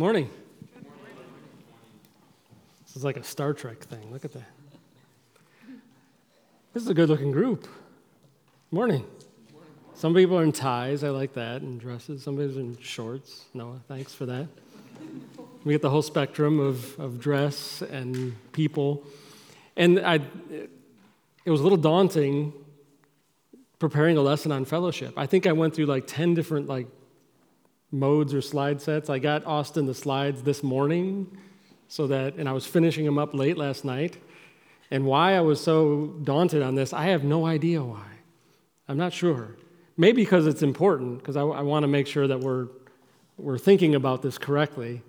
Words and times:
Morning. 0.00 0.30
This 2.86 2.96
is 2.96 3.04
like 3.04 3.18
a 3.18 3.22
Star 3.22 3.52
Trek 3.52 3.80
thing. 3.80 4.10
Look 4.10 4.24
at 4.24 4.32
that. 4.32 4.48
This 6.72 6.82
is 6.82 6.88
a 6.88 6.94
good 6.94 7.10
looking 7.10 7.32
group. 7.32 7.68
Morning. 8.70 9.04
Some 9.92 10.14
people 10.14 10.38
are 10.38 10.42
in 10.42 10.52
ties. 10.52 11.04
I 11.04 11.10
like 11.10 11.34
that, 11.34 11.60
and 11.60 11.78
dresses. 11.78 12.22
Somebody's 12.22 12.56
in 12.56 12.78
shorts. 12.78 13.44
Noah, 13.52 13.82
thanks 13.88 14.14
for 14.14 14.24
that. 14.24 14.46
We 15.64 15.74
get 15.74 15.82
the 15.82 15.90
whole 15.90 16.00
spectrum 16.00 16.60
of, 16.60 16.98
of 16.98 17.20
dress 17.20 17.82
and 17.82 18.34
people. 18.52 19.04
And 19.76 20.00
I, 20.00 20.14
it 21.44 21.50
was 21.50 21.60
a 21.60 21.62
little 21.62 21.76
daunting 21.76 22.54
preparing 23.78 24.16
a 24.16 24.22
lesson 24.22 24.50
on 24.50 24.64
fellowship. 24.64 25.12
I 25.18 25.26
think 25.26 25.46
I 25.46 25.52
went 25.52 25.74
through 25.74 25.86
like 25.86 26.06
10 26.06 26.32
different 26.32 26.68
like 26.68 26.86
modes 27.92 28.32
or 28.34 28.40
slide 28.40 28.80
sets. 28.80 29.10
I 29.10 29.18
got 29.18 29.44
Austin 29.46 29.86
the 29.86 29.94
slides 29.94 30.42
this 30.42 30.62
morning 30.62 31.36
so 31.88 32.06
that 32.06 32.36
and 32.36 32.48
I 32.48 32.52
was 32.52 32.66
finishing 32.66 33.04
them 33.04 33.18
up 33.18 33.34
late 33.34 33.56
last 33.58 33.84
night. 33.84 34.16
And 34.90 35.04
why 35.04 35.34
I 35.34 35.40
was 35.40 35.60
so 35.60 36.06
daunted 36.24 36.62
on 36.62 36.74
this, 36.74 36.92
I 36.92 37.04
have 37.04 37.22
no 37.22 37.46
idea 37.46 37.82
why. 37.82 38.06
I'm 38.88 38.96
not 38.96 39.12
sure. 39.12 39.56
Maybe 39.96 40.22
because 40.22 40.46
it's 40.46 40.62
important, 40.62 41.18
because 41.18 41.36
I, 41.36 41.42
I 41.42 41.62
want 41.62 41.84
to 41.84 41.88
make 41.88 42.06
sure 42.06 42.26
that 42.26 42.40
we're, 42.40 42.68
we're 43.36 43.58
thinking 43.58 43.94
about 43.94 44.22
this 44.22 44.38
correctly. 44.38 45.02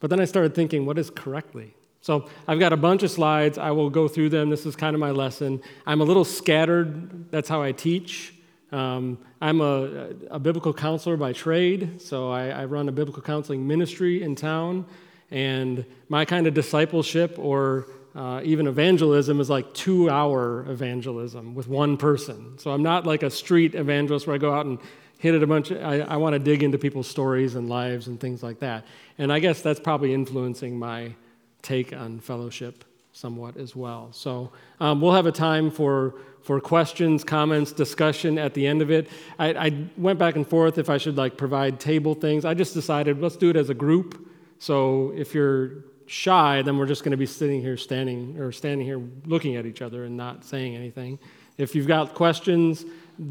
But 0.00 0.10
then 0.10 0.18
I 0.20 0.24
started 0.24 0.54
thinking, 0.54 0.86
what 0.86 0.98
is 0.98 1.10
correctly? 1.10 1.74
So 2.00 2.28
I've 2.48 2.58
got 2.58 2.72
a 2.72 2.76
bunch 2.76 3.04
of 3.04 3.12
slides. 3.12 3.58
I 3.58 3.70
will 3.70 3.90
go 3.90 4.08
through 4.08 4.30
them. 4.30 4.50
This 4.50 4.66
is 4.66 4.74
kind 4.74 4.94
of 4.94 5.00
my 5.00 5.12
lesson. 5.12 5.62
I'm 5.86 6.00
a 6.00 6.04
little 6.04 6.24
scattered. 6.24 7.30
That's 7.30 7.48
how 7.48 7.62
I 7.62 7.70
teach. 7.70 8.34
Um, 8.72 9.18
I'm 9.40 9.60
a, 9.60 10.08
a, 10.30 10.38
biblical 10.38 10.72
counselor 10.72 11.18
by 11.18 11.34
trade, 11.34 12.00
so 12.00 12.30
I, 12.30 12.48
I, 12.48 12.64
run 12.64 12.88
a 12.88 12.92
biblical 12.92 13.22
counseling 13.22 13.68
ministry 13.68 14.22
in 14.22 14.34
town. 14.34 14.86
And 15.30 15.84
my 16.08 16.24
kind 16.24 16.46
of 16.46 16.54
discipleship 16.54 17.38
or 17.38 17.86
uh, 18.14 18.40
even 18.44 18.66
evangelism 18.66 19.40
is 19.40 19.50
like 19.50 19.74
two 19.74 20.08
hour 20.08 20.64
evangelism 20.70 21.54
with 21.54 21.68
one 21.68 21.98
person. 21.98 22.58
So 22.58 22.70
I'm 22.70 22.82
not 22.82 23.06
like 23.06 23.22
a 23.22 23.30
street 23.30 23.74
evangelist 23.74 24.26
where 24.26 24.34
I 24.34 24.38
go 24.38 24.54
out 24.54 24.64
and 24.64 24.78
hit 25.18 25.34
it 25.34 25.42
a 25.42 25.46
bunch. 25.46 25.70
I, 25.70 26.00
I 26.00 26.16
want 26.16 26.32
to 26.32 26.38
dig 26.38 26.62
into 26.62 26.78
people's 26.78 27.08
stories 27.08 27.54
and 27.54 27.68
lives 27.68 28.08
and 28.08 28.18
things 28.18 28.42
like 28.42 28.58
that. 28.60 28.86
And 29.18 29.32
I 29.32 29.38
guess 29.38 29.60
that's 29.60 29.80
probably 29.80 30.14
influencing 30.14 30.78
my 30.78 31.14
take 31.62 31.92
on 31.92 32.20
fellowship 32.20 32.84
somewhat 33.12 33.56
as 33.56 33.76
well. 33.76 34.08
So 34.12 34.52
um, 34.80 35.00
we'll 35.00 35.12
have 35.12 35.26
a 35.26 35.32
time 35.32 35.70
for, 35.70 36.14
for 36.42 36.60
questions, 36.60 37.24
comments, 37.24 37.72
discussion 37.72 38.38
at 38.38 38.54
the 38.54 38.66
end 38.66 38.82
of 38.82 38.90
it. 38.90 39.08
I, 39.38 39.48
I, 39.48 39.86
went 39.96 40.18
back 40.18 40.34
and 40.34 40.46
forth 40.46 40.76
if 40.76 40.90
I 40.90 40.98
should 40.98 41.16
like 41.16 41.36
provide 41.36 41.78
table 41.78 42.14
things. 42.14 42.44
I 42.44 42.54
just 42.54 42.74
decided 42.74 43.20
let's 43.20 43.36
do 43.36 43.50
it 43.50 43.56
as 43.56 43.70
a 43.70 43.74
group. 43.74 44.28
So 44.58 45.12
if 45.16 45.34
you're 45.34 45.84
shy, 46.06 46.62
then 46.62 46.78
we're 46.78 46.86
just 46.86 47.04
going 47.04 47.12
to 47.12 47.16
be 47.16 47.26
sitting 47.26 47.60
here 47.60 47.76
standing 47.76 48.38
or 48.38 48.52
standing 48.52 48.86
here 48.86 49.00
looking 49.24 49.56
at 49.56 49.66
each 49.66 49.82
other 49.82 50.04
and 50.04 50.16
not 50.16 50.44
saying 50.44 50.74
anything. 50.74 51.18
If 51.58 51.74
you've 51.74 51.86
got 51.86 52.14
questions, 52.14 52.84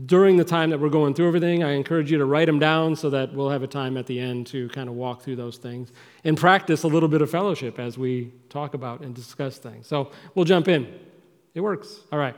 during 0.05 0.37
the 0.37 0.43
time 0.43 0.69
that 0.69 0.79
we're 0.79 0.89
going 0.89 1.13
through 1.13 1.27
everything, 1.27 1.63
I 1.63 1.71
encourage 1.71 2.11
you 2.11 2.17
to 2.19 2.25
write 2.25 2.45
them 2.45 2.59
down 2.59 2.95
so 2.95 3.09
that 3.09 3.33
we'll 3.33 3.49
have 3.49 3.63
a 3.63 3.67
time 3.67 3.97
at 3.97 4.05
the 4.05 4.19
end 4.19 4.47
to 4.47 4.69
kind 4.69 4.87
of 4.87 4.95
walk 4.95 5.21
through 5.21 5.35
those 5.35 5.57
things 5.57 5.91
and 6.23 6.37
practice 6.37 6.83
a 6.83 6.87
little 6.87 7.09
bit 7.09 7.21
of 7.21 7.29
fellowship 7.29 7.79
as 7.79 7.97
we 7.97 8.31
talk 8.49 8.73
about 8.73 9.01
and 9.01 9.15
discuss 9.15 9.57
things. 9.57 9.87
So 9.87 10.11
we'll 10.35 10.45
jump 10.45 10.67
in. 10.67 10.87
It 11.55 11.61
works. 11.61 12.01
All 12.11 12.19
right. 12.19 12.35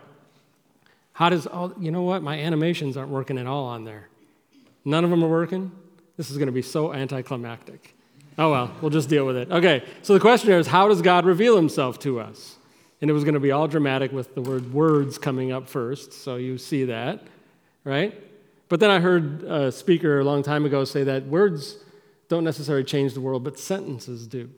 How 1.14 1.30
does, 1.30 1.48
oh, 1.48 1.74
you 1.80 1.92
know 1.92 2.02
what? 2.02 2.24
My 2.24 2.38
animations 2.38 2.98
aren't 2.98 3.12
working 3.12 3.38
at 3.38 3.48
all 3.48 3.66
on 3.66 3.86
there. 3.86 4.10
None 4.84 5.04
of 5.04 5.10
them 5.10 5.24
are 5.24 5.30
working. 5.30 5.72
This 6.18 6.30
is 6.30 6.38
going 6.38 6.48
to 6.48 6.54
be 6.54 6.62
so 6.62 6.94
anticlimactic. 6.94 7.96
Oh 8.38 8.52
well, 8.52 8.72
we'll 8.82 8.92
just 8.92 9.10
deal 9.10 9.26
with 9.26 9.38
it. 9.38 9.52
Okay, 9.52 9.84
so 10.02 10.14
the 10.14 10.20
question 10.20 10.50
here 10.50 10.58
is 10.58 10.68
how 10.68 10.88
does 10.88 11.02
God 11.02 11.26
reveal 11.26 11.56
himself 11.56 12.00
to 12.00 12.20
us? 12.20 12.58
And 13.00 13.10
it 13.10 13.14
was 13.14 13.24
going 13.24 13.36
to 13.36 13.40
be 13.40 13.52
all 13.52 13.68
dramatic 13.68 14.12
with 14.12 14.34
the 14.34 14.42
word 14.42 14.74
words 14.74 15.18
coming 15.18 15.52
up 15.52 15.70
first, 15.70 16.14
so 16.14 16.38
you 16.38 16.58
see 16.58 16.86
that 16.86 17.22
right? 17.84 18.20
But 18.70 18.80
then 18.80 18.90
I 18.90 19.00
heard 19.00 19.44
a 19.44 19.72
speaker 19.72 20.20
a 20.20 20.24
long 20.24 20.44
time 20.44 20.66
ago 20.66 20.86
say 20.86 21.04
that 21.04 21.26
words 21.26 21.78
don't 22.30 22.44
necessarily 22.44 22.84
change 22.84 23.14
the 23.14 23.22
world, 23.22 23.44
but 23.44 23.60
sentences 23.60 24.28
do. 24.28 24.50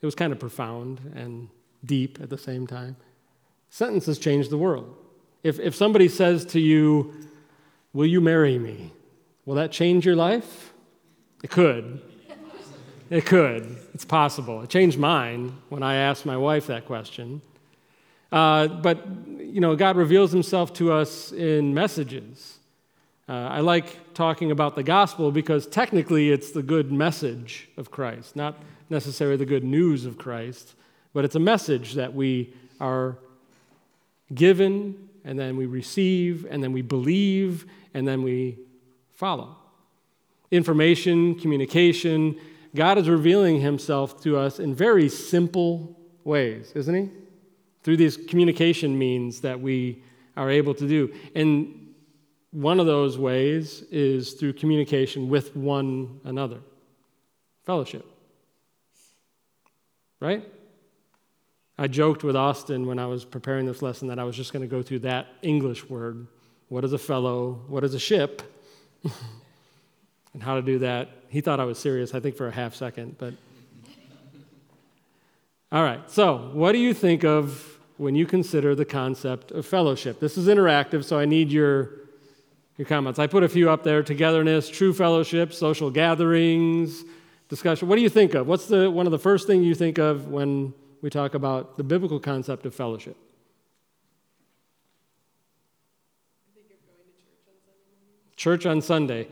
It 0.00 0.06
was 0.06 0.14
kind 0.14 0.32
of 0.32 0.38
profound 0.38 1.00
and 1.14 1.48
deep 1.84 2.18
at 2.20 2.30
the 2.30 2.38
same 2.38 2.66
time. 2.66 2.96
Sentences 3.74 4.20
change 4.20 4.50
the 4.50 4.56
world. 4.56 4.94
If, 5.42 5.58
if 5.58 5.74
somebody 5.74 6.06
says 6.06 6.44
to 6.44 6.60
you, 6.60 7.12
Will 7.92 8.06
you 8.06 8.20
marry 8.20 8.56
me? 8.56 8.92
Will 9.46 9.56
that 9.56 9.72
change 9.72 10.06
your 10.06 10.14
life? 10.14 10.72
It 11.42 11.50
could. 11.50 12.00
It 13.10 13.26
could. 13.26 13.76
It's 13.92 14.04
possible. 14.04 14.62
It 14.62 14.70
changed 14.70 14.96
mine 14.96 15.56
when 15.70 15.82
I 15.82 15.96
asked 15.96 16.24
my 16.24 16.36
wife 16.36 16.68
that 16.68 16.86
question. 16.86 17.42
Uh, 18.30 18.68
but, 18.68 19.04
you 19.38 19.60
know, 19.60 19.74
God 19.74 19.96
reveals 19.96 20.30
himself 20.30 20.72
to 20.74 20.92
us 20.92 21.32
in 21.32 21.74
messages. 21.74 22.60
Uh, 23.28 23.32
I 23.32 23.58
like 23.58 24.14
talking 24.14 24.52
about 24.52 24.76
the 24.76 24.84
gospel 24.84 25.32
because 25.32 25.66
technically 25.66 26.30
it's 26.30 26.52
the 26.52 26.62
good 26.62 26.92
message 26.92 27.68
of 27.76 27.90
Christ, 27.90 28.36
not 28.36 28.56
necessarily 28.88 29.36
the 29.36 29.46
good 29.46 29.64
news 29.64 30.06
of 30.06 30.16
Christ, 30.16 30.76
but 31.12 31.24
it's 31.24 31.34
a 31.34 31.40
message 31.40 31.94
that 31.94 32.14
we 32.14 32.54
are 32.80 33.18
given 34.32 35.08
and 35.24 35.38
then 35.38 35.56
we 35.56 35.66
receive 35.66 36.46
and 36.50 36.62
then 36.62 36.72
we 36.72 36.82
believe 36.82 37.66
and 37.92 38.06
then 38.06 38.22
we 38.22 38.58
follow. 39.12 39.56
Information, 40.50 41.38
communication, 41.38 42.36
God 42.74 42.98
is 42.98 43.08
revealing 43.08 43.60
himself 43.60 44.22
to 44.22 44.36
us 44.36 44.58
in 44.58 44.74
very 44.74 45.08
simple 45.08 45.98
ways, 46.24 46.72
isn't 46.74 46.94
he? 46.94 47.10
through 47.84 47.98
these 47.98 48.16
communication 48.16 48.98
means 48.98 49.42
that 49.42 49.60
we 49.60 50.02
are 50.36 50.50
able 50.50 50.74
to 50.74 50.88
do. 50.88 51.14
And 51.36 51.92
one 52.50 52.80
of 52.80 52.86
those 52.86 53.18
ways 53.18 53.82
is 53.90 54.32
through 54.32 54.54
communication 54.54 55.28
with 55.28 55.54
one 55.54 56.20
another 56.24 56.60
fellowship. 57.64 58.06
Right? 60.18 60.42
I 61.78 61.88
joked 61.88 62.22
with 62.22 62.36
Austin 62.36 62.86
when 62.86 62.98
I 62.98 63.06
was 63.06 63.24
preparing 63.24 63.66
this 63.66 63.82
lesson 63.82 64.08
that 64.08 64.18
I 64.18 64.24
was 64.24 64.36
just 64.36 64.52
going 64.52 64.62
to 64.62 64.68
go 64.68 64.82
through 64.82 65.00
that 65.00 65.26
English 65.42 65.88
word. 65.88 66.26
What 66.68 66.84
is 66.84 66.92
a 66.92 66.98
fellow? 66.98 67.60
What 67.68 67.84
is 67.84 67.94
a 67.94 67.98
ship? 67.98 68.42
and 70.32 70.42
how 70.42 70.54
to 70.54 70.62
do 70.62 70.78
that. 70.80 71.08
He 71.28 71.40
thought 71.40 71.60
I 71.60 71.64
was 71.64 71.78
serious, 71.78 72.14
I 72.14 72.20
think, 72.20 72.36
for 72.36 72.46
a 72.46 72.52
half 72.52 72.74
second, 72.74 73.16
but. 73.18 73.34
All 75.72 75.82
right, 75.82 76.08
so 76.10 76.50
what 76.52 76.72
do 76.72 76.78
you 76.78 76.94
think 76.94 77.24
of 77.24 77.74
when 77.96 78.14
you 78.14 78.26
consider 78.26 78.74
the 78.74 78.84
concept 78.84 79.52
of 79.52 79.64
fellowship. 79.64 80.18
This 80.18 80.36
is 80.36 80.48
interactive, 80.48 81.04
so 81.04 81.18
I 81.18 81.24
need 81.26 81.50
your, 81.50 81.90
your 82.76 82.86
comments. 82.86 83.18
I 83.18 83.26
put 83.26 83.44
a 83.44 83.48
few 83.48 83.70
up 83.70 83.84
there 83.84 84.02
togetherness, 84.02 84.68
true 84.68 84.92
fellowship, 84.92 85.52
social 85.52 85.90
gatherings, 85.90 87.04
discussion. 87.48 87.88
What 87.88 87.96
do 87.96 88.02
you 88.02 88.08
think 88.08 88.34
of? 88.34 88.46
What's 88.46 88.66
the, 88.66 88.90
one 88.90 89.06
of 89.06 89.12
the 89.12 89.18
first 89.18 89.46
things 89.46 89.64
you 89.64 89.74
think 89.74 89.98
of 89.98 90.28
when 90.28 90.74
we 91.04 91.10
talk 91.10 91.34
about 91.34 91.76
the 91.76 91.84
biblical 91.84 92.18
concept 92.18 92.64
of 92.64 92.74
fellowship? 92.74 93.14
Church 98.36 98.64
on 98.64 98.80
Sunday. 98.80 99.28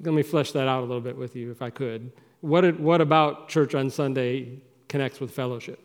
Let 0.00 0.14
me 0.14 0.22
flesh 0.22 0.52
that 0.52 0.68
out 0.68 0.84
a 0.84 0.86
little 0.86 1.00
bit 1.00 1.16
with 1.16 1.34
you, 1.34 1.50
if 1.50 1.60
I 1.60 1.70
could. 1.70 2.12
What, 2.40 2.78
what 2.78 3.00
about 3.00 3.48
church 3.48 3.74
on 3.74 3.90
Sunday 3.90 4.60
connects 4.86 5.18
with 5.18 5.32
fellowship? 5.32 5.80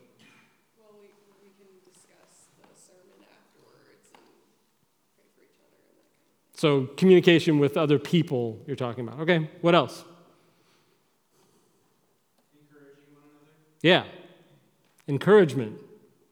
So, 6.53 6.85
communication 6.95 7.57
with 7.57 7.75
other 7.75 7.97
people 7.97 8.59
you're 8.67 8.75
talking 8.75 9.07
about. 9.07 9.22
Okay, 9.22 9.50
what 9.61 9.73
else? 9.73 10.03
Yeah, 13.81 14.03
encouragement. 15.07 15.77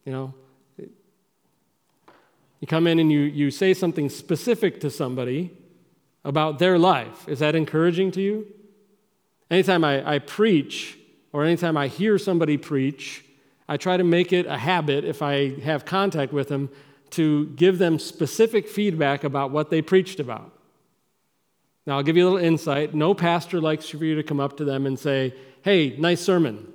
You 0.06 0.12
know, 0.12 0.34
you 2.60 2.68
come 2.68 2.88
in 2.88 3.00
and 3.00 3.12
you, 3.12 3.22
you 3.22 3.52
say 3.52 3.74
something 3.74 4.10
specific 4.10 4.82
to 4.82 4.90
somebody 4.90 5.52
about 6.26 6.60
their 6.60 6.78
life. 6.78 7.28
Is 7.28 7.40
that 7.40 7.56
encouraging 7.56 8.12
to 8.12 8.22
you? 8.22 8.48
Anytime 9.50 9.84
I, 9.84 10.16
I 10.16 10.20
preach 10.20 10.98
or 11.32 11.46
anytime 11.46 11.78
I 11.78 11.88
hear 11.88 12.18
somebody 12.18 12.58
preach, 12.58 13.24
I 13.68 13.78
try 13.78 13.98
to 13.98 14.04
make 14.04 14.34
it 14.34 14.46
a 14.46 14.58
habit 14.58 15.06
if 15.06 15.22
I 15.22 15.60
have 15.62 15.86
contact 15.86 16.34
with 16.34 16.50
them 16.50 16.70
to 17.12 17.48
give 17.48 17.78
them 17.78 17.98
specific 17.98 18.68
feedback 18.68 19.24
about 19.24 19.52
what 19.52 19.70
they 19.70 19.82
preached 19.82 20.20
about. 20.20 20.54
Now, 21.86 21.98
I'll 21.98 22.04
give 22.04 22.18
you 22.18 22.24
a 22.24 22.30
little 22.30 22.46
insight. 22.46 22.94
No 22.94 23.14
pastor 23.14 23.62
likes 23.62 23.90
for 23.90 23.98
you 23.98 24.16
to 24.16 24.24
come 24.24 24.40
up 24.40 24.58
to 24.58 24.66
them 24.66 24.86
and 24.86 25.00
say, 25.00 25.34
Hey, 25.62 25.96
nice 25.98 26.22
sermon. 26.22 26.72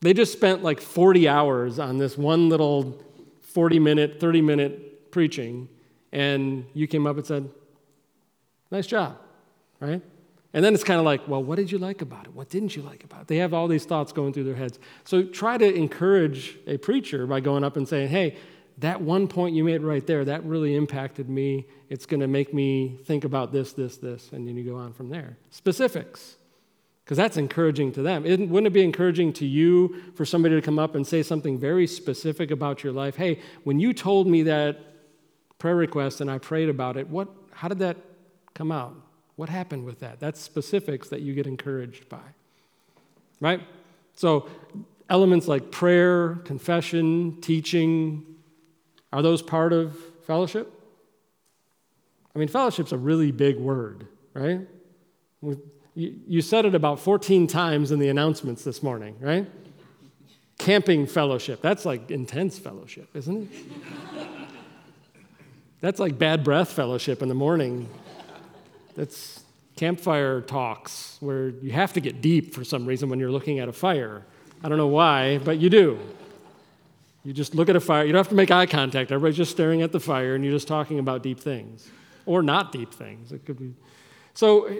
They 0.00 0.14
just 0.14 0.32
spent 0.32 0.62
like 0.62 0.80
40 0.80 1.28
hours 1.28 1.78
on 1.78 1.98
this 1.98 2.16
one 2.16 2.48
little 2.48 3.02
40 3.42 3.78
minute, 3.78 4.20
30 4.20 4.40
minute 4.40 5.10
preaching, 5.10 5.68
and 6.12 6.64
you 6.72 6.86
came 6.86 7.06
up 7.06 7.16
and 7.16 7.26
said, 7.26 7.50
Nice 8.70 8.86
job, 8.86 9.16
right? 9.80 10.00
And 10.52 10.64
then 10.64 10.74
it's 10.74 10.84
kind 10.84 10.98
of 10.98 11.04
like, 11.04 11.26
well, 11.28 11.42
what 11.42 11.56
did 11.56 11.70
you 11.70 11.78
like 11.78 12.02
about 12.02 12.26
it? 12.26 12.34
What 12.34 12.48
didn't 12.48 12.74
you 12.74 12.82
like 12.82 13.04
about 13.04 13.22
it? 13.22 13.26
They 13.28 13.36
have 13.36 13.54
all 13.54 13.68
these 13.68 13.84
thoughts 13.84 14.12
going 14.12 14.32
through 14.32 14.44
their 14.44 14.56
heads. 14.56 14.78
So 15.04 15.22
try 15.22 15.58
to 15.58 15.74
encourage 15.74 16.58
a 16.66 16.76
preacher 16.76 17.26
by 17.26 17.40
going 17.40 17.62
up 17.62 17.76
and 17.76 17.86
saying, 17.86 18.08
hey, 18.08 18.36
that 18.78 19.00
one 19.00 19.28
point 19.28 19.54
you 19.54 19.62
made 19.62 19.82
right 19.82 20.04
there, 20.06 20.24
that 20.24 20.42
really 20.44 20.74
impacted 20.74 21.28
me. 21.28 21.66
It's 21.88 22.06
going 22.06 22.20
to 22.20 22.26
make 22.26 22.52
me 22.52 22.98
think 23.04 23.24
about 23.24 23.52
this, 23.52 23.72
this, 23.74 23.96
this. 23.98 24.30
And 24.32 24.46
then 24.48 24.56
you 24.56 24.64
go 24.64 24.76
on 24.76 24.92
from 24.92 25.08
there. 25.08 25.36
Specifics, 25.50 26.36
because 27.10 27.18
that's 27.18 27.38
encouraging 27.38 27.90
to 27.90 28.02
them. 28.02 28.22
Wouldn't 28.22 28.68
it 28.68 28.72
be 28.72 28.84
encouraging 28.84 29.32
to 29.32 29.44
you 29.44 30.00
for 30.14 30.24
somebody 30.24 30.54
to 30.54 30.62
come 30.62 30.78
up 30.78 30.94
and 30.94 31.04
say 31.04 31.24
something 31.24 31.58
very 31.58 31.84
specific 31.84 32.52
about 32.52 32.84
your 32.84 32.92
life? 32.92 33.16
Hey, 33.16 33.40
when 33.64 33.80
you 33.80 33.92
told 33.92 34.28
me 34.28 34.44
that 34.44 34.78
prayer 35.58 35.74
request 35.74 36.20
and 36.20 36.30
I 36.30 36.38
prayed 36.38 36.68
about 36.68 36.96
it, 36.96 37.08
what, 37.08 37.26
how 37.52 37.66
did 37.66 37.80
that 37.80 37.96
come 38.54 38.70
out? 38.70 38.94
What 39.34 39.48
happened 39.48 39.86
with 39.86 39.98
that? 39.98 40.20
That's 40.20 40.40
specifics 40.40 41.08
that 41.08 41.20
you 41.20 41.34
get 41.34 41.48
encouraged 41.48 42.08
by. 42.08 42.22
Right? 43.40 43.60
So, 44.14 44.48
elements 45.08 45.48
like 45.48 45.72
prayer, 45.72 46.36
confession, 46.44 47.40
teaching, 47.40 48.24
are 49.12 49.20
those 49.20 49.42
part 49.42 49.72
of 49.72 49.96
fellowship? 50.28 50.72
I 52.36 52.38
mean, 52.38 52.46
fellowship's 52.46 52.92
a 52.92 52.98
really 52.98 53.32
big 53.32 53.58
word, 53.58 54.06
right? 54.32 54.60
You 55.94 56.40
said 56.40 56.64
it 56.64 56.74
about 56.74 57.00
14 57.00 57.46
times 57.46 57.90
in 57.90 57.98
the 57.98 58.08
announcements 58.08 58.64
this 58.64 58.82
morning, 58.82 59.16
right? 59.20 59.46
Camping 60.58 61.06
fellowship. 61.06 61.60
That's 61.62 61.84
like 61.84 62.10
intense 62.10 62.58
fellowship, 62.58 63.08
isn't 63.14 63.50
it? 63.50 64.28
That's 65.80 65.98
like 65.98 66.18
bad 66.18 66.44
breath 66.44 66.72
fellowship 66.72 67.22
in 67.22 67.28
the 67.28 67.34
morning 67.34 67.88
That's 68.96 69.42
campfire 69.76 70.42
talks 70.42 71.16
where 71.20 71.48
you 71.48 71.72
have 71.72 71.94
to 71.94 72.00
get 72.00 72.20
deep 72.20 72.54
for 72.54 72.64
some 72.64 72.84
reason 72.84 73.08
when 73.08 73.18
you're 73.18 73.30
looking 73.30 73.58
at 73.60 73.68
a 73.68 73.72
fire. 73.72 74.26
I 74.62 74.68
don't 74.68 74.78
know 74.78 74.88
why, 74.88 75.38
but 75.38 75.58
you 75.58 75.70
do. 75.70 75.98
You 77.24 77.32
just 77.32 77.54
look 77.54 77.68
at 77.68 77.76
a 77.76 77.80
fire. 77.80 78.04
You 78.04 78.12
don't 78.12 78.18
have 78.18 78.28
to 78.28 78.34
make 78.34 78.50
eye 78.50 78.66
contact. 78.66 79.10
Everybody's 79.10 79.36
just 79.36 79.50
staring 79.50 79.82
at 79.82 79.92
the 79.92 80.00
fire 80.00 80.34
and 80.34 80.44
you're 80.44 80.52
just 80.52 80.68
talking 80.68 80.98
about 80.98 81.22
deep 81.22 81.40
things 81.40 81.88
or 82.26 82.42
not 82.42 82.72
deep 82.72 82.92
things. 82.92 83.32
It 83.32 83.46
could 83.46 83.58
be. 83.58 83.74
So 84.34 84.70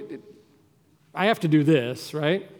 I 1.15 1.27
have 1.27 1.41
to 1.41 1.49
do 1.49 1.65
this, 1.65 2.15
right? 2.15 2.51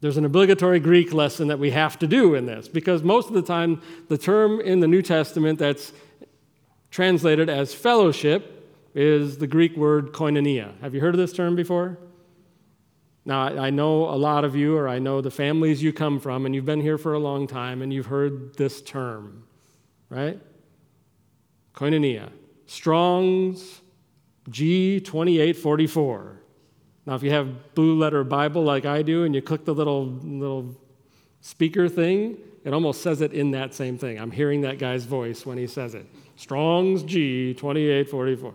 There's 0.00 0.16
an 0.16 0.24
obligatory 0.24 0.80
Greek 0.80 1.12
lesson 1.14 1.48
that 1.48 1.58
we 1.58 1.70
have 1.70 1.98
to 2.00 2.06
do 2.06 2.34
in 2.34 2.44
this 2.44 2.68
because 2.68 3.02
most 3.02 3.28
of 3.28 3.34
the 3.34 3.42
time, 3.42 3.80
the 4.08 4.18
term 4.18 4.60
in 4.60 4.80
the 4.80 4.88
New 4.88 5.00
Testament 5.00 5.58
that's 5.58 5.92
translated 6.90 7.48
as 7.48 7.72
fellowship 7.72 8.70
is 8.94 9.38
the 9.38 9.46
Greek 9.46 9.76
word 9.76 10.12
koinonia. 10.12 10.78
Have 10.80 10.94
you 10.94 11.00
heard 11.00 11.14
of 11.14 11.18
this 11.18 11.32
term 11.32 11.56
before? 11.56 11.98
Now, 13.24 13.40
I 13.40 13.70
know 13.70 14.10
a 14.10 14.16
lot 14.16 14.44
of 14.44 14.54
you, 14.54 14.76
or 14.76 14.86
I 14.86 14.98
know 14.98 15.22
the 15.22 15.30
families 15.30 15.82
you 15.82 15.92
come 15.92 16.20
from, 16.20 16.44
and 16.44 16.54
you've 16.54 16.66
been 16.66 16.82
here 16.82 16.98
for 16.98 17.14
a 17.14 17.18
long 17.18 17.46
time, 17.46 17.80
and 17.80 17.90
you've 17.90 18.06
heard 18.06 18.54
this 18.56 18.82
term, 18.82 19.44
right? 20.10 20.38
Koinonia. 21.74 22.28
Strong's 22.66 23.80
G2844. 24.50 26.36
Now, 27.06 27.14
if 27.14 27.22
you 27.22 27.30
have 27.30 27.74
blue 27.74 27.98
letter 27.98 28.24
Bible 28.24 28.62
like 28.62 28.86
I 28.86 29.02
do, 29.02 29.24
and 29.24 29.34
you 29.34 29.42
click 29.42 29.64
the 29.64 29.74
little, 29.74 30.06
little 30.06 30.74
speaker 31.40 31.88
thing, 31.88 32.38
it 32.64 32.72
almost 32.72 33.02
says 33.02 33.20
it 33.20 33.32
in 33.32 33.50
that 33.50 33.74
same 33.74 33.98
thing. 33.98 34.18
I'm 34.18 34.30
hearing 34.30 34.62
that 34.62 34.78
guy's 34.78 35.04
voice 35.04 35.44
when 35.44 35.58
he 35.58 35.66
says 35.66 35.94
it. 35.94 36.06
Strong's 36.36 37.04
G2844. 37.04 38.54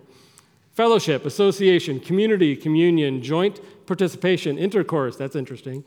Fellowship, 0.73 1.25
association, 1.25 1.99
community, 1.99 2.55
communion, 2.55 3.21
joint 3.21 3.59
participation, 3.85 4.57
intercourse, 4.57 5.15
that's 5.15 5.35
interesting. 5.35 5.83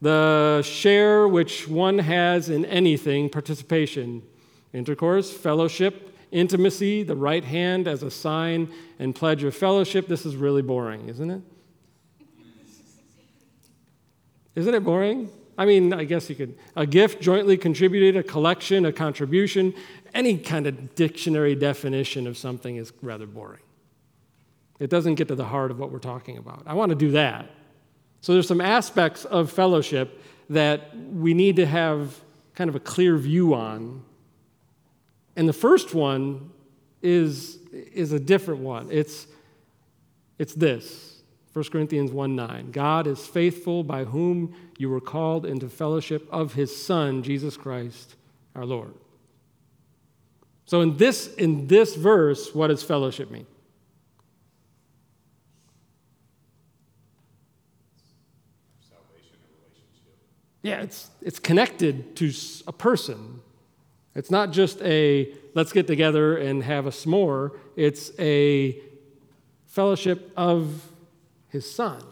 The 0.00 0.62
share 0.62 1.26
which 1.26 1.66
one 1.66 1.98
has 1.98 2.50
in 2.50 2.64
anything, 2.66 3.30
participation, 3.30 4.22
intercourse, 4.72 5.32
fellowship, 5.32 6.14
intimacy, 6.30 7.02
the 7.02 7.16
right 7.16 7.44
hand 7.44 7.88
as 7.88 8.02
a 8.02 8.10
sign 8.10 8.70
and 8.98 9.14
pledge 9.14 9.44
of 9.44 9.56
fellowship. 9.56 10.08
This 10.08 10.26
is 10.26 10.36
really 10.36 10.62
boring, 10.62 11.08
isn't 11.08 11.30
it? 11.30 11.40
Isn't 14.54 14.74
it 14.74 14.84
boring? 14.84 15.30
I 15.56 15.66
mean, 15.66 15.92
I 15.92 16.04
guess 16.04 16.28
you 16.28 16.36
could. 16.36 16.56
A 16.76 16.86
gift 16.86 17.20
jointly 17.20 17.56
contributed, 17.56 18.16
a 18.16 18.22
collection, 18.22 18.86
a 18.86 18.92
contribution, 18.92 19.74
any 20.12 20.38
kind 20.38 20.66
of 20.66 20.94
dictionary 20.94 21.54
definition 21.54 22.26
of 22.26 22.36
something 22.36 22.76
is 22.76 22.92
rather 23.02 23.26
boring. 23.26 23.60
It 24.80 24.90
doesn't 24.90 25.14
get 25.14 25.28
to 25.28 25.34
the 25.34 25.44
heart 25.44 25.70
of 25.70 25.78
what 25.78 25.92
we're 25.92 25.98
talking 25.98 26.38
about. 26.38 26.62
I 26.66 26.74
want 26.74 26.90
to 26.90 26.96
do 26.96 27.12
that. 27.12 27.50
So 28.20 28.32
there's 28.32 28.48
some 28.48 28.60
aspects 28.60 29.24
of 29.24 29.52
fellowship 29.52 30.22
that 30.50 30.96
we 30.96 31.34
need 31.34 31.56
to 31.56 31.66
have 31.66 32.20
kind 32.54 32.68
of 32.68 32.76
a 32.76 32.80
clear 32.80 33.16
view 33.16 33.54
on. 33.54 34.02
And 35.36 35.48
the 35.48 35.52
first 35.52 35.94
one 35.94 36.50
is, 37.02 37.58
is 37.72 38.12
a 38.12 38.20
different 38.20 38.60
one. 38.60 38.88
It's, 38.90 39.26
it's 40.38 40.54
this 40.54 41.13
1 41.54 41.64
Corinthians 41.70 42.10
1 42.10 42.34
9. 42.34 42.72
God 42.72 43.06
is 43.06 43.24
faithful 43.26 43.84
by 43.84 44.04
whom 44.04 44.54
you 44.76 44.90
were 44.90 45.00
called 45.00 45.46
into 45.46 45.68
fellowship 45.68 46.28
of 46.30 46.54
his 46.54 46.76
Son, 46.76 47.22
Jesus 47.22 47.56
Christ, 47.56 48.16
our 48.56 48.66
Lord. 48.66 48.92
So 50.66 50.80
in 50.80 50.96
this, 50.96 51.32
in 51.34 51.68
this 51.68 51.94
verse, 51.94 52.54
what 52.54 52.68
does 52.68 52.82
fellowship 52.82 53.30
mean? 53.30 53.46
Yeah, 60.62 60.80
it's, 60.80 61.10
it's 61.20 61.38
connected 61.38 62.16
to 62.16 62.32
a 62.66 62.72
person. 62.72 63.42
It's 64.14 64.30
not 64.30 64.50
just 64.50 64.80
a 64.80 65.32
let's 65.54 65.72
get 65.72 65.86
together 65.86 66.36
and 66.36 66.64
have 66.64 66.86
a 66.86 66.90
s'more, 66.90 67.50
it's 67.76 68.10
a 68.18 68.80
fellowship 69.66 70.32
of 70.36 70.82
his 71.54 71.72
son. 71.72 72.02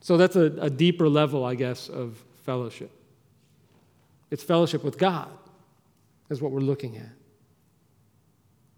So 0.00 0.16
that's 0.16 0.34
a, 0.34 0.52
a 0.60 0.68
deeper 0.68 1.08
level, 1.08 1.44
I 1.44 1.54
guess, 1.54 1.88
of 1.88 2.20
fellowship. 2.44 2.90
It's 4.32 4.42
fellowship 4.42 4.82
with 4.82 4.98
God, 4.98 5.30
is 6.30 6.42
what 6.42 6.50
we're 6.50 6.58
looking 6.58 6.96
at. 6.96 7.12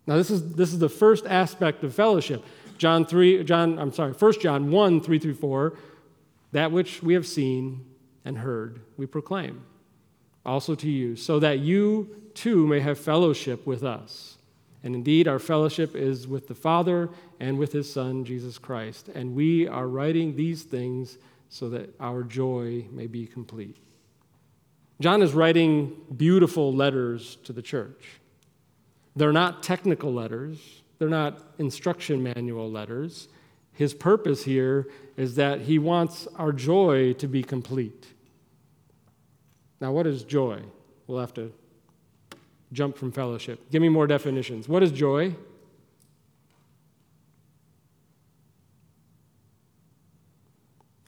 Now, 0.07 0.17
this 0.17 0.31
is, 0.31 0.53
this 0.53 0.75
is 0.75 0.79
the 0.79 0.91
first 0.91 1.25
aspect 1.25 1.83
of 1.83 1.95
fellowship. 1.95 2.45
John 2.77 3.07
3, 3.07 3.45
John, 3.45 3.79
I'm 3.79 3.95
sorry, 3.95 4.13
1 4.13 4.33
John 4.41 4.71
1, 4.71 5.01
3 5.01 5.19
through 5.19 5.35
4 5.35 5.79
that 6.53 6.73
which 6.73 7.03
we 7.03 7.15
have 7.15 7.27
seen 7.27 7.87
and 8.27 8.37
heard, 8.37 8.81
we 8.99 9.07
proclaim 9.07 9.65
also 10.45 10.75
to 10.75 10.89
you, 10.91 11.17
so 11.17 11.39
that 11.39 11.61
you 11.61 12.31
too 12.35 12.67
may 12.67 12.81
have 12.81 12.99
fellowship 12.99 13.67
with 13.67 13.83
us. 13.83 14.37
And 14.83 14.95
indeed, 14.95 15.29
our 15.29 15.39
fellowship 15.39 15.95
is 15.95 16.27
with 16.27 16.49
the 16.49 16.55
Father 16.55 17.11
and 17.39 17.59
with 17.59 17.73
his 17.73 17.93
Son, 17.93 18.25
Jesus 18.25 18.59
Christ. 18.59 19.09
And 19.09 19.35
we 19.35 19.69
are 19.69 19.87
writing 19.87 20.37
these 20.37 20.63
things 20.63 21.19
so 21.51 21.69
that 21.71 21.95
our 22.01 22.23
joy 22.23 22.87
may 22.91 23.07
be 23.07 23.27
complete. 23.27 23.77
John 25.01 25.23
is 25.23 25.33
writing 25.33 25.97
beautiful 26.17 26.73
letters 26.73 27.37
to 27.45 27.53
the 27.53 27.63
church. 27.63 28.21
They're 29.17 29.33
not 29.33 29.63
technical 29.63 30.13
letters, 30.13 30.83
they're 30.99 31.09
not 31.09 31.43
instruction 31.59 32.23
manual 32.23 32.71
letters. 32.71 33.29
His 33.73 33.95
purpose 33.95 34.45
here 34.45 34.89
is 35.17 35.37
that 35.37 35.63
he 35.63 35.79
wants 35.79 36.29
our 36.37 36.53
joy 36.53 37.15
to 37.15 37.27
be 37.27 37.43
complete. 37.43 38.07
Now, 39.81 39.93
what 39.93 40.07
is 40.07 40.23
joy? 40.23 40.61
We'll 41.07 41.21
have 41.21 41.33
to 41.35 41.53
jump 42.73 42.97
from 42.97 43.13
fellowship. 43.13 43.71
Give 43.71 43.83
me 43.83 43.89
more 43.89 44.07
definitions. 44.07 44.69
What 44.69 44.83
is 44.83 44.93
joy? 44.93 45.35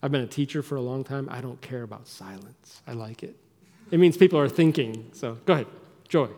I've 0.03 0.11
been 0.11 0.23
a 0.23 0.27
teacher 0.27 0.63
for 0.63 0.75
a 0.75 0.81
long 0.81 1.05
time. 1.05 1.29
I 1.31 1.41
don't 1.41 1.61
care 1.61 1.85
about 1.85 2.09
silence. 2.09 2.83
I 2.89 2.93
like 2.93 3.23
it. 3.23 3.37
It 3.93 4.01
means 4.01 4.17
people 4.17 4.39
are 4.39 4.49
thinking. 4.49 5.11
So 5.13 5.39
go 5.47 5.53
ahead. 5.53 5.67
Joy. 6.09 6.25
Um 6.25 6.31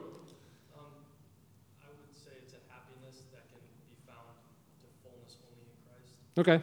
I 1.80 1.88
would 1.88 2.14
say 2.14 2.32
it's 2.42 2.52
a 2.52 2.60
happiness 2.70 3.22
that 3.32 3.48
can 3.50 3.60
be 3.88 3.96
found 4.06 4.36
to 4.82 4.88
fullness 5.02 5.38
only 5.48 5.62
in 5.64 5.78
Christ. 5.86 6.62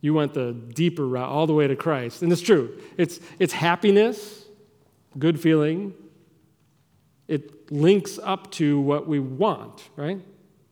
You 0.00 0.14
went 0.14 0.34
the 0.34 0.52
deeper 0.52 1.04
route, 1.04 1.28
all 1.28 1.48
the 1.48 1.54
way 1.54 1.66
to 1.66 1.74
Christ. 1.74 2.22
And 2.22 2.30
it's 2.32 2.42
true. 2.42 2.78
It's, 2.96 3.18
it's 3.40 3.52
happiness, 3.52 4.44
good 5.18 5.40
feeling. 5.40 5.94
It 7.28 7.70
links 7.70 8.18
up 8.22 8.50
to 8.52 8.80
what 8.80 9.06
we 9.06 9.20
want, 9.20 9.90
right? 9.96 10.18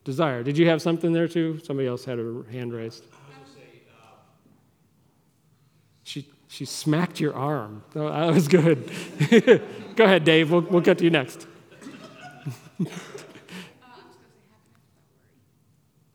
Desire. 0.03 0.43
Did 0.43 0.57
you 0.57 0.67
have 0.67 0.81
something 0.81 1.13
there 1.13 1.27
too? 1.27 1.59
Somebody 1.63 1.87
else 1.87 2.03
had 2.03 2.19
a 2.19 2.43
hand 2.51 2.73
raised. 2.73 3.05
She, 6.03 6.27
she 6.47 6.65
smacked 6.65 7.19
your 7.19 7.35
arm. 7.35 7.83
Oh, 7.95 8.09
that 8.09 8.33
was 8.33 8.47
good. 8.47 8.91
Go 9.95 10.03
ahead, 10.03 10.23
Dave. 10.23 10.51
We'll, 10.51 10.61
we'll 10.61 10.81
get 10.81 10.97
to 10.99 11.03
you 11.03 11.09
next. 11.09 11.45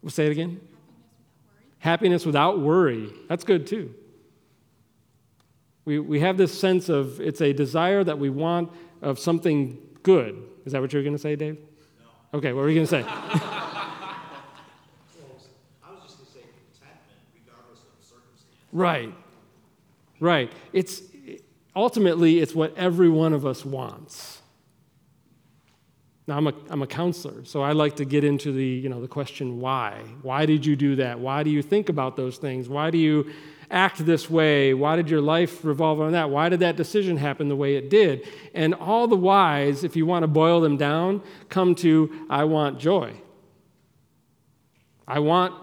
We'll 0.02 0.10
say 0.10 0.26
it 0.26 0.32
again. 0.32 0.60
Happiness 1.78 2.26
without 2.26 2.60
worry. 2.60 3.10
That's 3.28 3.44
good 3.44 3.66
too. 3.66 3.94
We, 5.84 5.98
we 5.98 6.20
have 6.20 6.36
this 6.36 6.58
sense 6.58 6.88
of 6.88 7.20
it's 7.20 7.40
a 7.40 7.52
desire 7.52 8.04
that 8.04 8.18
we 8.18 8.30
want 8.30 8.70
of 9.00 9.18
something 9.18 9.78
good. 10.02 10.42
Is 10.64 10.72
that 10.72 10.80
what 10.80 10.92
you're 10.92 11.02
going 11.02 11.14
to 11.14 11.22
say, 11.22 11.36
Dave? 11.36 11.58
No. 12.32 12.38
Okay, 12.38 12.52
what 12.52 12.62
were 12.62 12.68
you 12.68 12.84
going 12.84 12.86
to 12.86 12.90
say? 12.90 13.04
Well 15.18 15.36
I 15.84 15.92
was 15.92 16.02
just 16.02 16.18
gonna 16.18 16.30
say 16.30 16.40
contentment 16.40 17.18
regardless 17.34 17.80
of 17.80 18.04
circumstances. 18.04 18.68
Right. 18.72 19.12
Right. 20.20 20.52
It's 20.72 21.02
ultimately 21.74 22.38
it's 22.38 22.54
what 22.54 22.76
every 22.76 23.08
one 23.08 23.32
of 23.32 23.44
us 23.44 23.64
wants. 23.64 24.40
Now 26.28 26.36
I'm 26.36 26.46
a, 26.46 26.54
I'm 26.70 26.82
a 26.82 26.86
counselor, 26.86 27.44
so 27.44 27.62
I 27.62 27.72
like 27.72 27.96
to 27.96 28.04
get 28.04 28.22
into 28.22 28.52
the, 28.52 28.64
you 28.64 28.88
know, 28.88 29.00
the 29.00 29.08
question 29.08 29.60
why. 29.60 30.02
Why 30.22 30.46
did 30.46 30.64
you 30.64 30.76
do 30.76 30.96
that? 30.96 31.18
Why 31.18 31.42
do 31.42 31.50
you 31.50 31.62
think 31.62 31.88
about 31.88 32.16
those 32.16 32.36
things? 32.36 32.68
Why 32.68 32.90
do 32.90 32.98
you 32.98 33.32
act 33.72 34.04
this 34.04 34.30
way? 34.30 34.74
Why 34.74 34.96
did 34.96 35.10
your 35.10 35.20
life 35.20 35.64
revolve 35.64 36.00
on 36.00 36.12
that? 36.12 36.30
Why 36.30 36.48
did 36.48 36.60
that 36.60 36.76
decision 36.76 37.16
happen 37.16 37.48
the 37.48 37.56
way 37.56 37.76
it 37.76 37.90
did? 37.90 38.28
And 38.54 38.74
all 38.74 39.08
the 39.08 39.16
whys, 39.16 39.82
if 39.82 39.96
you 39.96 40.06
want 40.06 40.22
to 40.22 40.28
boil 40.28 40.60
them 40.60 40.76
down, 40.76 41.22
come 41.48 41.74
to 41.76 42.26
I 42.30 42.44
want 42.44 42.78
joy. 42.78 43.14
I 45.08 45.18
want 45.18 45.54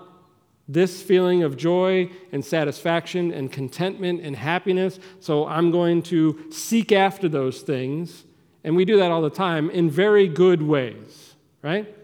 this 0.68 1.01
feeling 1.01 1.42
of 1.42 1.58
joy 1.58 2.12
and 2.32 2.46
satisfaction 2.46 3.32
and 3.32 3.51
contentment 3.51 4.22
and 4.22 4.36
happiness, 4.36 5.00
so 5.20 5.48
I'm 5.48 5.72
going 5.72 6.04
to 6.04 6.51
seek 6.51 6.92
after 6.92 7.28
those 7.28 7.62
things. 7.62 8.25
And 8.63 8.75
we 8.75 8.86
do 8.86 8.98
that 8.98 9.10
all 9.12 9.22
the 9.22 9.32
time 9.32 9.70
in 9.72 9.89
very 9.89 10.28
good 10.28 10.62
ways, 10.62 11.34
right? 11.63 11.96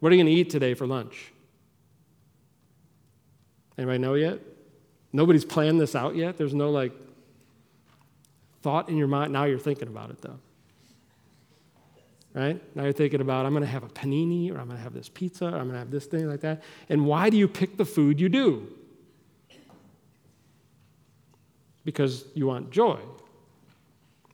What 0.00 0.12
are 0.12 0.14
you 0.14 0.22
going 0.22 0.34
to 0.34 0.40
eat 0.40 0.50
today 0.50 0.72
for 0.72 0.86
lunch? 0.86 1.32
Anybody 3.76 3.98
know 3.98 4.14
yet? 4.14 4.40
Nobody's 5.16 5.46
planned 5.46 5.80
this 5.80 5.96
out 5.96 6.14
yet. 6.14 6.36
There's 6.36 6.52
no 6.52 6.70
like 6.70 6.92
thought 8.60 8.90
in 8.90 8.98
your 8.98 9.08
mind. 9.08 9.32
Now 9.32 9.44
you're 9.44 9.58
thinking 9.58 9.88
about 9.88 10.10
it 10.10 10.20
though. 10.20 10.38
Right? 12.34 12.60
Now 12.76 12.82
you're 12.82 12.92
thinking 12.92 13.22
about, 13.22 13.46
I'm 13.46 13.52
going 13.52 13.62
to 13.62 13.70
have 13.70 13.82
a 13.82 13.88
panini 13.88 14.54
or 14.54 14.58
I'm 14.58 14.66
going 14.66 14.76
to 14.76 14.82
have 14.82 14.92
this 14.92 15.08
pizza 15.08 15.46
or 15.46 15.56
I'm 15.56 15.68
going 15.68 15.72
to 15.72 15.78
have 15.78 15.90
this 15.90 16.04
thing 16.04 16.28
like 16.28 16.40
that. 16.40 16.62
And 16.90 17.06
why 17.06 17.30
do 17.30 17.38
you 17.38 17.48
pick 17.48 17.78
the 17.78 17.86
food 17.86 18.20
you 18.20 18.28
do? 18.28 18.68
Because 21.86 22.26
you 22.34 22.46
want 22.46 22.70
joy, 22.70 22.98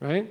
right? 0.00 0.28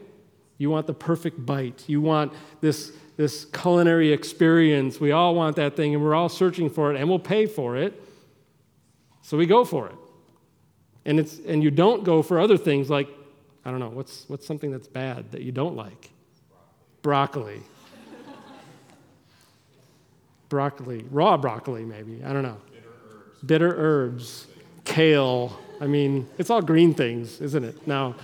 You 0.58 0.70
want 0.70 0.86
the 0.86 0.94
perfect 0.94 1.46
bite. 1.46 1.86
You 1.88 2.02
want 2.02 2.34
this, 2.60 2.92
this 3.16 3.46
culinary 3.46 4.12
experience. 4.12 5.00
We 5.00 5.14
all 5.14 5.34
want 5.34 5.56
that 5.56 5.78
thing 5.78 5.96
and 5.96 6.04
we're 6.04 6.14
all 6.14 6.28
searching 6.28 6.70
for 6.70 6.94
it 6.94 7.00
and 7.00 7.08
we'll 7.08 7.20
pay 7.20 7.46
for 7.46 7.78
it. 7.78 8.04
So 9.22 9.38
we 9.38 9.46
go 9.46 9.64
for 9.64 9.88
it. 9.88 9.96
And, 11.06 11.20
it's, 11.20 11.40
and 11.48 11.64
you 11.64 11.72
don't 11.72 12.04
go 12.04 12.22
for 12.22 12.40
other 12.40 12.58
things 12.58 12.90
like, 12.90 13.10
I 13.66 13.72
don't 13.72 13.80
know, 13.80 13.90
what's, 13.90 14.26
what's 14.28 14.46
something 14.46 14.72
that's 14.72 14.88
bad 14.88 15.32
that 15.32 15.42
you 15.42 15.52
don't 15.52 15.76
like? 15.76 16.12
Broccoli. 17.02 17.62
broccoli. 20.50 21.06
Raw 21.10 21.38
broccoli, 21.38 21.86
maybe. 21.86 22.24
I 22.24 22.34
don't 22.34 22.44
know. 22.44 22.58
Bitter 22.72 22.88
herbs. 23.10 23.46
Bitter 23.46 23.76
herbs. 23.76 24.48
Kale. 24.86 25.60
I 25.80 25.88
mean, 25.88 26.28
it's 26.38 26.50
all 26.50 26.62
green 26.62 26.94
things, 26.94 27.42
isn't 27.42 27.64
it? 27.64 27.88
Now, 27.88 28.16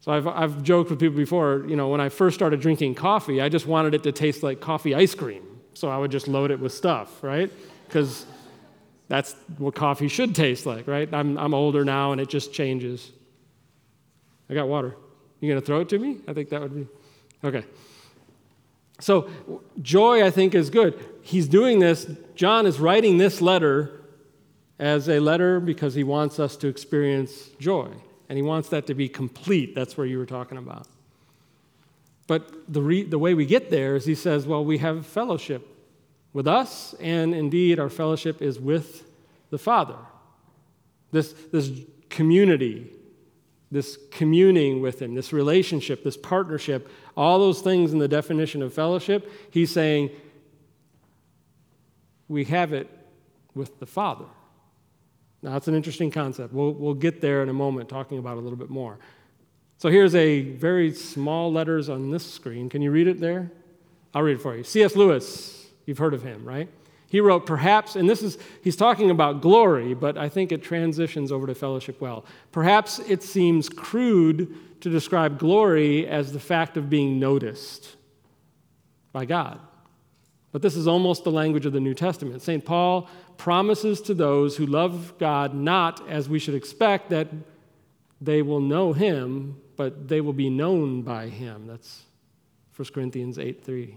so 0.00 0.12
I've, 0.12 0.26
I've 0.28 0.62
joked 0.62 0.90
with 0.90 1.00
people 1.00 1.16
before, 1.16 1.64
you 1.66 1.74
know, 1.74 1.88
when 1.88 2.00
I 2.00 2.10
first 2.10 2.36
started 2.36 2.60
drinking 2.60 2.94
coffee, 2.94 3.40
I 3.40 3.48
just 3.48 3.66
wanted 3.66 3.92
it 3.92 4.04
to 4.04 4.12
taste 4.12 4.42
like 4.42 4.60
coffee 4.60 4.94
ice 4.94 5.14
cream. 5.14 5.42
So 5.74 5.88
I 5.88 5.98
would 5.98 6.12
just 6.12 6.28
load 6.28 6.50
it 6.52 6.60
with 6.60 6.72
stuff, 6.72 7.22
right? 7.24 7.50
Because 7.86 8.24
that's 9.08 9.34
what 9.58 9.74
coffee 9.74 10.08
should 10.08 10.34
taste 10.34 10.66
like, 10.66 10.86
right? 10.86 11.12
I'm, 11.12 11.38
I'm 11.38 11.54
older 11.54 11.84
now 11.84 12.12
and 12.12 12.20
it 12.20 12.28
just 12.28 12.52
changes. 12.52 13.12
I 14.50 14.54
got 14.54 14.68
water. 14.68 14.96
You 15.40 15.54
to 15.54 15.60
throw 15.60 15.80
it 15.80 15.88
to 15.90 15.98
me? 15.98 16.18
I 16.26 16.32
think 16.32 16.48
that 16.48 16.60
would 16.60 16.74
be. 16.74 16.86
Okay. 17.44 17.64
So, 18.98 19.28
joy, 19.82 20.24
I 20.24 20.30
think, 20.30 20.54
is 20.54 20.70
good. 20.70 20.98
He's 21.22 21.46
doing 21.46 21.78
this. 21.78 22.10
John 22.34 22.66
is 22.66 22.80
writing 22.80 23.18
this 23.18 23.40
letter 23.42 24.00
as 24.78 25.08
a 25.08 25.20
letter 25.20 25.60
because 25.60 25.94
he 25.94 26.02
wants 26.02 26.40
us 26.40 26.56
to 26.56 26.68
experience 26.68 27.50
joy. 27.60 27.90
And 28.28 28.36
he 28.36 28.42
wants 28.42 28.70
that 28.70 28.86
to 28.86 28.94
be 28.94 29.08
complete. 29.08 29.74
That's 29.74 29.96
where 29.96 30.06
you 30.06 30.18
were 30.18 30.26
talking 30.26 30.58
about. 30.58 30.88
But 32.26 32.72
the, 32.72 32.82
re- 32.82 33.04
the 33.04 33.18
way 33.18 33.34
we 33.34 33.46
get 33.46 33.70
there 33.70 33.94
is 33.94 34.04
he 34.04 34.14
says, 34.14 34.46
well, 34.46 34.64
we 34.64 34.78
have 34.78 35.06
fellowship 35.06 35.75
with 36.36 36.46
us, 36.46 36.94
and 37.00 37.34
indeed 37.34 37.80
our 37.80 37.88
fellowship 37.88 38.42
is 38.42 38.60
with 38.60 39.04
the 39.48 39.56
Father. 39.56 39.96
This, 41.10 41.32
this 41.50 41.70
community, 42.10 42.92
this 43.70 43.98
communing 44.10 44.82
with 44.82 45.00
Him, 45.00 45.14
this 45.14 45.32
relationship, 45.32 46.04
this 46.04 46.18
partnership, 46.18 46.90
all 47.16 47.38
those 47.38 47.62
things 47.62 47.94
in 47.94 47.98
the 47.98 48.06
definition 48.06 48.60
of 48.60 48.74
fellowship, 48.74 49.32
he's 49.50 49.72
saying 49.72 50.10
we 52.28 52.44
have 52.44 52.74
it 52.74 52.90
with 53.54 53.80
the 53.80 53.86
Father. 53.86 54.26
Now, 55.40 55.52
that's 55.52 55.68
an 55.68 55.74
interesting 55.74 56.10
concept. 56.10 56.52
We'll, 56.52 56.74
we'll 56.74 56.92
get 56.92 57.22
there 57.22 57.42
in 57.42 57.48
a 57.48 57.54
moment, 57.54 57.88
talking 57.88 58.18
about 58.18 58.36
a 58.36 58.40
little 58.40 58.58
bit 58.58 58.68
more. 58.68 58.98
So 59.78 59.88
here's 59.88 60.14
a 60.14 60.42
very 60.42 60.92
small 60.92 61.50
letters 61.50 61.88
on 61.88 62.10
this 62.10 62.30
screen. 62.30 62.68
Can 62.68 62.82
you 62.82 62.90
read 62.90 63.06
it 63.06 63.20
there? 63.20 63.50
I'll 64.12 64.22
read 64.22 64.36
it 64.36 64.42
for 64.42 64.54
you. 64.54 64.64
C.S. 64.64 64.96
Lewis 64.96 65.55
You've 65.86 65.98
heard 65.98 66.14
of 66.14 66.22
him, 66.22 66.44
right? 66.44 66.68
He 67.08 67.20
wrote, 67.20 67.46
perhaps, 67.46 67.94
and 67.94 68.10
this 68.10 68.22
is, 68.22 68.36
he's 68.62 68.76
talking 68.76 69.10
about 69.10 69.40
glory, 69.40 69.94
but 69.94 70.18
I 70.18 70.28
think 70.28 70.50
it 70.50 70.62
transitions 70.62 71.30
over 71.30 71.46
to 71.46 71.54
fellowship 71.54 72.00
well. 72.00 72.24
Perhaps 72.50 72.98
it 72.98 73.22
seems 73.22 73.68
crude 73.68 74.54
to 74.80 74.90
describe 74.90 75.38
glory 75.38 76.06
as 76.06 76.32
the 76.32 76.40
fact 76.40 76.76
of 76.76 76.90
being 76.90 77.20
noticed 77.20 77.96
by 79.12 79.24
God. 79.24 79.60
But 80.50 80.62
this 80.62 80.74
is 80.74 80.88
almost 80.88 81.22
the 81.22 81.30
language 81.30 81.64
of 81.64 81.72
the 81.72 81.80
New 81.80 81.94
Testament. 81.94 82.42
St. 82.42 82.64
Paul 82.64 83.08
promises 83.36 84.00
to 84.02 84.14
those 84.14 84.56
who 84.56 84.66
love 84.66 85.14
God 85.18 85.54
not 85.54 86.06
as 86.08 86.28
we 86.28 86.38
should 86.38 86.54
expect 86.54 87.10
that 87.10 87.28
they 88.20 88.42
will 88.42 88.60
know 88.60 88.92
him, 88.92 89.60
but 89.76 90.08
they 90.08 90.20
will 90.20 90.32
be 90.32 90.50
known 90.50 91.02
by 91.02 91.28
him. 91.28 91.66
That's 91.66 92.02
1 92.74 92.88
Corinthians 92.92 93.38
8 93.38 93.64
3. 93.64 93.96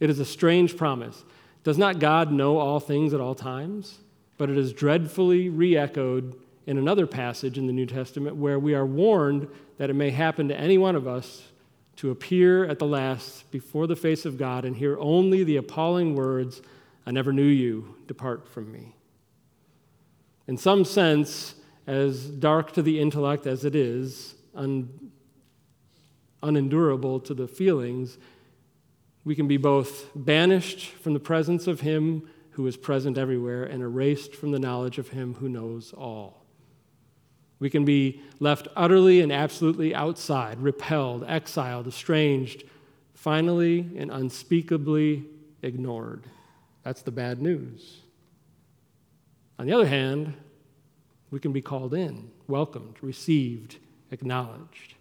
It 0.00 0.10
is 0.10 0.18
a 0.18 0.24
strange 0.24 0.76
promise. 0.76 1.24
Does 1.64 1.78
not 1.78 1.98
God 1.98 2.30
know 2.30 2.58
all 2.58 2.80
things 2.80 3.14
at 3.14 3.20
all 3.20 3.34
times? 3.34 3.98
But 4.38 4.50
it 4.50 4.58
is 4.58 4.72
dreadfully 4.72 5.48
re 5.48 5.76
echoed 5.76 6.38
in 6.66 6.78
another 6.78 7.06
passage 7.06 7.58
in 7.58 7.66
the 7.66 7.72
New 7.72 7.86
Testament 7.86 8.36
where 8.36 8.58
we 8.58 8.74
are 8.74 8.86
warned 8.86 9.48
that 9.78 9.90
it 9.90 9.94
may 9.94 10.10
happen 10.10 10.48
to 10.48 10.58
any 10.58 10.78
one 10.78 10.96
of 10.96 11.06
us 11.06 11.48
to 11.96 12.10
appear 12.10 12.64
at 12.66 12.78
the 12.78 12.86
last 12.86 13.50
before 13.50 13.86
the 13.86 13.96
face 13.96 14.26
of 14.26 14.36
God 14.36 14.64
and 14.64 14.76
hear 14.76 14.98
only 14.98 15.44
the 15.44 15.56
appalling 15.56 16.14
words, 16.14 16.60
I 17.06 17.10
never 17.10 17.32
knew 17.32 17.42
you, 17.42 17.94
depart 18.06 18.48
from 18.48 18.70
me. 18.70 18.94
In 20.46 20.56
some 20.56 20.84
sense, 20.84 21.54
as 21.86 22.26
dark 22.26 22.72
to 22.72 22.82
the 22.82 23.00
intellect 23.00 23.46
as 23.46 23.64
it 23.64 23.74
is, 23.74 24.34
un- 24.54 25.10
unendurable 26.42 27.20
to 27.20 27.32
the 27.32 27.48
feelings, 27.48 28.18
we 29.26 29.34
can 29.34 29.48
be 29.48 29.56
both 29.56 30.08
banished 30.14 30.86
from 30.86 31.12
the 31.12 31.20
presence 31.20 31.66
of 31.66 31.80
Him 31.80 32.30
who 32.50 32.64
is 32.68 32.76
present 32.76 33.18
everywhere 33.18 33.64
and 33.64 33.82
erased 33.82 34.36
from 34.36 34.52
the 34.52 34.58
knowledge 34.60 34.98
of 34.98 35.08
Him 35.08 35.34
who 35.34 35.48
knows 35.48 35.92
all. 35.92 36.46
We 37.58 37.68
can 37.68 37.84
be 37.84 38.22
left 38.38 38.68
utterly 38.76 39.20
and 39.20 39.32
absolutely 39.32 39.92
outside, 39.92 40.60
repelled, 40.60 41.24
exiled, 41.26 41.88
estranged, 41.88 42.62
finally 43.14 43.90
and 43.96 44.12
unspeakably 44.12 45.24
ignored. 45.60 46.22
That's 46.84 47.02
the 47.02 47.10
bad 47.10 47.42
news. 47.42 48.02
On 49.58 49.66
the 49.66 49.72
other 49.72 49.88
hand, 49.88 50.34
we 51.32 51.40
can 51.40 51.52
be 51.52 51.62
called 51.62 51.94
in, 51.94 52.30
welcomed, 52.46 52.98
received, 53.02 53.78
acknowledged. 54.12 54.94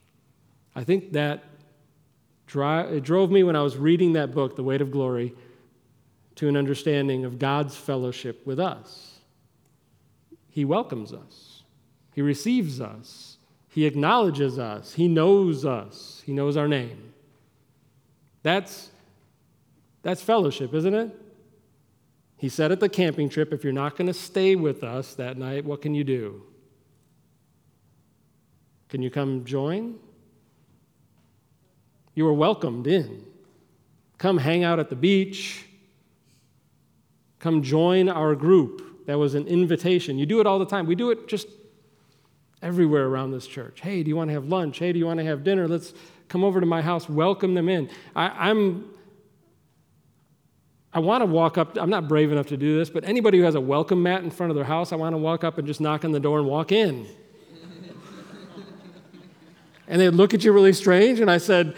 I 0.76 0.84
think 0.84 1.12
that 1.12 1.44
it 2.54 3.04
drove 3.04 3.32
me 3.32 3.44
when 3.44 3.56
I 3.56 3.62
was 3.62 3.78
reading 3.78 4.14
that 4.14 4.32
book, 4.32 4.56
The 4.56 4.64
Weight 4.64 4.82
of 4.82 4.92
Glory, 4.92 5.34
to 6.36 6.48
an 6.48 6.58
understanding 6.58 7.26
of 7.26 7.40
God's 7.40 7.76
fellowship 7.76 8.46
with 8.46 8.60
us. 8.60 9.20
He 10.50 10.64
welcomes 10.66 11.14
us, 11.14 11.64
He 12.14 12.22
receives 12.22 12.80
us, 12.80 13.38
He 13.68 13.86
acknowledges 13.86 14.58
us, 14.58 14.94
He 14.94 15.08
knows 15.08 15.66
us, 15.66 16.22
He 16.26 16.34
knows 16.34 16.56
our 16.56 16.68
name. 16.68 17.14
That's, 18.44 18.90
that's 20.04 20.22
fellowship, 20.22 20.74
isn't 20.74 20.94
it? 20.94 21.22
He 22.38 22.50
said 22.50 22.72
at 22.72 22.80
the 22.80 22.90
camping 22.90 23.28
trip, 23.28 23.52
if 23.54 23.64
you're 23.64 23.74
not 23.74 23.98
going 23.98 24.08
to 24.08 24.14
stay 24.14 24.56
with 24.56 24.84
us 24.84 25.16
that 25.16 25.38
night, 25.38 25.66
what 25.66 25.82
can 25.82 25.96
you 25.96 26.04
do? 26.04 26.44
Can 28.90 29.02
you 29.02 29.10
come 29.10 29.46
join? 29.46 29.96
You 32.16 32.28
are 32.28 32.34
welcomed 32.34 32.88
in. 32.88 33.24
Come 34.18 34.38
hang 34.38 34.64
out 34.64 34.80
at 34.80 34.90
the 34.90 34.96
beach. 34.96 35.66
Come 37.40 37.62
join 37.62 38.10
our 38.10 38.34
group. 38.34 39.06
That 39.06 39.20
was 39.20 39.36
an 39.36 39.46
invitation. 39.48 40.18
You 40.18 40.26
do 40.26 40.40
it 40.40 40.48
all 40.48 40.58
the 40.58 40.66
time. 40.66 40.88
We 40.88 40.96
do 40.96 41.12
it 41.12 41.28
just 41.28 41.48
everywhere 42.62 43.06
around 43.06 43.32
this 43.32 43.46
church. 43.46 43.82
Hey, 43.82 44.02
do 44.02 44.10
you 44.10 44.16
want 44.16 44.30
to 44.30 44.34
have 44.34 44.46
lunch? 44.46 44.80
Hey, 44.80 44.94
do 44.94 44.98
you 44.98 45.06
want 45.06 45.20
to 45.20 45.26
have 45.26 45.44
dinner? 45.44 45.68
Let's 45.68 45.94
come 46.30 46.44
over 46.44 46.60
to 46.60 46.66
my 46.66 46.82
house. 46.82 47.08
Welcome 47.08 47.54
them 47.54 47.70
in. 47.70 47.90
I, 48.16 48.50
I'm 48.50 48.90
I 50.96 51.00
want 51.00 51.22
to 51.24 51.26
walk 51.26 51.58
up, 51.58 51.78
I'm 51.78 51.90
not 51.90 52.08
brave 52.08 52.32
enough 52.32 52.48
to 52.48 52.58
do 52.58 52.80
this, 52.80 52.90
but 52.90 53.04
anybody 53.04 53.38
who 53.38 53.44
has 53.44 53.56
a 53.56 53.60
welcome 53.60 54.02
mat 54.02 54.24
in 54.24 54.32
front 54.32 54.50
of 54.50 54.56
their 54.56 54.64
house, 54.64 54.94
I 54.94 54.96
want 54.96 55.12
to 55.12 55.18
walk 55.18 55.44
up 55.44 55.58
and 55.58 55.68
just 55.68 55.82
knock 55.82 56.06
on 56.06 56.14
the 56.14 56.22
door 56.22 56.40
and 56.40 56.48
walk 56.48 56.72
in. 56.72 57.06
and 59.90 60.00
they'd 60.00 60.12
look 60.12 60.34
at 60.34 60.46
you 60.46 60.54
really 60.54 60.72
strange, 60.72 61.20
and 61.20 61.30
I 61.30 61.38
said, 61.38 61.76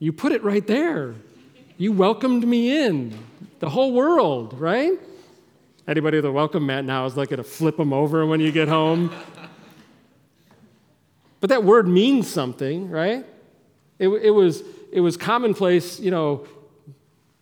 You 0.00 0.12
put 0.12 0.32
it 0.32 0.44
right 0.44 0.64
there. 0.66 1.14
You 1.76 1.92
welcomed 1.92 2.46
me 2.46 2.84
in. 2.84 3.18
The 3.58 3.68
whole 3.68 3.92
world, 3.92 4.58
right? 4.58 4.92
Anybody 5.88 6.18
a 6.18 6.30
welcome 6.30 6.66
mat 6.66 6.84
now 6.84 7.06
is 7.06 7.16
like 7.16 7.30
to 7.30 7.42
flip 7.42 7.76
them 7.76 7.92
over 7.92 8.24
when 8.24 8.40
you 8.40 8.52
get 8.52 8.68
home. 8.68 9.12
but 11.40 11.50
that 11.50 11.64
word 11.64 11.88
means 11.88 12.28
something, 12.28 12.88
right? 12.90 13.26
It, 13.98 14.08
it, 14.08 14.30
was, 14.30 14.62
it 14.92 15.00
was 15.00 15.16
commonplace, 15.16 15.98
you 15.98 16.12
know, 16.12 16.46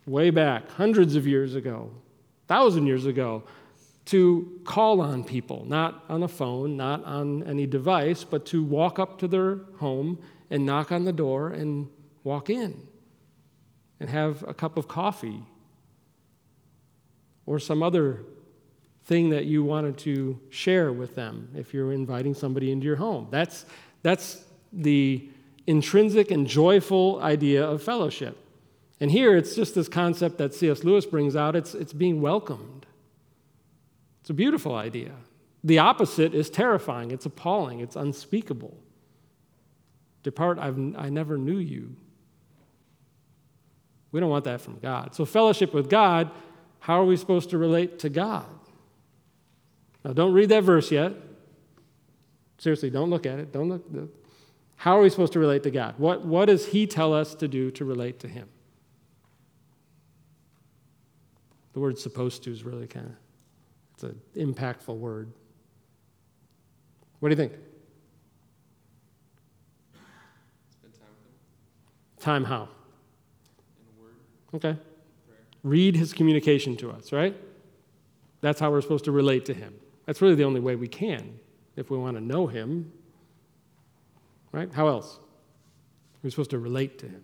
way 0.06 0.30
back, 0.30 0.70
hundreds 0.70 1.14
of 1.16 1.26
years 1.26 1.54
ago, 1.54 1.90
thousand 2.46 2.86
years 2.86 3.04
ago, 3.04 3.42
to 4.06 4.60
call 4.64 5.02
on 5.02 5.24
people, 5.24 5.64
not 5.66 6.04
on 6.08 6.22
a 6.22 6.28
phone, 6.28 6.76
not 6.76 7.04
on 7.04 7.42
any 7.42 7.66
device, 7.66 8.24
but 8.24 8.46
to 8.46 8.62
walk 8.62 8.98
up 8.98 9.18
to 9.18 9.28
their 9.28 9.58
home 9.78 10.18
and 10.48 10.64
knock 10.64 10.92
on 10.92 11.04
the 11.04 11.12
door 11.12 11.50
and 11.50 11.88
walk 12.26 12.50
in 12.50 12.86
and 14.00 14.10
have 14.10 14.42
a 14.48 14.52
cup 14.52 14.76
of 14.76 14.88
coffee 14.88 15.44
or 17.46 17.60
some 17.60 17.84
other 17.84 18.24
thing 19.04 19.30
that 19.30 19.44
you 19.44 19.62
wanted 19.62 19.96
to 19.96 20.38
share 20.50 20.92
with 20.92 21.14
them 21.14 21.48
if 21.54 21.72
you're 21.72 21.92
inviting 21.92 22.34
somebody 22.34 22.72
into 22.72 22.84
your 22.84 22.96
home. 22.96 23.28
That's, 23.30 23.64
that's 24.02 24.44
the 24.72 25.30
intrinsic 25.68 26.32
and 26.32 26.48
joyful 26.48 27.22
idea 27.22 27.64
of 27.64 27.80
fellowship. 27.80 28.36
And 28.98 29.08
here 29.08 29.36
it's 29.36 29.54
just 29.54 29.76
this 29.76 29.88
concept 29.88 30.38
that 30.38 30.52
C.S. 30.52 30.82
Lewis 30.82 31.06
brings 31.06 31.36
out 31.36 31.54
it's, 31.54 31.74
it's 31.74 31.92
being 31.92 32.20
welcomed. 32.20 32.86
It's 34.20 34.30
a 34.30 34.34
beautiful 34.34 34.74
idea. 34.74 35.12
The 35.62 35.78
opposite 35.78 36.34
is 36.34 36.50
terrifying, 36.50 37.12
it's 37.12 37.24
appalling, 37.24 37.78
it's 37.78 37.94
unspeakable. 37.94 38.76
Depart, 40.24 40.58
I've, 40.58 40.76
I 40.96 41.08
never 41.08 41.38
knew 41.38 41.58
you. 41.58 41.94
We 44.16 44.20
don't 44.20 44.30
want 44.30 44.44
that 44.44 44.62
from 44.62 44.78
God. 44.78 45.14
So, 45.14 45.26
fellowship 45.26 45.74
with 45.74 45.90
God, 45.90 46.30
how 46.78 47.02
are 47.02 47.04
we 47.04 47.18
supposed 47.18 47.50
to 47.50 47.58
relate 47.58 47.98
to 47.98 48.08
God? 48.08 48.46
Now, 50.02 50.14
don't 50.14 50.32
read 50.32 50.48
that 50.48 50.62
verse 50.62 50.90
yet. 50.90 51.12
Seriously, 52.56 52.88
don't 52.88 53.10
look 53.10 53.26
at 53.26 53.38
it. 53.38 53.52
Don't 53.52 53.68
look. 53.68 53.84
How 54.76 54.98
are 54.98 55.02
we 55.02 55.10
supposed 55.10 55.34
to 55.34 55.38
relate 55.38 55.64
to 55.64 55.70
God? 55.70 55.96
What, 55.98 56.24
what 56.24 56.46
does 56.46 56.64
He 56.64 56.86
tell 56.86 57.12
us 57.12 57.34
to 57.34 57.46
do 57.46 57.70
to 57.72 57.84
relate 57.84 58.18
to 58.20 58.28
Him? 58.28 58.48
The 61.74 61.80
word 61.80 61.98
supposed 61.98 62.42
to 62.44 62.50
is 62.50 62.64
really 62.64 62.86
kind 62.86 63.04
of, 63.04 63.12
it's 63.92 64.04
an 64.04 64.18
impactful 64.34 64.96
word. 64.96 65.30
What 67.20 67.28
do 67.28 67.34
you 67.34 67.36
think? 67.36 67.52
Spend 70.70 70.94
time 70.94 71.08
with 71.18 71.26
him. 71.26 72.24
Time 72.24 72.44
how? 72.44 72.70
Okay. 74.56 74.76
Read 75.62 75.96
his 75.96 76.12
communication 76.12 76.76
to 76.78 76.90
us, 76.90 77.12
right? 77.12 77.36
That's 78.40 78.58
how 78.60 78.70
we're 78.70 78.80
supposed 78.80 79.04
to 79.04 79.12
relate 79.12 79.44
to 79.46 79.54
him. 79.54 79.74
That's 80.06 80.22
really 80.22 80.34
the 80.34 80.44
only 80.44 80.60
way 80.60 80.76
we 80.76 80.88
can 80.88 81.38
if 81.76 81.90
we 81.90 81.98
want 81.98 82.16
to 82.16 82.22
know 82.22 82.46
him. 82.46 82.92
Right? 84.52 84.72
How 84.72 84.88
else? 84.88 85.18
We're 86.22 86.30
supposed 86.30 86.50
to 86.50 86.58
relate 86.58 86.98
to 87.00 87.06
him. 87.06 87.22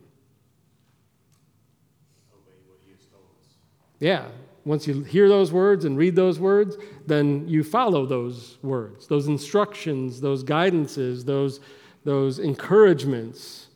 Yeah, 3.98 4.26
once 4.64 4.86
you 4.88 5.02
hear 5.04 5.28
those 5.28 5.52
words 5.52 5.84
and 5.84 5.96
read 5.96 6.16
those 6.16 6.40
words, 6.40 6.76
then 7.06 7.48
you 7.48 7.62
follow 7.62 8.04
those 8.04 8.58
words, 8.62 9.06
those 9.06 9.28
instructions, 9.28 10.20
those 10.20 10.42
guidances, 10.42 11.24
those, 11.24 11.60
those 12.04 12.40
encouragements. 12.40 13.68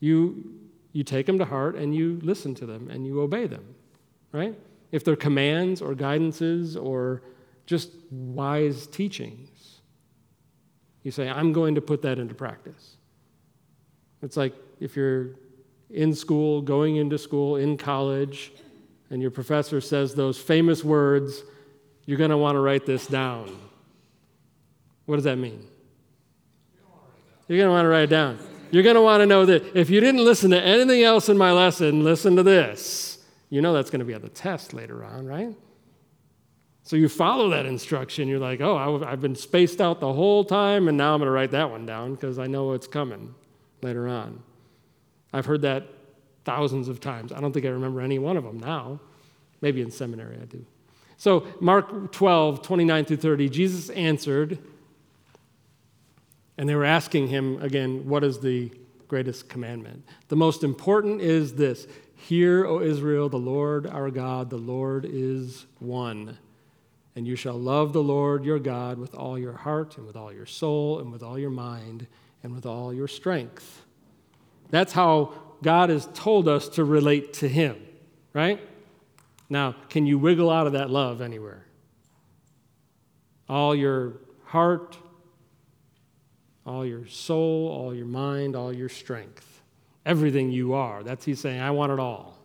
You, 0.00 0.54
you 0.94 1.02
take 1.02 1.26
them 1.26 1.38
to 1.38 1.44
heart 1.44 1.74
and 1.74 1.94
you 1.94 2.20
listen 2.22 2.54
to 2.54 2.64
them 2.64 2.88
and 2.88 3.04
you 3.04 3.20
obey 3.20 3.46
them, 3.46 3.74
right? 4.32 4.56
If 4.92 5.04
they're 5.04 5.16
commands 5.16 5.82
or 5.82 5.92
guidances 5.92 6.80
or 6.82 7.20
just 7.66 7.90
wise 8.10 8.86
teachings, 8.86 9.80
you 11.02 11.10
say, 11.10 11.28
I'm 11.28 11.52
going 11.52 11.74
to 11.74 11.80
put 11.80 12.00
that 12.02 12.18
into 12.20 12.34
practice. 12.34 12.96
It's 14.22 14.36
like 14.36 14.54
if 14.78 14.94
you're 14.96 15.30
in 15.90 16.14
school, 16.14 16.62
going 16.62 16.96
into 16.96 17.18
school, 17.18 17.56
in 17.56 17.76
college, 17.76 18.52
and 19.10 19.20
your 19.20 19.32
professor 19.32 19.80
says 19.80 20.14
those 20.14 20.38
famous 20.38 20.84
words, 20.84 21.42
you're 22.06 22.18
going 22.18 22.30
to 22.30 22.38
want 22.38 22.54
to 22.54 22.60
write 22.60 22.86
this 22.86 23.08
down. 23.08 23.50
What 25.06 25.16
does 25.16 25.24
that 25.24 25.38
mean? 25.38 25.66
You're 27.48 27.58
going 27.58 27.68
to 27.68 27.72
want 27.72 27.84
to 27.84 27.88
write 27.88 28.04
it 28.04 28.10
down. 28.10 28.38
You're 28.74 28.82
going 28.82 28.96
to 28.96 29.02
want 29.02 29.20
to 29.20 29.26
know 29.26 29.46
that 29.46 29.76
if 29.76 29.88
you 29.88 30.00
didn't 30.00 30.24
listen 30.24 30.50
to 30.50 30.60
anything 30.60 31.04
else 31.04 31.28
in 31.28 31.38
my 31.38 31.52
lesson, 31.52 32.02
listen 32.02 32.34
to 32.36 32.42
this. 32.42 33.18
You 33.48 33.62
know 33.62 33.72
that's 33.72 33.88
going 33.88 34.00
to 34.00 34.04
be 34.04 34.14
on 34.14 34.20
the 34.22 34.28
test 34.28 34.74
later 34.74 35.04
on, 35.04 35.26
right? 35.26 35.54
So 36.82 36.96
you 36.96 37.08
follow 37.08 37.50
that 37.50 37.66
instruction. 37.66 38.26
You're 38.26 38.40
like, 38.40 38.60
oh, 38.60 39.02
I've 39.06 39.20
been 39.20 39.36
spaced 39.36 39.80
out 39.80 40.00
the 40.00 40.12
whole 40.12 40.44
time, 40.44 40.88
and 40.88 40.98
now 40.98 41.14
I'm 41.14 41.20
going 41.20 41.28
to 41.28 41.30
write 41.30 41.52
that 41.52 41.70
one 41.70 41.86
down 41.86 42.14
because 42.14 42.38
I 42.38 42.46
know 42.46 42.72
it's 42.72 42.88
coming 42.88 43.34
later 43.80 44.08
on. 44.08 44.42
I've 45.32 45.46
heard 45.46 45.62
that 45.62 45.86
thousands 46.44 46.88
of 46.88 47.00
times. 47.00 47.32
I 47.32 47.40
don't 47.40 47.52
think 47.52 47.64
I 47.64 47.68
remember 47.70 48.00
any 48.00 48.18
one 48.18 48.36
of 48.36 48.44
them 48.44 48.58
now. 48.58 49.00
Maybe 49.60 49.82
in 49.82 49.90
seminary 49.90 50.36
I 50.36 50.46
do. 50.46 50.66
So, 51.16 51.46
Mark 51.60 52.12
12, 52.12 52.60
29 52.62 53.04
through 53.04 53.16
30, 53.18 53.48
Jesus 53.48 53.90
answered, 53.90 54.58
and 56.56 56.68
they 56.68 56.74
were 56.74 56.84
asking 56.84 57.28
him 57.28 57.60
again, 57.62 58.08
What 58.08 58.24
is 58.24 58.38
the 58.38 58.70
greatest 59.08 59.48
commandment? 59.48 60.04
The 60.28 60.36
most 60.36 60.64
important 60.64 61.20
is 61.20 61.54
this 61.54 61.86
Hear, 62.16 62.64
O 62.66 62.80
Israel, 62.80 63.28
the 63.28 63.38
Lord 63.38 63.86
our 63.86 64.10
God, 64.10 64.50
the 64.50 64.56
Lord 64.56 65.04
is 65.04 65.66
one. 65.78 66.38
And 67.16 67.26
you 67.26 67.36
shall 67.36 67.58
love 67.58 67.92
the 67.92 68.02
Lord 68.02 68.44
your 68.44 68.58
God 68.58 68.98
with 68.98 69.14
all 69.14 69.38
your 69.38 69.52
heart, 69.52 69.96
and 69.98 70.06
with 70.06 70.16
all 70.16 70.32
your 70.32 70.46
soul, 70.46 70.98
and 70.98 71.12
with 71.12 71.22
all 71.22 71.38
your 71.38 71.50
mind, 71.50 72.08
and 72.42 72.52
with 72.52 72.66
all 72.66 72.92
your 72.92 73.06
strength. 73.06 73.84
That's 74.70 74.92
how 74.92 75.32
God 75.62 75.90
has 75.90 76.08
told 76.14 76.48
us 76.48 76.68
to 76.70 76.84
relate 76.84 77.34
to 77.34 77.48
Him, 77.48 77.76
right? 78.32 78.60
Now, 79.48 79.76
can 79.88 80.06
you 80.06 80.18
wiggle 80.18 80.50
out 80.50 80.66
of 80.66 80.72
that 80.72 80.90
love 80.90 81.20
anywhere? 81.20 81.64
All 83.48 83.74
your 83.74 84.14
heart, 84.46 84.96
all 86.66 86.84
your 86.84 87.06
soul, 87.06 87.68
all 87.68 87.94
your 87.94 88.06
mind, 88.06 88.56
all 88.56 88.72
your 88.72 88.88
strength, 88.88 89.62
everything 90.06 90.50
you 90.50 90.74
are. 90.74 91.02
That's 91.02 91.24
He's 91.24 91.40
saying, 91.40 91.60
I 91.60 91.70
want 91.70 91.92
it 91.92 91.98
all. 91.98 92.38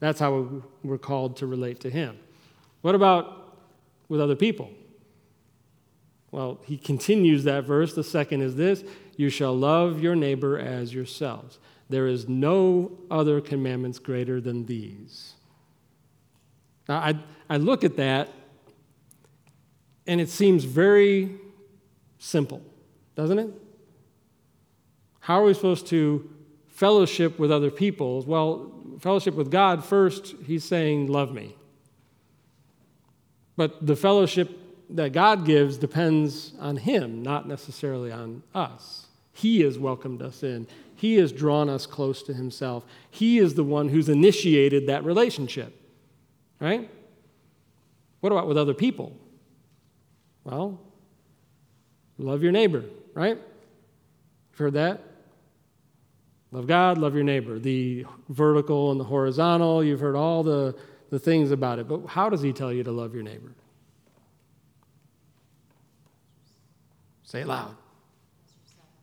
That's 0.00 0.18
how 0.18 0.62
we're 0.82 0.98
called 0.98 1.36
to 1.38 1.46
relate 1.46 1.80
to 1.80 1.90
Him. 1.90 2.18
What 2.82 2.94
about 2.94 3.56
with 4.08 4.20
other 4.20 4.36
people? 4.36 4.70
Well, 6.32 6.60
he 6.64 6.78
continues 6.78 7.44
that 7.44 7.64
verse. 7.64 7.94
The 7.94 8.02
second 8.02 8.40
is 8.40 8.56
this 8.56 8.84
You 9.16 9.28
shall 9.28 9.56
love 9.56 10.02
your 10.02 10.16
neighbor 10.16 10.58
as 10.58 10.92
yourselves. 10.92 11.58
There 11.88 12.06
is 12.06 12.26
no 12.26 12.92
other 13.10 13.40
commandments 13.40 13.98
greater 13.98 14.40
than 14.40 14.64
these. 14.64 15.34
Now, 16.88 16.98
I, 16.98 17.14
I 17.50 17.58
look 17.58 17.84
at 17.84 17.96
that 17.96 18.30
and 20.06 20.20
it 20.20 20.28
seems 20.28 20.64
very 20.64 21.36
simple, 22.18 22.62
doesn't 23.14 23.38
it? 23.38 23.50
How 25.20 25.40
are 25.40 25.44
we 25.44 25.54
supposed 25.54 25.86
to 25.88 26.28
fellowship 26.68 27.38
with 27.38 27.52
other 27.52 27.70
people? 27.70 28.22
Well, 28.22 28.72
fellowship 28.98 29.34
with 29.34 29.50
God, 29.50 29.84
first, 29.84 30.34
he's 30.46 30.64
saying, 30.64 31.06
Love 31.08 31.32
me. 31.32 31.54
But 33.56 33.86
the 33.86 33.96
fellowship 33.96 34.58
that 34.90 35.12
God 35.12 35.44
gives 35.44 35.76
depends 35.76 36.52
on 36.58 36.76
him, 36.76 37.22
not 37.22 37.46
necessarily 37.46 38.10
on 38.10 38.42
us. 38.54 39.06
He 39.32 39.60
has 39.62 39.78
welcomed 39.78 40.22
us 40.22 40.42
in. 40.42 40.66
He 40.94 41.16
has 41.16 41.32
drawn 41.32 41.68
us 41.68 41.86
close 41.86 42.22
to 42.24 42.34
Himself. 42.34 42.84
He 43.10 43.38
is 43.38 43.54
the 43.54 43.64
one 43.64 43.88
who's 43.88 44.08
initiated 44.08 44.86
that 44.86 45.04
relationship, 45.04 45.74
right? 46.60 46.88
What 48.20 48.30
about 48.30 48.46
with 48.46 48.58
other 48.58 48.74
people? 48.74 49.16
Well, 50.44 50.80
love 52.18 52.42
your 52.42 52.52
neighbor, 52.52 52.84
right? 53.14 53.36
You've 53.36 54.58
heard 54.58 54.74
that? 54.74 55.00
Love 56.50 56.66
God, 56.66 56.98
love 56.98 57.14
your 57.14 57.24
neighbor. 57.24 57.58
The 57.58 58.04
vertical 58.28 58.90
and 58.90 59.00
the 59.00 59.04
horizontal, 59.04 59.82
you've 59.82 60.00
heard 60.00 60.16
all 60.16 60.42
the, 60.42 60.76
the 61.10 61.18
things 61.18 61.50
about 61.50 61.78
it. 61.78 61.88
But 61.88 62.06
how 62.06 62.28
does 62.28 62.42
he 62.42 62.52
tell 62.52 62.72
you 62.72 62.84
to 62.84 62.92
love 62.92 63.14
your 63.14 63.22
neighbor? 63.22 63.52
Say 67.24 67.40
it 67.40 67.46
loud. 67.46 67.74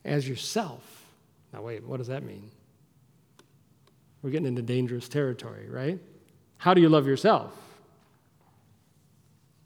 As 0.05 0.29
yourself. 0.29 1.05
Now, 1.51 1.63
wait, 1.63 1.83
what 1.83 1.97
does 1.97 2.07
that 2.07 2.23
mean? 2.23 2.51
We're 4.21 4.29
getting 4.29 4.47
into 4.47 4.61
dangerous 4.61 5.09
territory, 5.09 5.67
right? 5.67 5.99
How 6.57 6.75
do 6.75 6.81
you 6.81 6.89
love 6.89 7.07
yourself? 7.07 7.51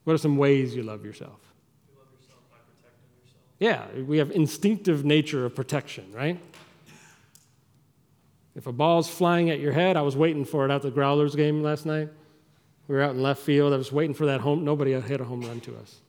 What 0.06 0.13
are 0.13 0.17
some 0.17 0.38
ways 0.38 0.75
you 0.75 0.84
love 0.84 1.03
yourself? 1.03 1.39
You 1.89 1.97
love 1.97 2.08
yourself 2.17 2.39
by 2.49 2.58
protecting 2.58 3.10
Yeah, 3.63 3.86
we 4.06 4.17
have 4.17 4.30
instinctive 4.32 5.06
nature 5.06 5.45
of 5.45 5.56
protection, 5.56 6.12
right? 6.13 6.38
If 8.58 8.67
a 8.67 8.73
ball's 8.73 9.08
flying 9.08 9.52
at 9.52 9.62
your 9.62 9.71
head, 9.71 9.95
I 9.95 10.02
was 10.02 10.17
waiting 10.17 10.43
for 10.43 10.65
it 10.65 10.69
at 10.69 10.82
the 10.82 10.91
Growlers 10.91 11.34
game 11.34 11.63
last 11.63 11.86
night. 11.86 12.10
We 12.89 12.95
were 12.95 13.02
out 13.02 13.12
in 13.12 13.23
left 13.23 13.41
field. 13.41 13.71
I 13.71 13.78
was 13.78 13.89
waiting 13.89 14.13
for 14.13 14.26
that 14.26 14.41
home. 14.41 14.65
Nobody 14.65 14.99
hit 14.99 15.21
a 15.21 15.23
home 15.23 15.43
run 15.43 15.62
to 15.62 15.78
us. 15.78 16.02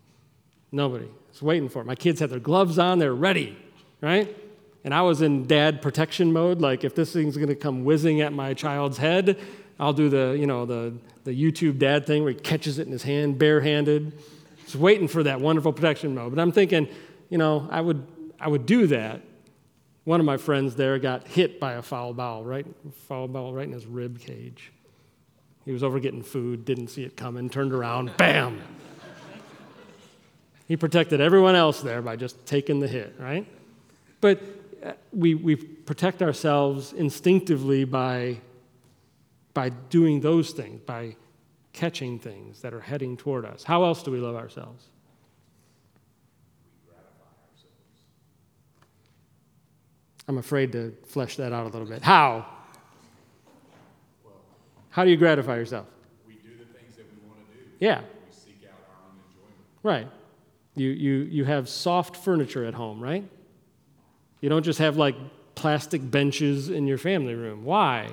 Nobody. 0.72 1.04
I 1.04 1.30
was 1.30 1.42
waiting 1.42 1.68
for 1.68 1.80
it. 1.80 1.86
My 1.86 1.94
kids 1.94 2.18
had 2.18 2.30
their 2.30 2.40
gloves 2.40 2.76
on. 2.76 2.98
They're 2.98 3.14
ready, 3.14 3.56
right? 4.00 4.36
And 4.82 4.92
I 4.92 5.02
was 5.02 5.22
in 5.22 5.46
dad 5.46 5.80
protection 5.80 6.32
mode. 6.32 6.60
Like, 6.60 6.82
if 6.82 6.96
this 6.96 7.12
thing's 7.12 7.36
going 7.36 7.50
to 7.50 7.54
come 7.54 7.84
whizzing 7.84 8.20
at 8.20 8.32
my 8.32 8.54
child's 8.54 8.98
head, 8.98 9.38
I'll 9.78 9.92
do 9.92 10.08
the, 10.08 10.36
you 10.36 10.48
know, 10.48 10.66
the, 10.66 10.92
the 11.22 11.30
YouTube 11.30 11.78
dad 11.78 12.04
thing 12.04 12.24
where 12.24 12.32
he 12.32 12.38
catches 12.40 12.80
it 12.80 12.86
in 12.88 12.92
his 12.92 13.04
hand, 13.04 13.38
barehanded. 13.38 14.12
Just 14.64 14.74
waiting 14.74 15.06
for 15.06 15.22
that 15.22 15.40
wonderful 15.40 15.72
protection 15.72 16.16
mode. 16.16 16.34
But 16.34 16.42
I'm 16.42 16.50
thinking, 16.50 16.88
you 17.28 17.38
know, 17.38 17.68
I 17.70 17.80
would, 17.80 18.06
I 18.38 18.48
would 18.48 18.66
do 18.66 18.86
that. 18.88 19.20
One 20.04 20.20
of 20.20 20.26
my 20.26 20.36
friends 20.36 20.76
there 20.76 20.98
got 20.98 21.26
hit 21.26 21.58
by 21.58 21.74
a 21.74 21.82
foul 21.82 22.12
ball, 22.12 22.44
right? 22.44 22.66
Foul 23.08 23.28
ball 23.28 23.54
right 23.54 23.66
in 23.66 23.72
his 23.72 23.86
rib 23.86 24.20
cage. 24.20 24.70
He 25.64 25.72
was 25.72 25.82
over 25.82 25.98
getting 25.98 26.22
food, 26.22 26.64
didn't 26.64 26.88
see 26.88 27.04
it 27.04 27.16
coming, 27.16 27.48
turned 27.48 27.72
around, 27.72 28.14
bam. 28.18 28.60
He 30.66 30.76
protected 30.76 31.20
everyone 31.20 31.54
else 31.54 31.80
there 31.80 32.02
by 32.02 32.16
just 32.16 32.44
taking 32.46 32.80
the 32.80 32.88
hit, 32.88 33.14
right? 33.18 33.46
But 34.20 34.42
uh, 34.82 34.92
we, 35.12 35.34
we 35.34 35.56
protect 35.56 36.22
ourselves 36.22 36.92
instinctively 36.92 37.84
by, 37.84 38.38
by 39.52 39.68
doing 39.68 40.20
those 40.20 40.52
things, 40.52 40.80
by 40.80 41.16
catching 41.72 42.18
things 42.18 42.60
that 42.62 42.72
are 42.72 42.80
heading 42.80 43.16
toward 43.16 43.44
us. 43.44 43.62
How 43.64 43.84
else 43.84 44.02
do 44.02 44.10
we 44.10 44.18
love 44.18 44.36
ourselves? 44.36 44.86
I'm 50.26 50.38
afraid 50.38 50.72
to 50.72 50.94
flesh 51.06 51.36
that 51.36 51.52
out 51.52 51.64
a 51.64 51.68
little 51.68 51.86
bit. 51.88 52.02
How? 52.02 52.46
How 54.90 55.04
do 55.04 55.10
you 55.10 55.16
gratify 55.16 55.56
yourself? 55.56 55.86
We 56.26 56.34
do 56.34 56.50
the 56.58 56.64
things 56.78 56.96
that 56.96 57.04
we 57.10 57.28
want 57.28 57.40
to 57.50 57.56
do. 57.58 57.64
Yeah, 57.80 58.00
We 58.00 58.32
seek 58.32 58.60
out 58.64 58.78
our 58.88 59.08
own 59.10 59.16
enjoyment. 59.28 59.56
right. 59.82 60.08
You, 60.76 60.88
you, 60.90 61.12
you 61.30 61.44
have 61.44 61.68
soft 61.68 62.16
furniture 62.16 62.64
at 62.64 62.74
home, 62.74 63.00
right? 63.00 63.24
You 64.40 64.48
don't 64.48 64.62
just 64.64 64.78
have 64.78 64.96
like 64.96 65.14
plastic 65.54 66.10
benches 66.10 66.68
in 66.68 66.86
your 66.86 66.98
family 66.98 67.34
room. 67.34 67.64
Why? 67.64 68.10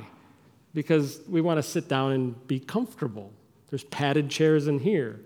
Because 0.74 1.20
we 1.28 1.42
want 1.42 1.58
to 1.58 1.64
sit 1.64 1.88
down 1.88 2.12
and 2.12 2.48
be 2.48 2.60
comfortable. 2.60 3.32
There's 3.70 3.84
padded 3.86 4.30
chairs 4.30 4.68
in 4.68 4.80
here. 4.80 5.20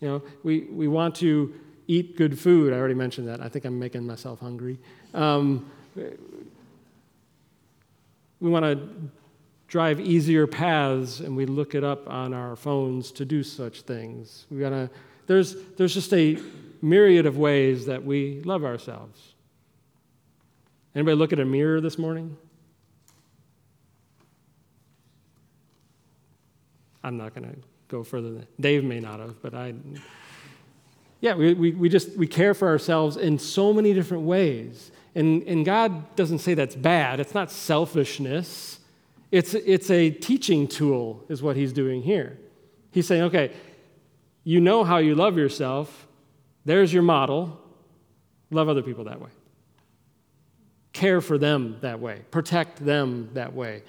You 0.00 0.08
know, 0.08 0.22
we, 0.42 0.60
we 0.70 0.88
want 0.88 1.16
to 1.16 1.54
eat 1.86 2.16
good 2.16 2.38
food. 2.38 2.72
I 2.72 2.76
already 2.76 2.94
mentioned 2.94 3.28
that. 3.28 3.40
I 3.40 3.48
think 3.48 3.64
I'm 3.64 3.78
making 3.78 4.06
myself 4.06 4.40
hungry. 4.40 4.78
Um, 5.12 5.70
we 5.94 6.10
want 8.40 8.64
to 8.64 8.78
drive 9.68 10.00
easier 10.00 10.46
paths 10.46 11.20
and 11.20 11.36
we 11.36 11.46
look 11.46 11.74
it 11.74 11.82
up 11.82 12.08
on 12.08 12.32
our 12.32 12.56
phones 12.56 13.10
to 13.12 13.24
do 13.24 13.42
such 13.42 13.82
things. 13.82 14.46
We 14.50 14.60
gotta, 14.60 14.90
there's, 15.26 15.56
there's 15.76 15.94
just 15.94 16.12
a 16.12 16.38
myriad 16.82 17.26
of 17.26 17.38
ways 17.38 17.86
that 17.86 18.04
we 18.04 18.42
love 18.42 18.64
ourselves. 18.64 19.34
Anybody 20.94 21.16
look 21.16 21.32
at 21.32 21.40
a 21.40 21.44
mirror 21.44 21.80
this 21.80 21.98
morning? 21.98 22.36
I'm 27.02 27.16
not 27.16 27.34
going 27.34 27.50
to 27.50 27.56
go 27.88 28.02
further 28.02 28.30
than 28.30 28.46
Dave 28.60 28.84
may 28.84 29.00
not 29.00 29.20
have, 29.20 29.42
but 29.42 29.54
I. 29.54 29.74
Yeah, 31.20 31.34
we, 31.34 31.54
we, 31.54 31.70
we 31.72 31.88
just 31.88 32.16
we 32.16 32.26
care 32.26 32.54
for 32.54 32.68
ourselves 32.68 33.16
in 33.16 33.38
so 33.38 33.72
many 33.72 33.92
different 33.92 34.24
ways. 34.24 34.90
And, 35.14 35.42
and 35.44 35.64
God 35.64 36.16
doesn't 36.16 36.40
say 36.40 36.54
that's 36.54 36.74
bad. 36.74 37.20
It's 37.20 37.34
not 37.34 37.50
selfishness. 37.50 38.80
It's, 39.30 39.54
it's 39.54 39.90
a 39.90 40.10
teaching 40.10 40.66
tool, 40.68 41.24
is 41.28 41.42
what 41.42 41.56
he's 41.56 41.72
doing 41.72 42.02
here. 42.02 42.38
He's 42.90 43.06
saying, 43.06 43.22
okay, 43.22 43.52
you 44.42 44.60
know 44.60 44.84
how 44.84 44.98
you 44.98 45.14
love 45.14 45.36
yourself. 45.36 46.06
There's 46.64 46.92
your 46.92 47.02
model. 47.02 47.60
Love 48.50 48.68
other 48.68 48.82
people 48.82 49.04
that 49.04 49.20
way. 49.20 49.30
Care 50.92 51.20
for 51.20 51.38
them 51.38 51.78
that 51.80 52.00
way. 52.00 52.22
Protect 52.30 52.84
them 52.84 53.30
that 53.34 53.54
way. 53.54 53.82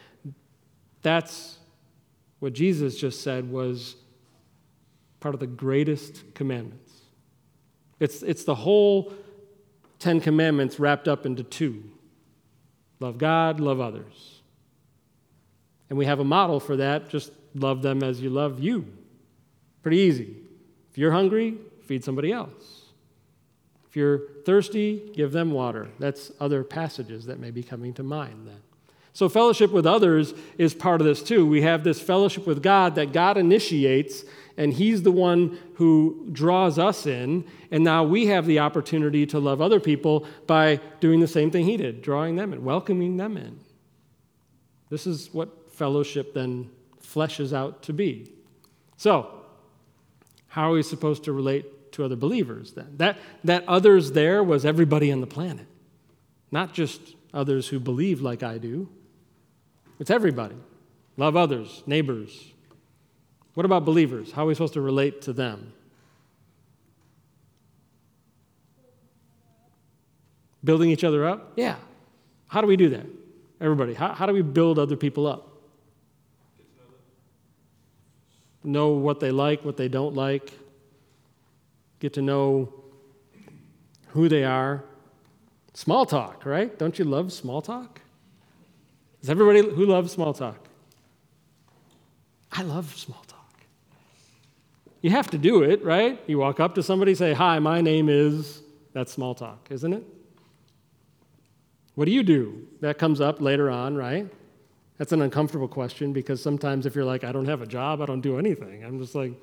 That's 1.01 1.57
what 2.39 2.53
Jesus 2.53 2.99
just 2.99 3.21
said 3.21 3.51
was 3.51 3.95
part 5.19 5.35
of 5.35 5.39
the 5.39 5.47
greatest 5.47 6.33
commandments. 6.33 6.93
It's, 7.99 8.23
it's 8.23 8.43
the 8.43 8.55
whole 8.55 9.13
Ten 9.99 10.19
Commandments 10.19 10.79
wrapped 10.79 11.07
up 11.07 11.25
into 11.25 11.43
two 11.43 11.83
love 12.99 13.17
God, 13.17 13.59
love 13.59 13.79
others. 13.79 14.41
And 15.89 15.97
we 15.97 16.05
have 16.05 16.19
a 16.19 16.23
model 16.23 16.59
for 16.59 16.77
that 16.77 17.09
just 17.09 17.31
love 17.53 17.81
them 17.81 18.03
as 18.03 18.21
you 18.21 18.29
love 18.29 18.59
you. 18.59 18.85
Pretty 19.81 19.97
easy. 19.97 20.35
If 20.91 20.97
you're 20.97 21.11
hungry, 21.11 21.57
feed 21.83 22.03
somebody 22.03 22.31
else. 22.31 22.83
If 23.87 23.95
you're 23.95 24.21
thirsty, 24.45 25.11
give 25.13 25.31
them 25.31 25.51
water. 25.51 25.87
That's 25.99 26.31
other 26.39 26.63
passages 26.63 27.25
that 27.27 27.39
may 27.39 27.51
be 27.51 27.63
coming 27.63 27.93
to 27.93 28.03
mind 28.03 28.47
then. 28.47 28.61
So, 29.13 29.29
fellowship 29.29 29.71
with 29.71 29.85
others 29.85 30.33
is 30.57 30.73
part 30.73 30.99
of 30.99 31.07
this 31.07 31.23
too. 31.23 31.45
We 31.45 31.61
have 31.61 31.85
this 31.85 32.01
fellowship 32.01 32.45
with 32.45 32.61
God 32.61 32.95
that 32.95 33.13
God 33.13 33.37
initiates, 33.37 34.25
and 34.57 34.73
He's 34.73 35.03
the 35.03 35.11
one 35.11 35.57
who 35.75 36.27
draws 36.31 36.79
us 36.79 37.05
in. 37.05 37.45
And 37.71 37.83
now 37.83 38.03
we 38.03 38.27
have 38.27 38.45
the 38.45 38.59
opportunity 38.59 39.25
to 39.27 39.39
love 39.39 39.61
other 39.61 39.79
people 39.79 40.25
by 40.47 40.79
doing 40.99 41.19
the 41.19 41.27
same 41.27 41.51
thing 41.51 41.65
He 41.65 41.77
did, 41.77 42.01
drawing 42.01 42.35
them 42.35 42.53
in, 42.53 42.63
welcoming 42.63 43.17
them 43.17 43.37
in. 43.37 43.59
This 44.89 45.07
is 45.07 45.33
what 45.33 45.71
fellowship 45.71 46.33
then 46.33 46.69
fleshes 47.01 47.53
out 47.53 47.83
to 47.83 47.93
be. 47.93 48.31
So, 48.97 49.29
how 50.47 50.71
are 50.71 50.73
we 50.73 50.83
supposed 50.83 51.25
to 51.25 51.33
relate 51.33 51.91
to 51.93 52.05
other 52.05 52.15
believers 52.15 52.73
then? 52.73 52.93
That, 52.97 53.17
that 53.43 53.67
others 53.67 54.13
there 54.13 54.43
was 54.43 54.65
everybody 54.65 55.11
on 55.11 55.21
the 55.21 55.27
planet, 55.27 55.67
not 56.51 56.73
just 56.73 57.01
others 57.33 57.67
who 57.67 57.79
believe 57.79 58.21
like 58.21 58.41
I 58.41 58.57
do. 58.57 58.87
It's 59.99 60.09
everybody. 60.09 60.55
Love 61.17 61.35
others, 61.35 61.83
neighbors. 61.85 62.53
What 63.55 63.65
about 63.65 63.85
believers? 63.85 64.31
How 64.31 64.43
are 64.43 64.47
we 64.47 64.53
supposed 64.53 64.73
to 64.73 64.81
relate 64.81 65.23
to 65.23 65.33
them? 65.33 65.73
Building 70.63 70.91
each 70.91 71.03
other 71.03 71.25
up? 71.25 71.53
Yeah. 71.55 71.77
How 72.47 72.61
do 72.61 72.67
we 72.67 72.75
do 72.75 72.89
that? 72.89 73.05
Everybody, 73.61 73.93
how, 73.93 74.13
how 74.13 74.25
do 74.25 74.33
we 74.33 74.41
build 74.41 74.77
other 74.77 74.97
people 74.97 75.25
up? 75.25 75.47
Know 78.63 78.89
what 78.89 79.19
they 79.19 79.31
like, 79.31 79.63
what 79.63 79.77
they 79.77 79.87
don't 79.87 80.15
like, 80.15 80.51
get 81.99 82.13
to 82.13 82.21
know 82.21 82.73
who 84.07 84.27
they 84.27 84.43
are. 84.43 84.83
Small 85.73 86.05
talk, 86.05 86.45
right? 86.45 86.77
Don't 86.77 86.97
you 86.99 87.05
love 87.05 87.31
small 87.31 87.61
talk? 87.61 88.01
Is 89.21 89.29
everybody 89.29 89.61
who 89.61 89.85
loves 89.85 90.11
small 90.11 90.33
talk? 90.33 90.67
I 92.51 92.63
love 92.63 92.95
small. 92.97 93.24
You 95.05 95.11
have 95.11 95.29
to 95.29 95.37
do 95.37 95.61
it, 95.61 95.85
right? 95.85 96.19
You 96.25 96.39
walk 96.39 96.59
up 96.59 96.73
to 96.73 96.81
somebody, 96.81 97.13
say, 97.13 97.33
Hi, 97.33 97.59
my 97.59 97.79
name 97.79 98.09
is. 98.09 98.63
That's 98.91 99.11
small 99.11 99.35
talk, 99.35 99.67
isn't 99.69 99.93
it? 99.93 100.03
What 101.93 102.05
do 102.05 102.11
you 102.11 102.23
do? 102.23 102.65
That 102.81 102.97
comes 102.97 103.21
up 103.21 103.39
later 103.39 103.69
on, 103.69 103.95
right? 103.95 104.27
That's 104.97 105.11
an 105.11 105.21
uncomfortable 105.21 105.67
question 105.67 106.11
because 106.11 106.41
sometimes 106.41 106.87
if 106.87 106.95
you're 106.95 107.05
like, 107.05 107.23
I 107.23 107.31
don't 107.31 107.45
have 107.45 107.61
a 107.61 107.67
job, 107.67 108.01
I 108.01 108.07
don't 108.07 108.21
do 108.21 108.39
anything, 108.39 108.83
I'm 108.83 108.99
just 108.99 109.13
like, 109.13 109.33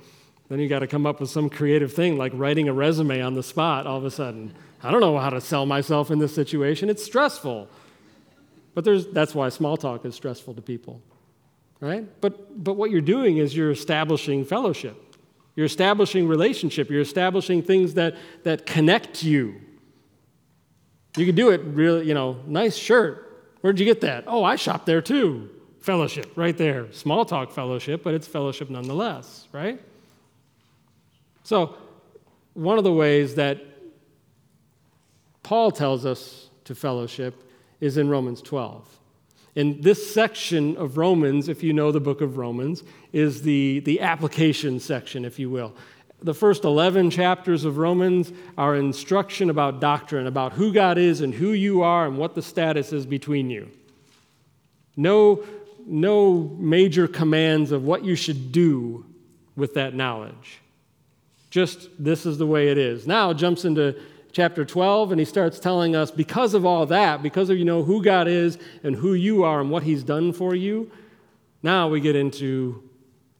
then 0.49 0.59
you 0.59 0.69
got 0.69 0.81
to 0.81 0.89
come 0.89 1.07
up 1.07 1.21
with 1.21 1.31
some 1.31 1.49
creative 1.49 1.93
thing 1.93 2.19
like 2.19 2.33
writing 2.35 2.69
a 2.69 2.73
resume 2.73 3.23
on 3.23 3.35
the 3.35 3.43
spot 3.45 3.87
all 3.87 3.99
of 3.99 4.05
a 4.05 4.11
sudden. 4.11 4.53
I 4.83 4.91
don't 4.91 5.01
know 5.01 5.17
how 5.17 5.31
to 5.31 5.41
sell 5.41 5.65
myself 5.65 6.11
in 6.11 6.19
this 6.19 6.35
situation. 6.35 6.91
It's 6.91 7.05
stressful. 7.05 7.69
But 8.75 8.85
there's, 8.85 9.07
that's 9.07 9.33
why 9.33 9.49
small 9.51 9.77
talk 9.77 10.05
is 10.07 10.17
stressful 10.17 10.55
to 10.55 10.61
people, 10.61 11.01
right? 11.79 12.05
But, 12.21 12.65
but 12.65 12.73
what 12.73 12.91
you're 12.91 13.01
doing 13.01 13.37
is 13.37 13.57
you're 13.57 13.71
establishing 13.71 14.45
fellowship. 14.45 15.11
You're 15.55 15.67
establishing 15.67 16.29
relationship. 16.29 16.91
You're 16.91 17.03
establishing 17.03 17.63
things 17.63 17.95
that, 17.95 18.17
that 18.45 18.67
connect 18.67 19.23
you. 19.23 19.61
You 21.17 21.27
can 21.27 21.35
do 21.35 21.51
it 21.51 21.61
really, 21.65 22.07
you 22.07 22.15
know, 22.15 22.39
nice 22.47 22.77
shirt. 22.77 23.29
Where'd 23.61 23.79
you 23.79 23.85
get 23.85 24.01
that? 24.01 24.25
Oh, 24.27 24.45
I 24.45 24.57
shop 24.57 24.87
there 24.87 25.03
too. 25.03 25.51
Fellowship, 25.81 26.33
right 26.37 26.57
there. 26.57 26.91
Small 26.93 27.25
talk 27.25 27.51
fellowship, 27.51 28.03
but 28.03 28.15
it's 28.15 28.27
fellowship 28.27 28.71
nonetheless, 28.71 29.47
right? 29.53 29.81
So, 31.43 31.77
one 32.55 32.79
of 32.79 32.85
the 32.85 32.93
ways 32.93 33.35
that 33.35 33.61
Paul 35.43 35.71
tells 35.71 36.07
us 36.07 36.49
to 36.65 36.75
fellowship 36.75 37.35
is 37.81 37.97
in 37.97 38.09
Romans 38.09 38.41
12. 38.43 38.89
In 39.55 39.81
this 39.81 40.15
section 40.15 40.77
of 40.77 40.97
Romans, 40.97 41.49
if 41.49 41.63
you 41.63 41.73
know 41.73 41.93
the 41.93 42.01
book 42.01 42.21
of 42.21 42.39
Romans, 42.39 42.85
is 43.13 43.43
the, 43.43 43.81
the 43.81 44.01
application 44.01 44.81
section, 44.81 45.25
if 45.25 45.39
you 45.39 45.51
will. 45.51 45.75
The 46.23 46.35
first 46.35 46.65
11 46.65 47.11
chapters 47.11 47.65
of 47.65 47.79
Romans 47.79 48.33
are 48.57 48.77
instruction 48.77 49.51
about 49.51 49.81
doctrine, 49.81 50.27
about 50.27 50.53
who 50.53 50.73
God 50.73 50.97
is 50.97 51.21
and 51.21 51.35
who 51.35 51.51
you 51.51 51.83
are 51.83 52.07
and 52.07 52.17
what 52.17 52.35
the 52.35 52.43
status 52.43 52.93
is 52.93 53.07
between 53.07 53.51
you. 53.51 53.71
No, 54.97 55.45
no 55.85 56.57
major 56.59 57.09
commands 57.09 57.73
of 57.73 57.85
what 57.85 58.05
you 58.05 58.15
should 58.15 58.53
do 58.53 59.05
with 59.57 59.75
that 59.75 59.95
knowledge. 59.95 60.61
Just 61.51 61.91
this 61.99 62.25
is 62.25 62.39
the 62.39 62.47
way 62.47 62.69
it 62.69 62.79
is. 62.79 63.07
Now 63.07 63.33
jumps 63.33 63.65
into 63.65 64.01
chapter 64.31 64.65
12 64.65 65.13
and 65.13 65.19
he 65.19 65.25
starts 65.25 65.59
telling 65.59 65.95
us 65.97 66.11
because 66.11 66.55
of 66.55 66.65
all 66.65 66.87
that, 66.87 67.23
because 67.23 67.51
of 67.51 67.59
you 67.59 67.65
know 67.65 67.83
who 67.83 68.03
God 68.03 68.29
is 68.29 68.59
and 68.83 68.95
who 68.95 69.15
you 69.15 69.43
are 69.43 69.61
and 69.61 69.71
what 69.71 69.83
he's 69.83 70.03
done 70.03 70.33
for 70.33 70.55
you, 70.55 70.91
now 71.63 71.89
we 71.89 72.01
get 72.01 72.17
into 72.17 72.83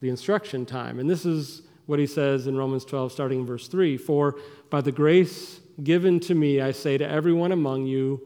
the 0.03 0.11
instruction 0.11 0.67
time. 0.67 0.99
And 0.99 1.09
this 1.09 1.25
is 1.25 1.63
what 1.87 2.01
he 2.01 2.07
says 2.07 2.49
in 2.49 2.57
Romans 2.57 2.85
12 2.85 3.13
starting 3.13 3.41
in 3.41 3.47
verse 3.47 3.69
3, 3.69 3.97
for 3.97 4.37
by 4.69 4.81
the 4.81 4.93
grace 4.93 5.61
given 5.83 6.21
to 6.21 6.35
me 6.35 6.61
I 6.61 6.73
say 6.73 6.99
to 6.99 7.09
everyone 7.09 7.53
among 7.53 7.87
you 7.87 8.21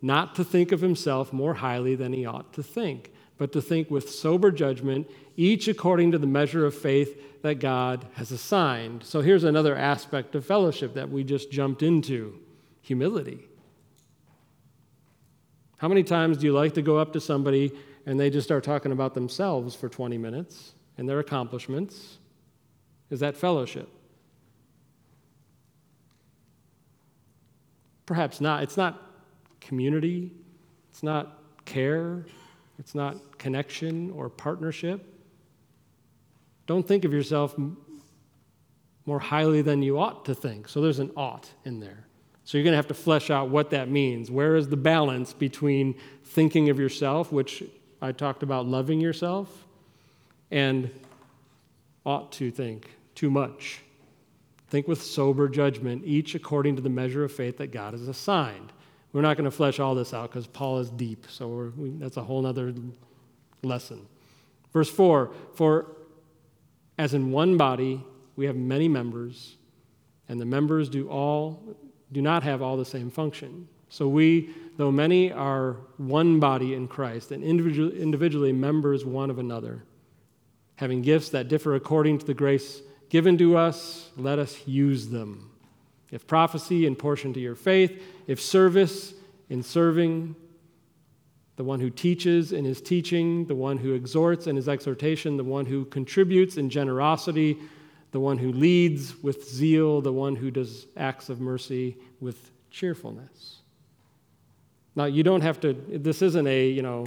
not 0.00 0.36
to 0.36 0.44
think 0.44 0.70
of 0.70 0.80
himself 0.80 1.32
more 1.32 1.54
highly 1.54 1.96
than 1.96 2.12
he 2.12 2.24
ought 2.24 2.52
to 2.52 2.62
think, 2.62 3.10
but 3.38 3.52
to 3.52 3.60
think 3.60 3.90
with 3.90 4.08
sober 4.08 4.52
judgment, 4.52 5.10
each 5.36 5.66
according 5.66 6.12
to 6.12 6.18
the 6.18 6.28
measure 6.28 6.64
of 6.64 6.74
faith 6.74 7.42
that 7.42 7.56
God 7.56 8.06
has 8.14 8.30
assigned. 8.30 9.02
So 9.02 9.20
here's 9.20 9.44
another 9.44 9.74
aspect 9.74 10.36
of 10.36 10.46
fellowship 10.46 10.94
that 10.94 11.10
we 11.10 11.24
just 11.24 11.50
jumped 11.50 11.82
into 11.82 12.38
humility. 12.82 13.40
How 15.78 15.88
many 15.88 16.04
times 16.04 16.38
do 16.38 16.46
you 16.46 16.52
like 16.52 16.74
to 16.74 16.82
go 16.82 16.98
up 16.98 17.12
to 17.14 17.20
somebody 17.20 17.72
and 18.06 18.18
they 18.18 18.30
just 18.30 18.46
start 18.46 18.62
talking 18.62 18.92
about 18.92 19.14
themselves 19.14 19.74
for 19.74 19.88
20 19.88 20.18
minutes 20.18 20.74
and 20.98 21.08
their 21.08 21.18
accomplishments? 21.18 22.18
Is 23.10 23.20
that 23.20 23.36
fellowship? 23.36 23.88
Perhaps 28.04 28.40
not. 28.40 28.62
It's 28.62 28.76
not 28.76 29.02
community, 29.60 30.32
it's 30.90 31.02
not 31.02 31.38
care, 31.64 32.24
it's 32.78 32.94
not 32.94 33.38
connection 33.38 34.10
or 34.12 34.28
partnership. 34.28 35.04
Don't 36.66 36.86
think 36.86 37.04
of 37.04 37.12
yourself 37.12 37.54
more 39.06 39.20
highly 39.20 39.62
than 39.62 39.82
you 39.82 39.98
ought 39.98 40.24
to 40.24 40.34
think. 40.34 40.68
So 40.68 40.80
there's 40.80 40.98
an 40.98 41.12
ought 41.16 41.48
in 41.64 41.80
there. 41.80 42.06
So 42.44 42.58
you're 42.58 42.64
going 42.64 42.72
to 42.72 42.76
have 42.76 42.88
to 42.88 42.94
flesh 42.94 43.30
out 43.30 43.50
what 43.50 43.70
that 43.70 43.88
means. 43.88 44.30
Where 44.30 44.54
is 44.54 44.68
the 44.68 44.76
balance 44.76 45.32
between 45.32 45.96
thinking 46.24 46.68
of 46.68 46.78
yourself, 46.78 47.32
which 47.32 47.64
I 48.00 48.12
talked 48.12 48.42
about 48.44 48.66
loving 48.66 49.00
yourself, 49.00 49.65
and 50.50 50.90
ought 52.04 52.32
to 52.32 52.50
think 52.50 52.90
too 53.14 53.30
much? 53.30 53.80
Think 54.68 54.88
with 54.88 55.02
sober 55.02 55.48
judgment, 55.48 56.02
each 56.04 56.34
according 56.34 56.76
to 56.76 56.82
the 56.82 56.88
measure 56.88 57.24
of 57.24 57.32
faith 57.32 57.58
that 57.58 57.68
God 57.68 57.94
has 57.94 58.08
assigned. 58.08 58.72
We're 59.12 59.22
not 59.22 59.36
going 59.36 59.44
to 59.44 59.50
flesh 59.50 59.78
all 59.78 59.94
this 59.94 60.12
out 60.12 60.30
because 60.30 60.46
Paul 60.46 60.78
is 60.78 60.90
deep, 60.90 61.26
so 61.28 61.72
we, 61.76 61.90
that's 61.90 62.16
a 62.16 62.22
whole 62.22 62.44
other 62.44 62.74
lesson. 63.62 64.06
Verse 64.72 64.90
4 64.90 65.32
For 65.54 65.86
as 66.98 67.14
in 67.14 67.30
one 67.30 67.56
body 67.56 68.04
we 68.34 68.46
have 68.46 68.56
many 68.56 68.88
members, 68.88 69.56
and 70.28 70.40
the 70.40 70.44
members 70.44 70.88
do 70.88 71.08
all 71.08 71.76
do 72.12 72.22
not 72.22 72.42
have 72.42 72.62
all 72.62 72.76
the 72.76 72.84
same 72.84 73.10
function. 73.10 73.68
So 73.88 74.08
we, 74.08 74.50
though 74.76 74.92
many, 74.92 75.32
are 75.32 75.76
one 75.96 76.40
body 76.40 76.74
in 76.74 76.88
Christ, 76.88 77.30
and 77.30 77.42
individually, 77.42 78.00
individually 78.00 78.52
members 78.52 79.04
one 79.04 79.30
of 79.30 79.38
another. 79.38 79.82
Having 80.76 81.02
gifts 81.02 81.30
that 81.30 81.48
differ 81.48 81.74
according 81.74 82.18
to 82.18 82.26
the 82.26 82.34
grace 82.34 82.82
given 83.08 83.38
to 83.38 83.56
us, 83.56 84.10
let 84.16 84.38
us 84.38 84.66
use 84.66 85.08
them. 85.08 85.50
If 86.10 86.26
prophecy, 86.26 86.86
in 86.86 86.96
portion 86.96 87.32
to 87.34 87.40
your 87.40 87.54
faith. 87.54 88.02
If 88.26 88.40
service, 88.40 89.14
in 89.48 89.62
serving. 89.62 90.36
The 91.56 91.64
one 91.64 91.80
who 91.80 91.90
teaches 91.90 92.52
in 92.52 92.64
his 92.64 92.80
teaching. 92.80 93.46
The 93.46 93.54
one 93.54 93.78
who 93.78 93.94
exhorts 93.94 94.46
in 94.46 94.56
his 94.56 94.68
exhortation. 94.68 95.36
The 95.36 95.44
one 95.44 95.66
who 95.66 95.84
contributes 95.86 96.56
in 96.56 96.70
generosity. 96.70 97.58
The 98.12 98.20
one 98.20 98.38
who 98.38 98.52
leads 98.52 99.20
with 99.22 99.48
zeal. 99.48 100.00
The 100.00 100.12
one 100.12 100.36
who 100.36 100.50
does 100.50 100.86
acts 100.96 101.28
of 101.28 101.40
mercy 101.40 101.96
with 102.20 102.50
cheerfulness. 102.70 103.62
Now, 104.94 105.04
you 105.04 105.22
don't 105.22 105.42
have 105.42 105.60
to, 105.60 105.72
this 105.72 106.22
isn't 106.22 106.46
a, 106.46 106.68
you 106.68 106.82
know, 106.82 107.06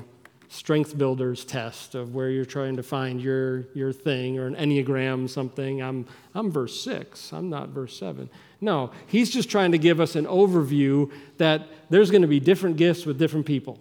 strength 0.49 0.97
builders 0.97 1.45
test 1.45 1.93
of 1.93 2.15
where 2.15 2.29
you're 2.29 2.43
trying 2.43 2.75
to 2.75 2.83
find 2.83 3.21
your, 3.21 3.67
your 3.75 3.93
thing 3.93 4.39
or 4.39 4.47
an 4.47 4.55
Enneagram 4.55 5.29
something. 5.29 5.81
I'm, 5.81 6.07
I'm 6.33 6.51
verse 6.51 6.81
6, 6.81 7.31
I'm 7.31 7.49
not 7.49 7.69
verse 7.69 7.97
7. 7.97 8.29
No, 8.59 8.91
he's 9.07 9.29
just 9.29 9.49
trying 9.49 9.71
to 9.71 9.77
give 9.77 10.01
us 10.01 10.15
an 10.15 10.25
overview 10.25 11.11
that 11.37 11.67
there's 11.89 12.09
going 12.09 12.23
to 12.23 12.27
be 12.27 12.39
different 12.39 12.77
gifts 12.77 13.05
with 13.05 13.19
different 13.19 13.45
people. 13.45 13.79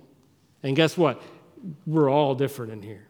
And 0.63 0.77
guess 0.77 0.97
what? 0.97 1.23
We're 1.87 2.11
all 2.11 2.35
different 2.35 2.73
in 2.73 2.83
here 2.83 3.09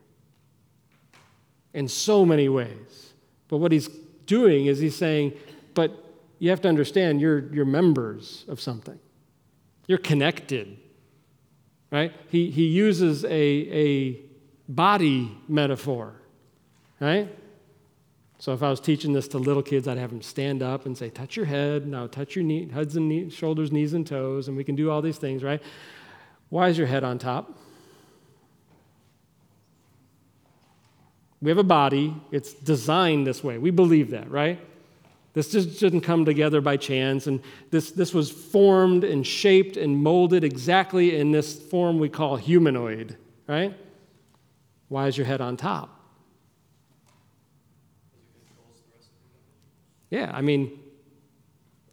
in 1.74 1.88
so 1.88 2.24
many 2.24 2.48
ways. 2.48 3.12
But 3.48 3.58
what 3.58 3.72
he's 3.72 3.88
doing 4.26 4.66
is 4.66 4.78
he's 4.78 4.96
saying, 4.96 5.32
but 5.74 6.04
you 6.38 6.50
have 6.50 6.60
to 6.62 6.68
understand 6.68 7.20
you're, 7.20 7.52
you're 7.52 7.64
members 7.64 8.44
of 8.48 8.60
something, 8.60 8.98
you're 9.88 9.98
connected 9.98 10.78
right? 11.90 12.12
He, 12.28 12.50
he 12.50 12.66
uses 12.66 13.24
a, 13.24 13.30
a 13.30 14.20
body 14.68 15.36
metaphor, 15.48 16.14
right? 17.00 17.34
So 18.38 18.52
if 18.52 18.62
I 18.62 18.70
was 18.70 18.78
teaching 18.78 19.12
this 19.12 19.26
to 19.28 19.38
little 19.38 19.62
kids, 19.62 19.88
I'd 19.88 19.98
have 19.98 20.10
them 20.10 20.22
stand 20.22 20.62
up 20.62 20.86
and 20.86 20.96
say, 20.96 21.10
touch 21.10 21.36
your 21.36 21.46
head, 21.46 21.86
now 21.86 22.06
touch 22.06 22.36
your 22.36 22.44
knee, 22.44 22.68
heads 22.68 22.94
and 22.94 23.08
knee, 23.08 23.30
shoulders, 23.30 23.72
knees 23.72 23.94
and 23.94 24.06
toes, 24.06 24.46
and 24.46 24.56
we 24.56 24.62
can 24.62 24.76
do 24.76 24.90
all 24.90 25.02
these 25.02 25.18
things, 25.18 25.42
right? 25.42 25.60
Why 26.48 26.68
is 26.68 26.78
your 26.78 26.86
head 26.86 27.02
on 27.02 27.18
top? 27.18 27.58
We 31.40 31.50
have 31.50 31.58
a 31.58 31.64
body, 31.64 32.14
it's 32.30 32.52
designed 32.52 33.26
this 33.26 33.42
way. 33.42 33.58
We 33.58 33.70
believe 33.70 34.10
that, 34.10 34.30
right? 34.30 34.60
This 35.34 35.52
just 35.52 35.78
didn't 35.78 36.00
come 36.00 36.24
together 36.24 36.60
by 36.60 36.76
chance, 36.76 37.26
and 37.26 37.40
this, 37.70 37.90
this 37.92 38.12
was 38.12 38.30
formed 38.30 39.04
and 39.04 39.26
shaped 39.26 39.76
and 39.76 40.02
molded 40.02 40.42
exactly 40.42 41.16
in 41.16 41.32
this 41.32 41.56
form 41.56 41.98
we 41.98 42.08
call 42.08 42.36
humanoid, 42.36 43.16
right? 43.46 43.74
Why 44.88 45.06
is 45.06 45.16
your 45.16 45.26
head 45.26 45.40
on 45.40 45.56
top? 45.56 45.94
Yeah, 50.10 50.30
I 50.32 50.40
mean, 50.40 50.78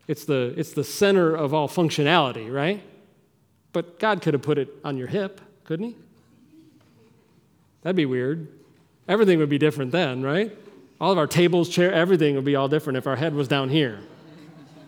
it's 0.08 0.26
the, 0.26 0.54
it's 0.58 0.72
the 0.72 0.84
center 0.84 1.36
of 1.36 1.54
all 1.54 1.68
functionality, 1.68 2.52
right? 2.52 2.82
But 3.74 4.00
God 4.00 4.22
could 4.22 4.34
have 4.34 4.44
put 4.44 4.58
it 4.58 4.70
on 4.84 4.98
your 4.98 5.08
hip, 5.08 5.42
couldn't 5.66 5.88
He? 5.88 5.96
That'd 7.82 7.96
be 7.98 8.06
weird. 8.06 8.48
Everything 9.08 9.38
would 9.40 9.50
be 9.50 9.58
different 9.58 9.92
then, 9.92 10.24
right? 10.24 10.56
All 11.00 11.12
of 11.12 11.18
our 11.18 11.28
tables, 11.28 11.70
chair, 11.70 11.92
everything 11.92 12.36
would 12.36 12.46
be 12.46 12.56
all 12.56 12.68
different 12.68 12.98
if 12.98 13.08
our 13.08 13.16
head 13.16 13.34
was 13.34 13.48
down 13.48 13.70
here. 13.70 14.00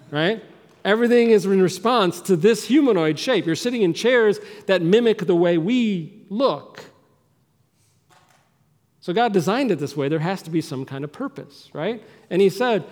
Right? 0.09 0.43
Everything 0.85 1.31
is 1.31 1.45
in 1.45 1.61
response 1.61 2.21
to 2.21 2.37
this 2.37 2.65
humanoid 2.65 3.19
shape. 3.19 3.45
You're 3.45 3.55
sitting 3.55 3.81
in 3.81 3.93
chairs 3.93 4.39
that 4.67 4.81
mimic 4.81 5.25
the 5.25 5.35
way 5.35 5.57
we 5.57 6.23
look. 6.29 6.85
So 9.01 9.13
God 9.13 9.33
designed 9.33 9.71
it 9.71 9.79
this 9.79 9.97
way. 9.97 10.07
There 10.07 10.19
has 10.19 10.41
to 10.43 10.49
be 10.49 10.61
some 10.61 10.85
kind 10.85 11.03
of 11.03 11.11
purpose, 11.11 11.69
right? 11.73 12.01
And 12.29 12.41
He 12.41 12.49
said, 12.49 12.85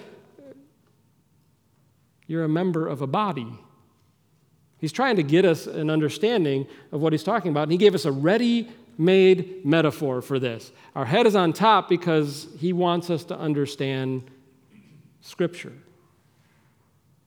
You're 2.27 2.43
a 2.43 2.49
member 2.49 2.87
of 2.87 3.01
a 3.01 3.07
body. 3.07 3.47
He's 4.77 4.91
trying 4.91 5.15
to 5.15 5.23
get 5.23 5.45
us 5.45 5.67
an 5.67 5.89
understanding 5.89 6.67
of 6.91 7.01
what 7.01 7.13
He's 7.13 7.23
talking 7.23 7.51
about. 7.51 7.63
And 7.63 7.71
He 7.71 7.77
gave 7.77 7.95
us 7.95 8.05
a 8.05 8.11
ready 8.11 8.69
made 8.97 9.65
metaphor 9.65 10.21
for 10.21 10.39
this. 10.39 10.71
Our 10.95 11.05
head 11.05 11.27
is 11.27 11.35
on 11.35 11.53
top 11.53 11.89
because 11.89 12.47
he 12.57 12.73
wants 12.73 13.09
us 13.09 13.23
to 13.25 13.37
understand 13.37 14.29
Scripture. 15.21 15.73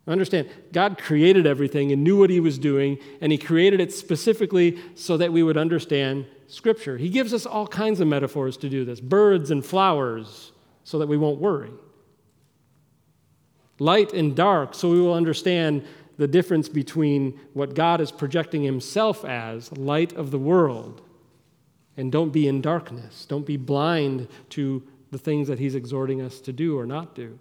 Understand, 0.07 0.49
God 0.73 0.97
created 0.97 1.47
everything 1.47 1.93
and 1.93 2.03
knew 2.03 2.19
what 2.19 2.31
he 2.31 2.41
was 2.41 2.59
doing, 2.59 2.99
and 3.21 3.31
he 3.31 3.37
created 3.37 3.79
it 3.79 3.93
specifically 3.93 4.79
so 4.95 5.19
that 5.19 5.33
we 5.33 5.43
would 5.43 5.59
understand 5.59 6.27
Scripture. 6.47 6.97
He 6.97 7.11
gives 7.11 7.35
us 7.35 7.45
all 7.45 7.67
kinds 7.67 8.01
of 8.01 8.09
metaphors 8.09 8.57
to 8.59 8.71
do 8.71 8.87
this 8.87 9.01
birds 9.01 9.51
and 9.51 9.65
flowers, 9.65 10.53
so 10.85 10.99
that 10.99 11.09
we 11.09 11.19
won't 11.19 11.39
worry. 11.39 11.71
Light 13.79 14.15
and 14.15 14.35
dark, 14.35 14.75
so 14.75 14.91
we 14.91 15.01
will 15.01 15.13
understand 15.13 15.85
the 16.17 16.27
difference 16.27 16.69
between 16.69 17.39
what 17.53 17.75
God 17.75 18.01
is 18.01 18.11
projecting 18.11 18.63
himself 18.63 19.25
as, 19.25 19.71
light 19.73 20.15
of 20.15 20.31
the 20.31 20.39
world, 20.39 21.03
And 21.99 22.11
don't 22.13 22.31
be 22.31 22.49
in 22.49 22.63
darkness. 22.63 23.27
Don't 23.27 23.45
be 23.45 23.57
blind 23.59 24.29
to 24.51 24.83
the 25.11 25.19
things 25.19 25.49
that 25.49 25.59
he's 25.59 25.75
exhorting 25.75 26.23
us 26.23 26.41
to 26.43 26.53
do 26.53 26.79
or 26.79 26.87
not 26.87 27.15
do. 27.15 27.39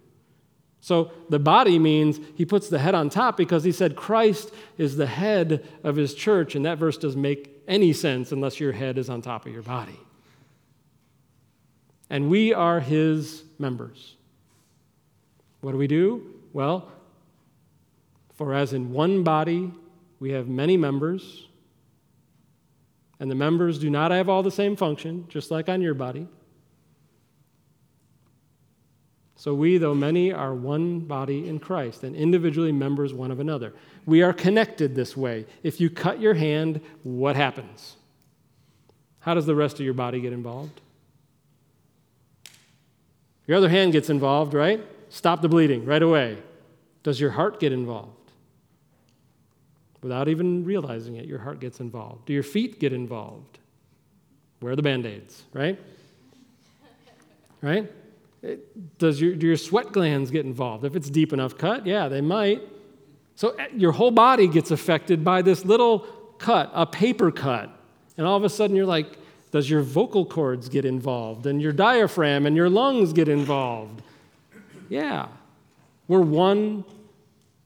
So 0.80 1.12
the 1.28 1.38
body 1.38 1.78
means 1.78 2.18
he 2.34 2.44
puts 2.44 2.68
the 2.68 2.78
head 2.78 2.94
on 2.94 3.08
top 3.08 3.36
because 3.36 3.64
he 3.64 3.72
said 3.72 3.96
Christ 3.96 4.52
is 4.76 4.96
the 4.96 5.06
head 5.06 5.66
of 5.84 5.96
his 5.96 6.14
church, 6.14 6.54
and 6.54 6.64
that 6.66 6.78
verse 6.78 6.96
doesn't 6.96 7.20
make 7.20 7.62
any 7.66 7.92
sense 7.92 8.32
unless 8.32 8.58
your 8.58 8.72
head 8.72 8.98
is 8.98 9.08
on 9.08 9.22
top 9.22 9.46
of 9.46 9.52
your 9.52 9.62
body. 9.62 9.98
And 12.10 12.28
we 12.28 12.52
are 12.52 12.80
his 12.80 13.44
members. 13.58 14.16
What 15.60 15.72
do 15.72 15.78
we 15.78 15.88
do? 15.88 16.34
Well, 16.52 16.90
for 18.34 18.54
as 18.54 18.72
in 18.72 18.92
one 18.92 19.22
body 19.22 19.72
we 20.20 20.30
have 20.30 20.48
many 20.48 20.76
members, 20.76 21.47
and 23.20 23.30
the 23.30 23.34
members 23.34 23.78
do 23.78 23.90
not 23.90 24.10
have 24.10 24.28
all 24.28 24.42
the 24.42 24.50
same 24.50 24.76
function, 24.76 25.26
just 25.28 25.50
like 25.50 25.68
on 25.68 25.80
your 25.80 25.94
body. 25.94 26.26
So 29.38 29.54
we, 29.54 29.78
though 29.78 29.94
many, 29.94 30.32
are 30.32 30.52
one 30.52 30.98
body 30.98 31.48
in 31.48 31.60
Christ 31.60 32.02
and 32.02 32.16
individually 32.16 32.72
members 32.72 33.14
one 33.14 33.30
of 33.30 33.38
another. 33.38 33.72
We 34.04 34.20
are 34.22 34.32
connected 34.32 34.96
this 34.96 35.16
way. 35.16 35.46
If 35.62 35.80
you 35.80 35.90
cut 35.90 36.20
your 36.20 36.34
hand, 36.34 36.80
what 37.04 37.36
happens? 37.36 37.94
How 39.20 39.34
does 39.34 39.46
the 39.46 39.54
rest 39.54 39.78
of 39.78 39.84
your 39.84 39.94
body 39.94 40.20
get 40.20 40.32
involved? 40.32 40.80
Your 43.46 43.56
other 43.56 43.68
hand 43.68 43.92
gets 43.92 44.10
involved, 44.10 44.54
right? 44.54 44.84
Stop 45.08 45.40
the 45.40 45.48
bleeding 45.48 45.84
right 45.84 46.02
away. 46.02 46.38
Does 47.04 47.20
your 47.20 47.30
heart 47.30 47.60
get 47.60 47.72
involved? 47.72 48.17
Without 50.02 50.28
even 50.28 50.64
realizing 50.64 51.16
it, 51.16 51.26
your 51.26 51.38
heart 51.38 51.60
gets 51.60 51.80
involved. 51.80 52.26
Do 52.26 52.32
your 52.32 52.42
feet 52.42 52.78
get 52.78 52.92
involved? 52.92 53.58
Wear 54.60 54.76
the 54.76 54.82
band 54.82 55.06
aids, 55.06 55.42
right? 55.52 55.78
Right? 57.60 57.90
Does 58.98 59.20
your, 59.20 59.34
do 59.34 59.46
your 59.46 59.56
sweat 59.56 59.92
glands 59.92 60.30
get 60.30 60.46
involved? 60.46 60.84
If 60.84 60.94
it's 60.94 61.10
deep 61.10 61.32
enough 61.32 61.58
cut, 61.58 61.86
yeah, 61.86 62.08
they 62.08 62.20
might. 62.20 62.62
So 63.34 63.50
eh, 63.50 63.66
your 63.74 63.92
whole 63.92 64.12
body 64.12 64.46
gets 64.46 64.70
affected 64.70 65.24
by 65.24 65.42
this 65.42 65.64
little 65.64 66.00
cut, 66.38 66.70
a 66.72 66.86
paper 66.86 67.30
cut. 67.30 67.70
And 68.16 68.26
all 68.26 68.36
of 68.36 68.44
a 68.44 68.48
sudden 68.48 68.76
you're 68.76 68.86
like, 68.86 69.18
does 69.50 69.68
your 69.68 69.82
vocal 69.82 70.24
cords 70.24 70.68
get 70.68 70.84
involved? 70.84 71.46
And 71.46 71.60
your 71.60 71.72
diaphragm 71.72 72.46
and 72.46 72.54
your 72.54 72.68
lungs 72.68 73.12
get 73.12 73.28
involved? 73.28 74.02
Yeah. 74.88 75.28
We're 76.06 76.20
one 76.20 76.84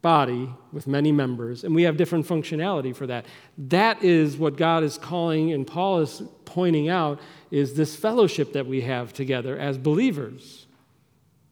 body 0.02 0.52
with 0.72 0.86
many 0.86 1.12
members, 1.12 1.62
and 1.64 1.74
we 1.74 1.84
have 1.84 1.96
different 1.96 2.26
functionality 2.26 2.94
for 2.94 3.06
that. 3.06 3.24
That 3.56 4.02
is 4.02 4.36
what 4.36 4.56
God 4.56 4.82
is 4.82 4.98
calling, 4.98 5.52
and 5.52 5.66
Paul 5.66 6.00
is 6.00 6.22
pointing 6.44 6.88
out, 6.88 7.20
is 7.50 7.74
this 7.74 7.94
fellowship 7.94 8.52
that 8.52 8.66
we 8.66 8.82
have 8.82 9.12
together 9.12 9.56
as 9.56 9.78
believers. 9.78 10.66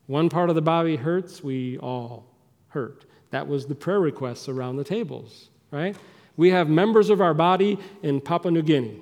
One 0.06 0.28
part 0.28 0.50
of 0.50 0.56
the 0.56 0.62
body 0.62 0.96
hurts, 0.96 1.42
we 1.44 1.78
all 1.78 2.26
hurt. 2.68 3.04
That 3.30 3.46
was 3.46 3.66
the 3.66 3.76
prayer 3.76 4.00
requests 4.00 4.48
around 4.48 4.76
the 4.76 4.84
tables, 4.84 5.50
right? 5.70 5.96
We 6.36 6.50
have 6.50 6.68
members 6.68 7.10
of 7.10 7.20
our 7.20 7.34
body 7.34 7.78
in 8.02 8.20
Papua 8.20 8.50
New 8.50 8.62
Guinea. 8.62 9.00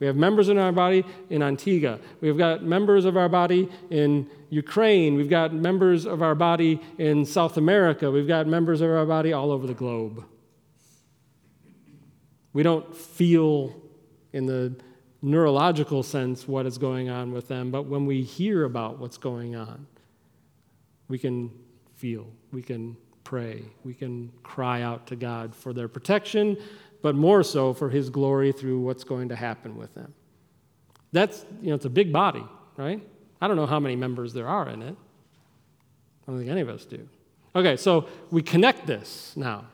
We 0.00 0.06
have 0.06 0.16
members 0.16 0.48
in 0.48 0.56
our 0.58 0.72
body 0.72 1.04
in 1.28 1.42
Antigua. 1.42 2.00
We've 2.20 2.38
got 2.38 2.62
members 2.64 3.04
of 3.04 3.18
our 3.18 3.28
body 3.28 3.68
in 3.90 4.28
Ukraine. 4.48 5.14
We've 5.14 5.28
got 5.28 5.52
members 5.52 6.06
of 6.06 6.22
our 6.22 6.34
body 6.34 6.80
in 6.98 7.26
South 7.26 7.58
America. 7.58 8.10
We've 8.10 8.26
got 8.26 8.46
members 8.46 8.80
of 8.80 8.90
our 8.90 9.04
body 9.04 9.34
all 9.34 9.52
over 9.52 9.66
the 9.66 9.74
globe. 9.74 10.24
We 12.54 12.62
don't 12.62 12.96
feel 12.96 13.76
in 14.32 14.46
the 14.46 14.74
neurological 15.22 16.02
sense 16.02 16.48
what 16.48 16.66
is 16.66 16.78
going 16.78 17.10
on 17.10 17.32
with 17.32 17.48
them, 17.48 17.70
but 17.70 17.84
when 17.84 18.06
we 18.06 18.22
hear 18.22 18.64
about 18.64 18.98
what's 18.98 19.18
going 19.18 19.54
on, 19.54 19.86
we 21.08 21.18
can 21.18 21.50
feel, 21.96 22.26
we 22.52 22.62
can 22.62 22.96
pray, 23.24 23.62
we 23.84 23.92
can 23.92 24.32
cry 24.42 24.82
out 24.82 25.06
to 25.08 25.16
God 25.16 25.54
for 25.54 25.72
their 25.72 25.88
protection, 25.88 26.56
but 27.02 27.14
more 27.14 27.42
so 27.42 27.72
for 27.72 27.90
his 27.90 28.10
glory 28.10 28.52
through 28.52 28.80
what's 28.80 29.04
going 29.04 29.28
to 29.28 29.36
happen 29.36 29.76
with 29.76 29.94
them. 29.94 30.14
That's, 31.12 31.44
you 31.60 31.70
know, 31.70 31.74
it's 31.74 31.84
a 31.84 31.90
big 31.90 32.12
body, 32.12 32.44
right? 32.76 33.00
I 33.40 33.48
don't 33.48 33.56
know 33.56 33.66
how 33.66 33.80
many 33.80 33.96
members 33.96 34.32
there 34.32 34.46
are 34.46 34.68
in 34.68 34.82
it. 34.82 34.94
I 34.94 36.30
don't 36.30 36.38
think 36.38 36.50
any 36.50 36.60
of 36.60 36.68
us 36.68 36.84
do. 36.84 37.08
Okay, 37.56 37.76
so 37.76 38.06
we 38.30 38.42
connect 38.42 38.86
this 38.86 39.32
now. 39.36 39.64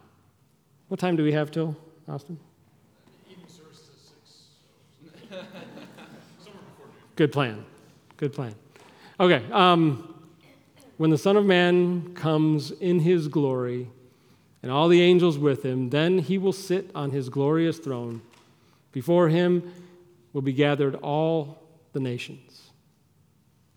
What 0.88 1.00
time 1.00 1.16
do 1.16 1.24
we 1.24 1.32
have 1.32 1.50
till, 1.50 1.76
Austin? 2.08 2.38
Good 7.16 7.32
plan. 7.32 7.64
Good 8.16 8.32
plan. 8.32 8.54
Okay, 9.18 9.42
um, 9.50 10.14
when 10.98 11.10
the 11.10 11.18
Son 11.18 11.36
of 11.36 11.44
Man 11.44 12.14
comes 12.14 12.70
in 12.70 13.00
his 13.00 13.28
glory, 13.28 13.88
and 14.66 14.72
all 14.72 14.88
the 14.88 15.00
angels 15.00 15.38
with 15.38 15.64
him. 15.64 15.90
Then 15.90 16.18
he 16.18 16.38
will 16.38 16.52
sit 16.52 16.90
on 16.92 17.12
his 17.12 17.28
glorious 17.28 17.78
throne. 17.78 18.20
Before 18.90 19.28
him 19.28 19.72
will 20.32 20.42
be 20.42 20.52
gathered 20.52 20.96
all 20.96 21.62
the 21.92 22.00
nations. 22.00 22.72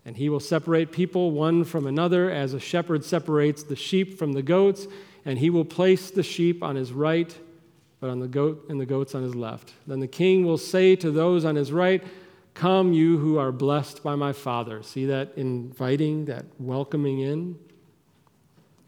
And 0.03 0.17
he 0.17 0.29
will 0.29 0.39
separate 0.39 0.91
people 0.91 1.29
one 1.29 1.63
from 1.63 1.85
another 1.85 2.31
as 2.31 2.55
a 2.55 2.59
shepherd 2.59 3.05
separates 3.05 3.61
the 3.61 3.75
sheep 3.75 4.17
from 4.17 4.33
the 4.33 4.41
goats, 4.41 4.87
and 5.25 5.37
he 5.37 5.51
will 5.51 5.63
place 5.63 6.09
the 6.09 6.23
sheep 6.23 6.63
on 6.63 6.75
his 6.75 6.91
right, 6.91 7.37
but 7.99 8.09
on 8.09 8.19
the 8.19 8.27
goat 8.27 8.65
and 8.67 8.81
the 8.81 8.87
goats 8.87 9.13
on 9.13 9.21
his 9.21 9.35
left. 9.35 9.73
Then 9.85 9.99
the 9.99 10.07
king 10.07 10.43
will 10.43 10.57
say 10.57 10.95
to 10.95 11.11
those 11.11 11.45
on 11.45 11.55
his 11.55 11.71
right, 11.71 12.03
Come, 12.55 12.93
you 12.93 13.19
who 13.19 13.37
are 13.37 13.51
blessed 13.51 14.01
by 14.01 14.15
my 14.15 14.33
Father. 14.33 14.81
See 14.81 15.05
that 15.05 15.33
inviting, 15.37 16.25
that 16.25 16.45
welcoming 16.57 17.19
in? 17.19 17.59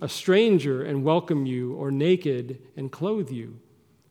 a 0.00 0.08
stranger 0.08 0.82
and 0.82 1.04
welcome 1.04 1.46
you, 1.46 1.74
or 1.74 1.90
naked 1.90 2.60
and 2.76 2.90
clothe 2.90 3.30
you? 3.30 3.58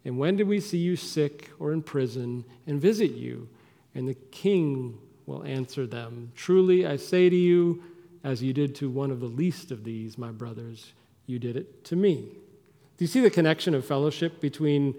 And 0.05 0.17
when 0.17 0.37
did 0.37 0.47
we 0.47 0.59
see 0.59 0.77
you 0.77 0.95
sick 0.95 1.49
or 1.59 1.73
in 1.73 1.81
prison 1.81 2.45
and 2.67 2.79
visit 2.79 3.11
you? 3.11 3.49
And 3.95 4.07
the 4.07 4.13
king 4.13 4.97
will 5.25 5.43
answer 5.43 5.85
them 5.85 6.31
Truly 6.35 6.85
I 6.85 6.95
say 6.95 7.29
to 7.29 7.35
you, 7.35 7.83
as 8.23 8.43
you 8.43 8.53
did 8.53 8.75
to 8.75 8.89
one 8.89 9.11
of 9.11 9.19
the 9.19 9.27
least 9.27 9.71
of 9.71 9.83
these, 9.83 10.17
my 10.17 10.31
brothers, 10.31 10.93
you 11.25 11.39
did 11.39 11.55
it 11.55 11.83
to 11.85 11.95
me. 11.95 12.29
Do 12.97 13.05
you 13.05 13.07
see 13.07 13.21
the 13.21 13.29
connection 13.29 13.73
of 13.73 13.85
fellowship 13.85 14.41
between 14.41 14.93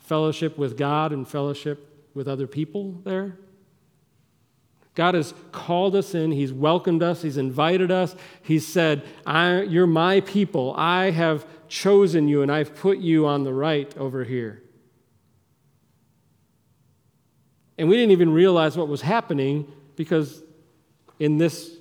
fellowship 0.00 0.58
with 0.58 0.76
God 0.76 1.12
and 1.12 1.28
fellowship 1.28 1.88
with 2.14 2.26
other 2.26 2.46
people 2.46 3.00
there? 3.04 3.36
God 4.94 5.14
has 5.14 5.34
called 5.50 5.96
us 5.96 6.14
in. 6.14 6.30
He's 6.30 6.52
welcomed 6.52 7.02
us. 7.02 7.22
He's 7.22 7.36
invited 7.36 7.90
us. 7.90 8.14
He's 8.42 8.66
said, 8.66 9.02
You're 9.26 9.86
my 9.86 10.20
people. 10.20 10.74
I 10.76 11.10
have 11.10 11.46
chosen 11.68 12.28
you 12.28 12.42
and 12.42 12.52
I've 12.52 12.76
put 12.76 12.98
you 12.98 13.26
on 13.26 13.42
the 13.42 13.52
right 13.52 13.94
over 13.96 14.22
here. 14.24 14.62
And 17.76 17.88
we 17.88 17.96
didn't 17.96 18.12
even 18.12 18.32
realize 18.32 18.76
what 18.76 18.86
was 18.86 19.00
happening 19.00 19.70
because 19.96 20.42
in 21.18 21.38
this 21.38 21.76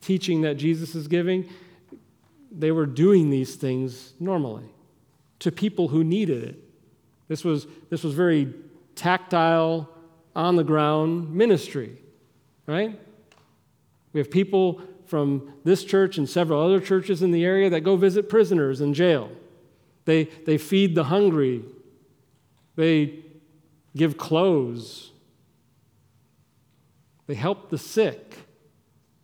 teaching 0.00 0.42
that 0.42 0.54
Jesus 0.54 0.94
is 0.94 1.06
giving, 1.06 1.48
they 2.50 2.70
were 2.70 2.86
doing 2.86 3.28
these 3.28 3.56
things 3.56 4.14
normally 4.18 4.70
to 5.40 5.52
people 5.52 5.88
who 5.88 6.02
needed 6.02 6.42
it. 6.44 6.58
This 7.28 7.44
was, 7.44 7.66
this 7.90 8.02
was 8.02 8.14
very 8.14 8.54
tactile, 8.94 9.90
on 10.36 10.56
the 10.56 10.64
ground 10.64 11.32
ministry 11.32 11.96
right? 12.66 12.98
We 14.12 14.20
have 14.20 14.30
people 14.30 14.80
from 15.06 15.52
this 15.64 15.84
church 15.84 16.18
and 16.18 16.28
several 16.28 16.60
other 16.60 16.80
churches 16.80 17.22
in 17.22 17.30
the 17.30 17.44
area 17.44 17.70
that 17.70 17.80
go 17.80 17.96
visit 17.96 18.28
prisoners 18.28 18.80
in 18.80 18.94
jail. 18.94 19.30
They, 20.04 20.24
they 20.24 20.58
feed 20.58 20.94
the 20.94 21.04
hungry, 21.04 21.64
they 22.76 23.20
give 23.96 24.18
clothes, 24.18 25.12
they 27.26 27.34
help 27.34 27.70
the 27.70 27.78
sick. 27.78 28.38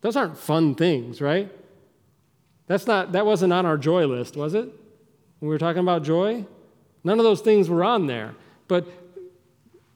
Those 0.01 0.17
aren't 0.17 0.39
fun 0.39 0.75
things, 0.75 1.21
right? 1.21 1.53
That's 2.67 2.87
not, 2.87 3.13
that 3.13 3.27
wasn't 3.27 3.53
on 3.53 3.67
our 3.67 3.77
joy 3.77 4.07
list, 4.07 4.37
was 4.37 4.55
it? 4.55 4.65
When 4.65 5.49
we 5.49 5.49
were 5.49 5.59
talking 5.59 5.81
about 5.81 6.03
joy? 6.05 6.47
None 7.05 7.19
of 7.19 7.25
those 7.25 7.41
things 7.41 7.69
were 7.69 7.85
on 7.85 8.07
there. 8.07 8.35
But 8.69 8.87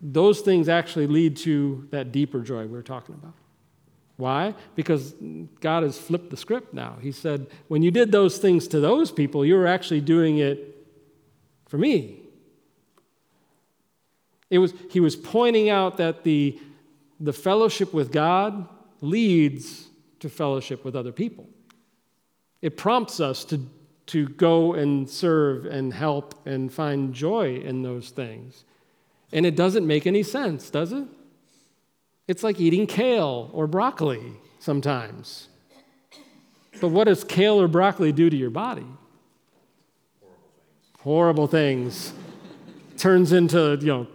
those 0.04 0.42
things 0.42 0.68
actually 0.68 1.06
lead 1.06 1.34
to 1.38 1.88
that 1.90 2.12
deeper 2.12 2.40
joy 2.40 2.66
we 2.66 2.78
are 2.78 2.82
talking 2.82 3.14
about. 3.14 3.32
Why? 4.16 4.54
Because 4.76 5.14
God 5.60 5.82
has 5.82 5.98
flipped 5.98 6.30
the 6.30 6.36
script 6.36 6.74
now. 6.74 6.98
He 7.00 7.10
said, 7.10 7.46
when 7.68 7.82
you 7.82 7.90
did 7.90 8.12
those 8.12 8.38
things 8.38 8.68
to 8.68 8.80
those 8.80 9.10
people, 9.10 9.44
you 9.44 9.54
were 9.54 9.66
actually 9.66 10.02
doing 10.02 10.38
it 10.38 10.86
for 11.66 11.78
me. 11.78 12.20
It 14.50 14.58
was, 14.58 14.74
he 14.90 15.00
was 15.00 15.16
pointing 15.16 15.70
out 15.70 15.96
that 15.96 16.22
the, 16.22 16.60
the 17.18 17.32
fellowship 17.32 17.92
with 17.94 18.12
God 18.12 18.68
leads 19.00 19.88
to 20.20 20.28
fellowship 20.28 20.84
with 20.84 20.94
other 20.94 21.12
people. 21.12 21.48
It 22.60 22.76
prompts 22.76 23.20
us 23.20 23.44
to, 23.46 23.60
to 24.06 24.28
go 24.28 24.74
and 24.74 25.08
serve 25.08 25.64
and 25.64 25.92
help 25.92 26.46
and 26.46 26.72
find 26.72 27.14
joy 27.14 27.56
in 27.56 27.82
those 27.82 28.10
things. 28.10 28.64
And 29.34 29.44
it 29.44 29.56
doesn't 29.56 29.86
make 29.86 30.06
any 30.06 30.22
sense, 30.22 30.70
does 30.70 30.92
it? 30.92 31.06
It's 32.28 32.42
like 32.44 32.60
eating 32.60 32.86
kale 32.86 33.50
or 33.52 33.66
broccoli 33.66 34.32
sometimes. 34.60 35.48
But 36.80 36.88
what 36.88 37.04
does 37.04 37.24
kale 37.24 37.60
or 37.60 37.68
broccoli 37.68 38.12
do 38.12 38.30
to 38.30 38.36
your 38.36 38.50
body? 38.50 38.86
Horrible 41.00 41.46
things. 41.48 42.10
Horrible 42.10 42.12
things. 42.12 42.12
Turns 42.96 43.32
into, 43.32 43.76
you 43.80 43.86
know, 43.88 44.06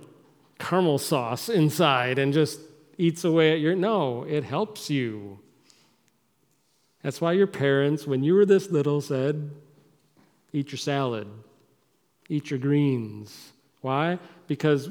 caramel 0.58 0.98
sauce 0.98 1.50
inside 1.50 2.18
and 2.18 2.34
just 2.34 2.62
eats 2.98 3.26
away 3.26 3.52
at 3.52 3.60
your. 3.60 3.76
No, 3.76 4.24
it 4.24 4.46
helps 4.46 4.90
you. 4.90 5.40
That's 7.04 7.20
why 7.20 7.34
your 7.34 7.48
parents, 7.48 8.08
when 8.08 8.24
you 8.24 8.36
were 8.36 8.46
this 8.46 8.72
little, 8.72 9.02
said, 9.02 9.52
eat 10.54 10.72
your 10.72 10.80
salad, 10.80 11.28
eat 12.30 12.50
your 12.50 12.60
greens. 12.60 13.52
Why? 13.82 14.20
Because 14.48 14.90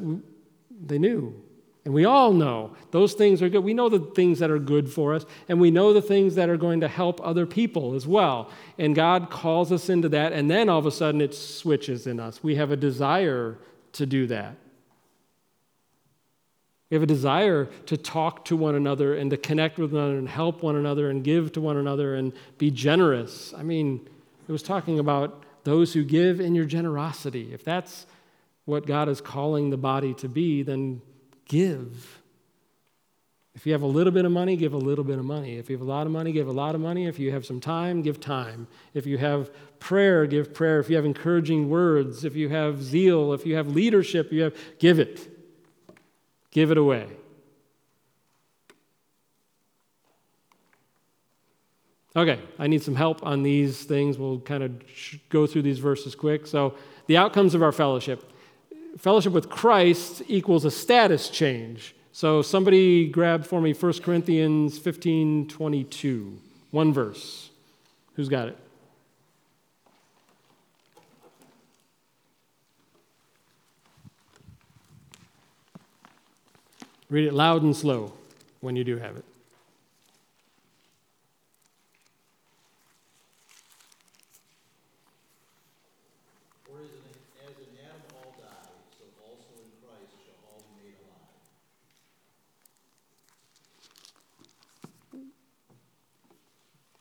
they 0.86 0.99
knew 0.99 1.43
and 1.89 1.95
we 1.95 2.05
all 2.05 2.34
know 2.34 2.76
those 2.91 3.14
things 3.14 3.41
are 3.41 3.49
good. 3.49 3.64
We 3.64 3.72
know 3.72 3.89
the 3.89 4.01
things 4.01 4.41
that 4.41 4.51
are 4.51 4.59
good 4.59 4.93
for 4.93 5.14
us, 5.14 5.24
and 5.49 5.59
we 5.59 5.70
know 5.70 5.95
the 5.95 6.03
things 6.03 6.34
that 6.34 6.51
are 6.51 6.59
going 6.59 6.80
to 6.80 6.89
help 6.89 7.18
other 7.24 7.47
people 7.47 7.95
as 7.95 8.07
well. 8.07 8.51
And 8.76 8.95
God 8.95 9.30
calls 9.30 9.72
us 9.72 9.89
into 9.89 10.11
that, 10.11 10.34
and 10.34 10.51
then 10.51 10.68
all 10.68 10.78
of 10.78 10.84
a 10.84 10.91
sudden 10.91 11.22
it 11.22 11.34
switches 11.34 12.07
in 12.07 12.20
us. 12.20 12.43
We 12.43 12.57
have 12.57 12.70
a 12.72 12.76
desire 12.76 13.57
to 13.93 14.05
do 14.05 14.26
that. 14.26 14.57
We 16.91 16.97
have 16.97 17.03
a 17.03 17.07
desire 17.07 17.70
to 17.86 17.97
talk 17.97 18.45
to 18.45 18.57
one 18.57 18.74
another 18.74 19.14
and 19.14 19.30
to 19.30 19.39
connect 19.39 19.78
with 19.78 19.95
one 19.95 20.03
another 20.03 20.18
and 20.18 20.28
help 20.28 20.62
one 20.62 20.76
another 20.76 21.09
and 21.09 21.24
give 21.24 21.53
to 21.53 21.62
one 21.62 21.78
another 21.78 22.16
and 22.16 22.34
be 22.59 22.70
generous. 22.70 23.55
I 23.57 23.62
mean, 23.62 24.07
it 24.47 24.53
was 24.53 24.62
talking 24.62 24.99
about 24.99 25.43
those 25.64 25.95
who 25.95 26.05
give 26.05 26.39
in 26.39 26.55
your 26.55 26.66
generosity. 26.66 27.55
If 27.55 27.64
that's 27.64 28.05
what 28.69 28.85
God 28.85 29.09
is 29.09 29.23
calling 29.23 29.71
the 29.71 29.79
body 29.79 30.12
to 30.12 30.29
be, 30.29 30.62
then 30.62 31.01
give. 31.47 32.21
If 33.55 33.64
you 33.64 33.73
have 33.73 33.81
a 33.81 33.87
little 33.87 34.12
bit 34.12 34.27
of 34.27 34.31
money, 34.31 34.57
give 34.57 34.75
a 34.75 34.79
little 34.79 35.05
bit 35.05 35.19
of 35.19 35.25
money. 35.25 35.57
If 35.57 35.71
you 35.71 35.77
have 35.79 35.81
a 35.81 35.91
lot 35.91 36.07
of 36.07 36.12
money, 36.12 36.33
give 36.33 36.49
a 36.49 36.53
lot 36.53 36.75
of 36.75 36.81
money. 36.83 37.07
If 37.07 37.19
you 37.19 37.33
have 37.33 37.47
some 37.47 37.61
time, 37.61 38.03
give 38.03 38.21
time. 38.21 38.69
If 38.93 39.07
you 39.07 39.16
have 39.16 39.51
prayer, 39.81 40.27
give 40.27 40.53
prayer. 40.53 40.81
If 40.81 40.91
you 40.91 40.97
have 40.97 41.07
encouraging 41.07 41.71
words, 41.71 42.27
if 42.27 42.37
you 42.37 42.51
have 42.51 42.83
zeal, 42.83 43.33
if 43.33 43.47
you 43.47 43.57
have 43.57 43.69
leadership, 43.69 44.31
you 44.31 44.43
have 44.43 44.55
give 44.79 44.99
it. 44.99 45.31
Give 46.51 46.71
it 46.71 46.77
away. 46.77 47.09
Okay, 52.14 52.39
I 52.59 52.66
need 52.66 52.83
some 52.83 52.97
help 52.97 53.25
on 53.25 53.43
these 53.43 53.85
things. 53.85 54.19
We'll 54.19 54.41
kind 54.41 54.62
of 54.62 54.73
go 55.31 55.47
through 55.47 55.62
these 55.62 55.79
verses 55.79 56.14
quick. 56.14 56.47
So, 56.47 56.75
the 57.07 57.16
outcomes 57.16 57.55
of 57.55 57.62
our 57.62 57.73
fellowship 57.73 58.31
fellowship 58.99 59.32
with 59.32 59.49
Christ 59.49 60.22
equals 60.28 60.64
a 60.64 60.70
status 60.70 61.28
change. 61.30 61.94
So 62.12 62.42
somebody 62.42 63.09
grab 63.09 63.46
for 63.46 63.61
me 63.61 63.72
1 63.72 63.92
Corinthians 64.03 64.78
15 64.78 65.49
22, 65.49 66.38
one 66.72 66.92
verse. 66.92 67.51
Who's 68.14 68.28
got 68.28 68.49
it? 68.49 68.59
Read 77.11 77.26
it 77.26 77.32
loud 77.32 77.62
and 77.62 77.74
slow 77.74 78.12
when 78.61 78.76
you 78.76 78.84
do 78.84 78.99
have 78.99 79.16
it. 79.16 79.24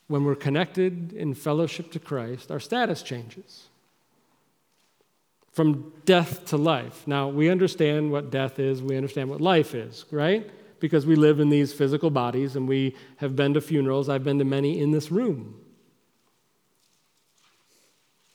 When 0.08 0.24
we're 0.24 0.36
connected 0.36 1.14
in 1.14 1.34
fellowship 1.34 1.92
to 1.92 2.00
Christ, 2.00 2.52
our 2.52 2.60
status 2.60 3.02
changes 3.02 3.68
from 5.52 5.92
death 6.06 6.46
to 6.46 6.58
life. 6.58 7.08
Now, 7.08 7.30
we 7.30 7.50
understand 7.50 8.12
what 8.12 8.30
death 8.30 8.60
is, 8.60 8.82
we 8.82 8.96
understand 8.96 9.30
what 9.30 9.42
life 9.42 9.74
is, 9.74 10.06
right? 10.12 10.50
Because 10.80 11.06
we 11.06 11.16
live 11.16 11.40
in 11.40 11.50
these 11.50 11.74
physical 11.74 12.10
bodies 12.10 12.56
and 12.56 12.68
we 12.68 12.96
have 13.18 13.36
been 13.36 13.54
to 13.56 13.62
funerals. 13.62 14.08
I've 14.08 14.24
been 14.24 14.40
to 14.40 14.46
many 14.46 14.80
in 14.80 14.92
this 14.92 15.12
room. 15.12 15.60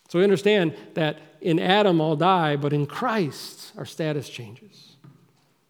So 0.08 0.18
we 0.18 0.24
understand 0.24 0.76
that 0.94 1.20
in 1.40 1.58
Adam 1.58 2.00
all 2.00 2.16
die, 2.16 2.56
but 2.56 2.72
in 2.72 2.86
Christ 2.86 3.72
our 3.78 3.86
status 3.86 4.28
changes. 4.28 4.96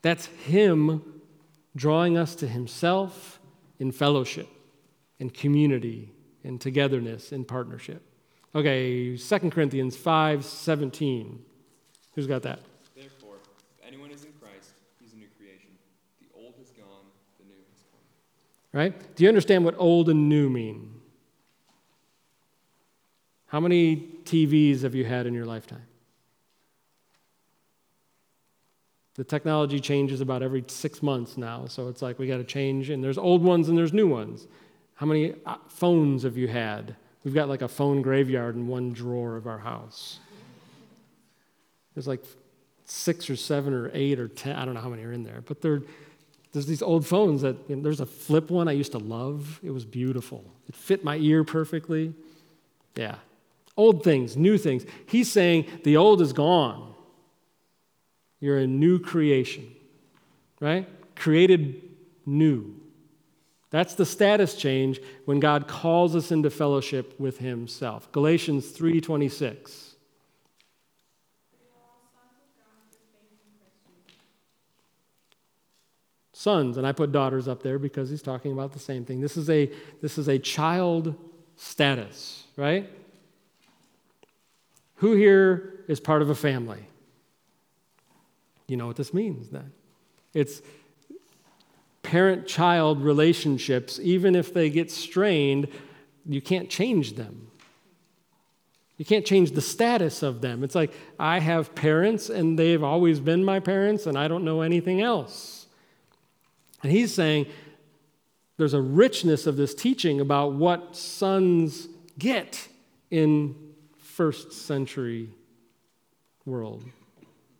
That's 0.00 0.26
Him 0.26 1.20
drawing 1.76 2.16
us 2.16 2.34
to 2.36 2.48
Himself 2.48 3.38
in 3.78 3.92
fellowship 3.92 4.48
and 5.22 5.32
community 5.32 6.12
and 6.42 6.60
togetherness 6.60 7.30
and 7.30 7.46
partnership. 7.46 8.02
Okay, 8.56 9.16
2 9.16 9.38
Corinthians 9.50 9.96
5 9.96 10.44
17. 10.44 11.42
Who's 12.14 12.26
got 12.26 12.42
that? 12.42 12.58
Therefore, 12.94 13.36
if 13.36 13.86
anyone 13.86 14.10
is 14.10 14.24
in 14.24 14.32
Christ, 14.32 14.72
he's 15.00 15.14
a 15.14 15.16
new 15.16 15.28
creation. 15.38 15.70
The 16.20 16.26
old 16.36 16.54
has 16.58 16.70
gone, 16.70 17.06
the 17.38 17.44
new 17.44 17.54
has 17.54 17.82
come. 17.90 18.78
Right? 18.78 19.14
Do 19.16 19.22
you 19.22 19.28
understand 19.28 19.64
what 19.64 19.76
old 19.78 20.10
and 20.10 20.28
new 20.28 20.50
mean? 20.50 21.00
How 23.46 23.60
many 23.60 24.08
TVs 24.24 24.82
have 24.82 24.94
you 24.94 25.04
had 25.04 25.26
in 25.26 25.34
your 25.34 25.46
lifetime? 25.46 25.86
The 29.14 29.24
technology 29.24 29.78
changes 29.78 30.20
about 30.20 30.42
every 30.42 30.64
six 30.66 31.00
months 31.00 31.36
now, 31.36 31.66
so 31.66 31.88
it's 31.88 32.02
like 32.02 32.18
we 32.18 32.26
got 32.26 32.38
to 32.38 32.44
change, 32.44 32.90
and 32.90 33.04
there's 33.04 33.18
old 33.18 33.44
ones 33.44 33.68
and 33.68 33.78
there's 33.78 33.92
new 33.92 34.08
ones. 34.08 34.48
How 35.02 35.06
many 35.06 35.34
uh, 35.44 35.56
phones 35.66 36.22
have 36.22 36.36
you 36.36 36.46
had? 36.46 36.94
We've 37.24 37.34
got 37.34 37.48
like 37.48 37.60
a 37.60 37.66
phone 37.66 38.02
graveyard 38.02 38.54
in 38.54 38.68
one 38.68 38.92
drawer 38.92 39.36
of 39.36 39.48
our 39.48 39.58
house. 39.58 40.20
There's 41.92 42.06
like 42.06 42.22
six 42.84 43.28
or 43.28 43.34
seven 43.34 43.74
or 43.74 43.90
eight 43.94 44.20
or 44.20 44.28
ten, 44.28 44.54
I 44.54 44.64
don't 44.64 44.74
know 44.74 44.80
how 44.80 44.90
many 44.90 45.02
are 45.02 45.10
in 45.10 45.24
there, 45.24 45.42
but 45.44 45.60
there's 45.60 45.82
these 46.52 46.82
old 46.82 47.04
phones 47.04 47.42
that, 47.42 47.56
you 47.68 47.74
know, 47.74 47.82
there's 47.82 47.98
a 47.98 48.06
flip 48.06 48.48
one 48.48 48.68
I 48.68 48.72
used 48.72 48.92
to 48.92 48.98
love. 48.98 49.58
It 49.64 49.72
was 49.72 49.84
beautiful. 49.84 50.44
It 50.68 50.76
fit 50.76 51.02
my 51.02 51.16
ear 51.16 51.42
perfectly. 51.42 52.14
Yeah. 52.94 53.16
Old 53.76 54.04
things, 54.04 54.36
new 54.36 54.56
things. 54.56 54.86
He's 55.06 55.28
saying 55.28 55.66
the 55.82 55.96
old 55.96 56.22
is 56.22 56.32
gone. 56.32 56.94
You're 58.38 58.58
a 58.58 58.68
new 58.68 59.00
creation, 59.00 59.68
right? 60.60 60.88
Created 61.16 61.82
new. 62.24 62.76
That's 63.72 63.94
the 63.94 64.04
status 64.04 64.54
change 64.54 65.00
when 65.24 65.40
God 65.40 65.66
calls 65.66 66.14
us 66.14 66.30
into 66.30 66.50
fellowship 66.50 67.18
with 67.18 67.38
himself. 67.38 68.12
Galatians 68.12 68.70
3:26. 68.70 69.96
Sons, 76.34 76.76
and 76.76 76.86
I 76.86 76.92
put 76.92 77.12
daughters 77.12 77.48
up 77.48 77.62
there 77.62 77.78
because 77.78 78.10
he's 78.10 78.20
talking 78.20 78.52
about 78.52 78.72
the 78.72 78.78
same 78.78 79.04
thing. 79.04 79.20
This 79.20 79.36
is 79.36 79.48
a 79.48 79.70
this 80.02 80.18
is 80.18 80.28
a 80.28 80.38
child 80.38 81.14
status, 81.56 82.44
right? 82.56 82.90
Who 84.96 85.14
here 85.14 85.84
is 85.88 85.98
part 85.98 86.20
of 86.20 86.28
a 86.28 86.34
family? 86.34 86.88
You 88.66 88.76
know 88.76 88.86
what 88.86 88.96
this 88.96 89.14
means 89.14 89.48
then. 89.48 89.72
It's 90.34 90.60
parent 92.12 92.46
child 92.46 93.02
relationships, 93.02 93.98
even 94.02 94.36
if 94.36 94.52
they 94.52 94.68
get 94.68 94.90
strained, 94.90 95.66
you 96.26 96.42
can't 96.42 96.68
change 96.68 97.14
them. 97.14 97.50
You 98.98 99.06
can't 99.06 99.24
change 99.24 99.52
the 99.52 99.62
status 99.62 100.22
of 100.22 100.42
them. 100.42 100.62
It's 100.62 100.74
like, 100.74 100.92
I 101.18 101.38
have 101.38 101.74
parents 101.74 102.28
and 102.28 102.58
they've 102.58 102.82
always 102.82 103.18
been 103.18 103.42
my 103.42 103.60
parents 103.60 104.04
and 104.04 104.18
I 104.18 104.28
don't 104.28 104.44
know 104.44 104.60
anything 104.60 105.00
else. 105.00 105.66
And 106.82 106.92
he's 106.92 107.14
saying 107.14 107.46
there's 108.58 108.74
a 108.74 108.82
richness 108.82 109.46
of 109.46 109.56
this 109.56 109.74
teaching 109.74 110.20
about 110.20 110.52
what 110.52 110.94
sons 110.94 111.88
get 112.18 112.68
in 113.10 113.56
first 113.96 114.52
century 114.52 115.30
world 116.44 116.84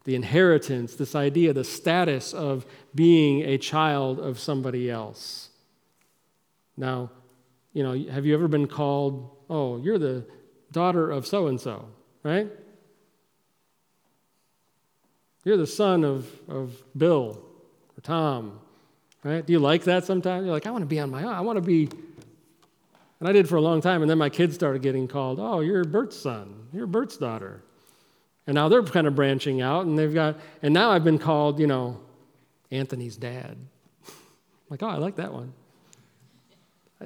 the 0.05 0.15
inheritance, 0.15 0.95
this 0.95 1.15
idea, 1.15 1.53
the 1.53 1.65
status 1.65 2.35
of 2.35 2.67
being 2.95 3.43
a 3.43 3.59
child 3.59 4.19
of 4.19 4.39
somebody 4.39 4.91
else. 4.91 5.51
Now, 6.77 7.11
you 7.73 7.83
know, 7.83 7.93
have 8.11 8.27
you 8.27 8.35
ever 8.35 8.49
been 8.49 8.67
called, 8.67 9.31
oh, 9.49 9.79
you're 9.79 9.99
the 9.99 10.25
daughter 10.73 11.11
of 11.11 11.27
so 11.27 11.47
and 11.47 11.61
so, 11.61 11.89
right? 12.23 12.51
You're 15.45 15.57
the 15.57 15.67
son 15.67 16.05
of, 16.05 16.29
of 16.49 16.83
Bill 16.97 17.43
or 17.97 18.01
Tom, 18.03 18.61
right? 19.23 19.45
Do 19.45 19.53
you 19.53 19.59
like 19.59 19.85
that 19.85 20.05
sometimes? 20.05 20.45
You're 20.45 20.55
like, 20.55 20.67
I 20.67 20.71
want 20.71 20.83
to 20.83 20.87
be 20.87 21.01
on 21.01 21.11
my 21.11 21.23
own. 21.23 21.33
I 21.33 21.41
want 21.41 21.57
to 21.57 21.63
be. 21.63 21.89
And 23.21 23.29
I 23.29 23.33
did 23.33 23.49
for 23.49 23.57
a 23.57 23.61
long 23.61 23.81
time, 23.81 24.03
and 24.03 24.11
then 24.11 24.19
my 24.19 24.31
kids 24.31 24.55
started 24.55 24.83
getting 24.83 25.07
called, 25.07 25.39
oh, 25.39 25.61
you're 25.61 25.85
Bert's 25.85 26.17
son, 26.17 26.67
you're 26.73 26.89
Bert's 26.89 27.17
daughter. 27.17 27.63
And 28.47 28.55
now 28.55 28.69
they're 28.69 28.83
kind 28.83 29.07
of 29.07 29.15
branching 29.15 29.61
out, 29.61 29.87
and 29.87 29.99
they've 29.99 30.13
got, 30.13 30.39
and 30.63 30.75
now 30.75 30.91
I've 30.91 31.05
been 31.05 31.19
called, 31.19 31.61
you 31.61 31.67
know, 31.67 32.01
Anthony's 32.71 33.17
dad. 33.17 33.57
like, 34.69 34.83
oh, 34.83 34.89
I 34.89 34.97
like 34.97 35.17
that 35.17 35.33
one. 35.33 35.53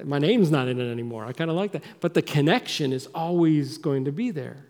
My 0.03 0.19
name's 0.19 0.51
not 0.51 0.67
in 0.67 0.79
it 0.79 0.91
anymore. 0.91 1.25
I 1.25 1.33
kind 1.33 1.49
of 1.49 1.55
like 1.55 1.71
that. 1.71 1.83
But 2.01 2.13
the 2.13 2.21
connection 2.21 2.93
is 2.93 3.07
always 3.15 3.77
going 3.77 4.05
to 4.05 4.11
be 4.11 4.31
there. 4.31 4.65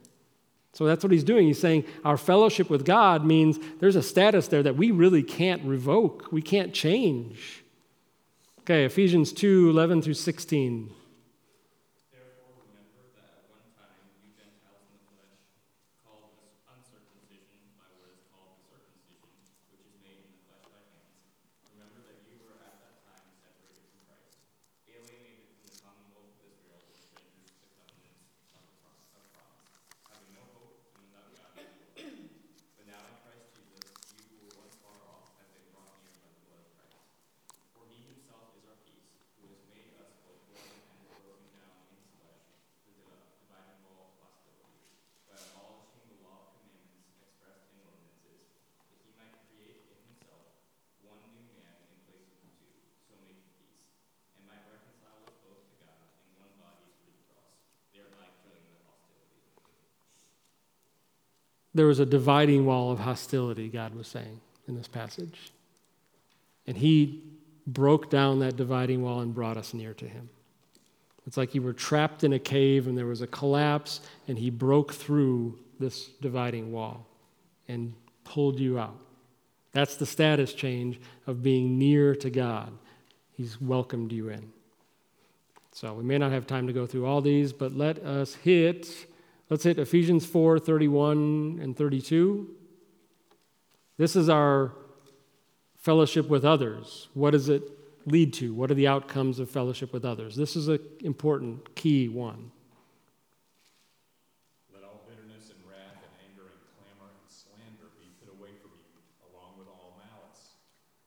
So 0.74 0.86
that's 0.86 1.04
what 1.04 1.12
he's 1.12 1.24
doing. 1.24 1.48
He's 1.48 1.60
saying 1.60 1.86
our 2.06 2.18
fellowship 2.18 2.70
with 2.70 2.86
God 2.86 3.26
means 3.26 3.58
there's 3.80 3.96
a 3.96 4.04
status 4.04 4.48
there 4.48 4.64
that 4.64 4.76
we 4.76 4.92
really 4.92 5.24
can't 5.24 5.64
revoke, 5.64 6.32
we 6.32 6.42
can't 6.42 6.74
change. 6.74 7.64
Okay, 8.60 8.86
Ephesians 8.86 9.34
2 9.34 9.70
11 9.70 10.02
through 10.02 10.14
16. 10.14 10.92
There 61.78 61.88
was 61.88 62.00
a 62.00 62.06
dividing 62.06 62.66
wall 62.66 62.92
of 62.92 63.00
hostility, 63.00 63.70
God 63.70 63.96
was 63.96 64.08
saying 64.08 64.40
in 64.68 64.76
this 64.76 64.88
passage. 64.88 65.52
And 66.66 66.78
He 66.78 67.24
broke 67.66 68.10
down 68.10 68.40
that 68.40 68.56
dividing 68.56 69.02
wall 69.02 69.22
and 69.22 69.34
brought 69.34 69.58
us 69.58 69.74
near 69.74 69.94
to 69.96 70.08
Him. 70.08 70.30
It's 71.26 71.38
like 71.38 71.54
you 71.54 71.62
were 71.62 71.74
trapped 71.74 72.24
in 72.24 72.34
a 72.34 72.40
cave 72.40 72.88
and 72.88 72.98
there 72.98 73.06
was 73.06 73.22
a 73.22 73.28
collapse, 73.28 74.02
and 74.28 74.38
He 74.38 74.50
broke 74.50 74.94
through 74.94 75.60
this 75.80 76.08
dividing 76.22 76.72
wall 76.72 77.06
and 77.68 77.94
pulled 78.24 78.60
you 78.60 78.80
out. 78.80 79.00
That's 79.74 79.96
the 79.96 80.06
status 80.06 80.54
change 80.54 81.00
of 81.28 81.44
being 81.44 81.78
near 81.78 82.16
to 82.16 82.30
God. 82.30 82.72
He's 83.34 83.62
welcomed 83.62 84.12
you 84.12 84.30
in. 84.30 84.52
So 85.72 85.94
we 85.94 86.04
may 86.04 86.18
not 86.18 86.32
have 86.32 86.48
time 86.48 86.66
to 86.66 86.74
go 86.74 86.88
through 86.88 87.06
all 87.06 87.22
these, 87.22 87.54
but 87.54 87.74
let 87.74 88.00
us 88.00 88.34
hit 88.34 89.06
Let's 89.50 89.64
hit 89.64 89.80
Ephesians 89.80 90.26
4 90.26 90.60
31 90.60 91.60
and 91.62 91.76
32. 91.76 92.50
This 93.98 94.16
is 94.16 94.28
our 94.28 94.74
fellowship 95.78 96.28
with 96.28 96.44
others. 96.44 97.08
What 97.14 97.32
does 97.32 97.48
it 97.48 97.64
lead 98.06 98.34
to? 98.34 98.54
What 98.54 98.70
are 98.72 98.76
the 98.76 98.88
outcomes 98.88 99.40
of 99.40 99.50
fellowship 99.50 99.94
with 99.94 100.04
others? 100.04 100.36
This 100.36 100.58
is 100.58 100.68
an 100.68 100.80
important 101.02 101.76
key 101.76 102.10
one. 102.10 102.52
Let 104.74 104.84
all 104.84 105.08
bitterness 105.08 105.48
and 105.48 105.64
wrath 105.64 105.96
and 105.96 106.12
anger 106.28 106.52
and 106.52 106.60
clamor 106.76 107.08
and 107.08 107.24
slander 107.32 107.88
be 107.96 108.12
put 108.20 108.36
away 108.36 108.52
from 108.60 108.76
you, 108.76 109.00
along 109.32 109.56
with 109.56 109.72
all 109.72 109.96
malice. 109.96 110.60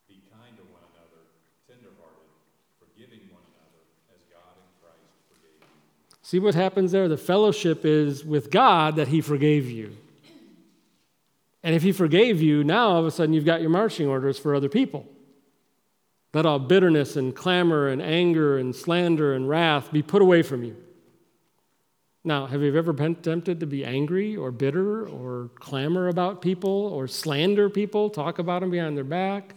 Be 0.09 0.25
kind 0.33 0.57
to 0.57 0.65
one 0.73 0.85
another, 0.97 1.29
tenderhearted, 1.69 2.33
forgiving 2.81 3.29
one 3.29 3.45
another, 3.53 3.85
as 4.17 4.25
God 4.33 4.57
in 4.57 4.69
Christ 4.81 5.13
forgave 5.29 5.61
you. 5.61 5.77
See 6.31 6.39
what 6.39 6.55
happens 6.55 6.93
there? 6.93 7.09
The 7.09 7.17
fellowship 7.17 7.85
is 7.85 8.25
with 8.25 8.53
God 8.53 8.95
that 8.95 9.09
He 9.09 9.21
forgave 9.21 9.69
you. 9.69 9.97
And 11.65 11.75
if 11.75 11.83
He 11.83 11.91
forgave 11.91 12.41
you, 12.41 12.63
now 12.63 12.91
all 12.91 13.01
of 13.01 13.07
a 13.07 13.11
sudden 13.11 13.35
you've 13.35 13.45
got 13.45 13.61
your 13.61 13.71
marching 13.71 14.07
orders 14.07 14.39
for 14.39 14.55
other 14.55 14.69
people. 14.69 15.09
Let 16.33 16.47
all 16.47 16.61
bitterness 16.61 17.17
and 17.17 17.35
clamor 17.35 17.89
and 17.89 18.01
anger 18.01 18.59
and 18.59 18.77
slander 18.77 19.35
and 19.35 19.49
wrath 19.49 19.91
be 19.91 20.03
put 20.03 20.23
away 20.23 20.43
from 20.43 20.63
you. 20.63 20.77
Now, 22.23 22.47
have 22.47 22.63
you 22.63 22.77
ever 22.77 22.93
been 22.93 23.17
tempted 23.17 23.59
to 23.59 23.67
be 23.67 23.85
angry 23.85 24.37
or 24.37 24.53
bitter 24.53 25.09
or 25.09 25.51
clamor 25.57 26.07
about 26.07 26.43
people 26.43 26.71
or 26.71 27.09
slander 27.09 27.69
people, 27.69 28.09
talk 28.09 28.39
about 28.39 28.61
them 28.61 28.71
behind 28.71 28.97
their 28.97 29.03
back? 29.03 29.57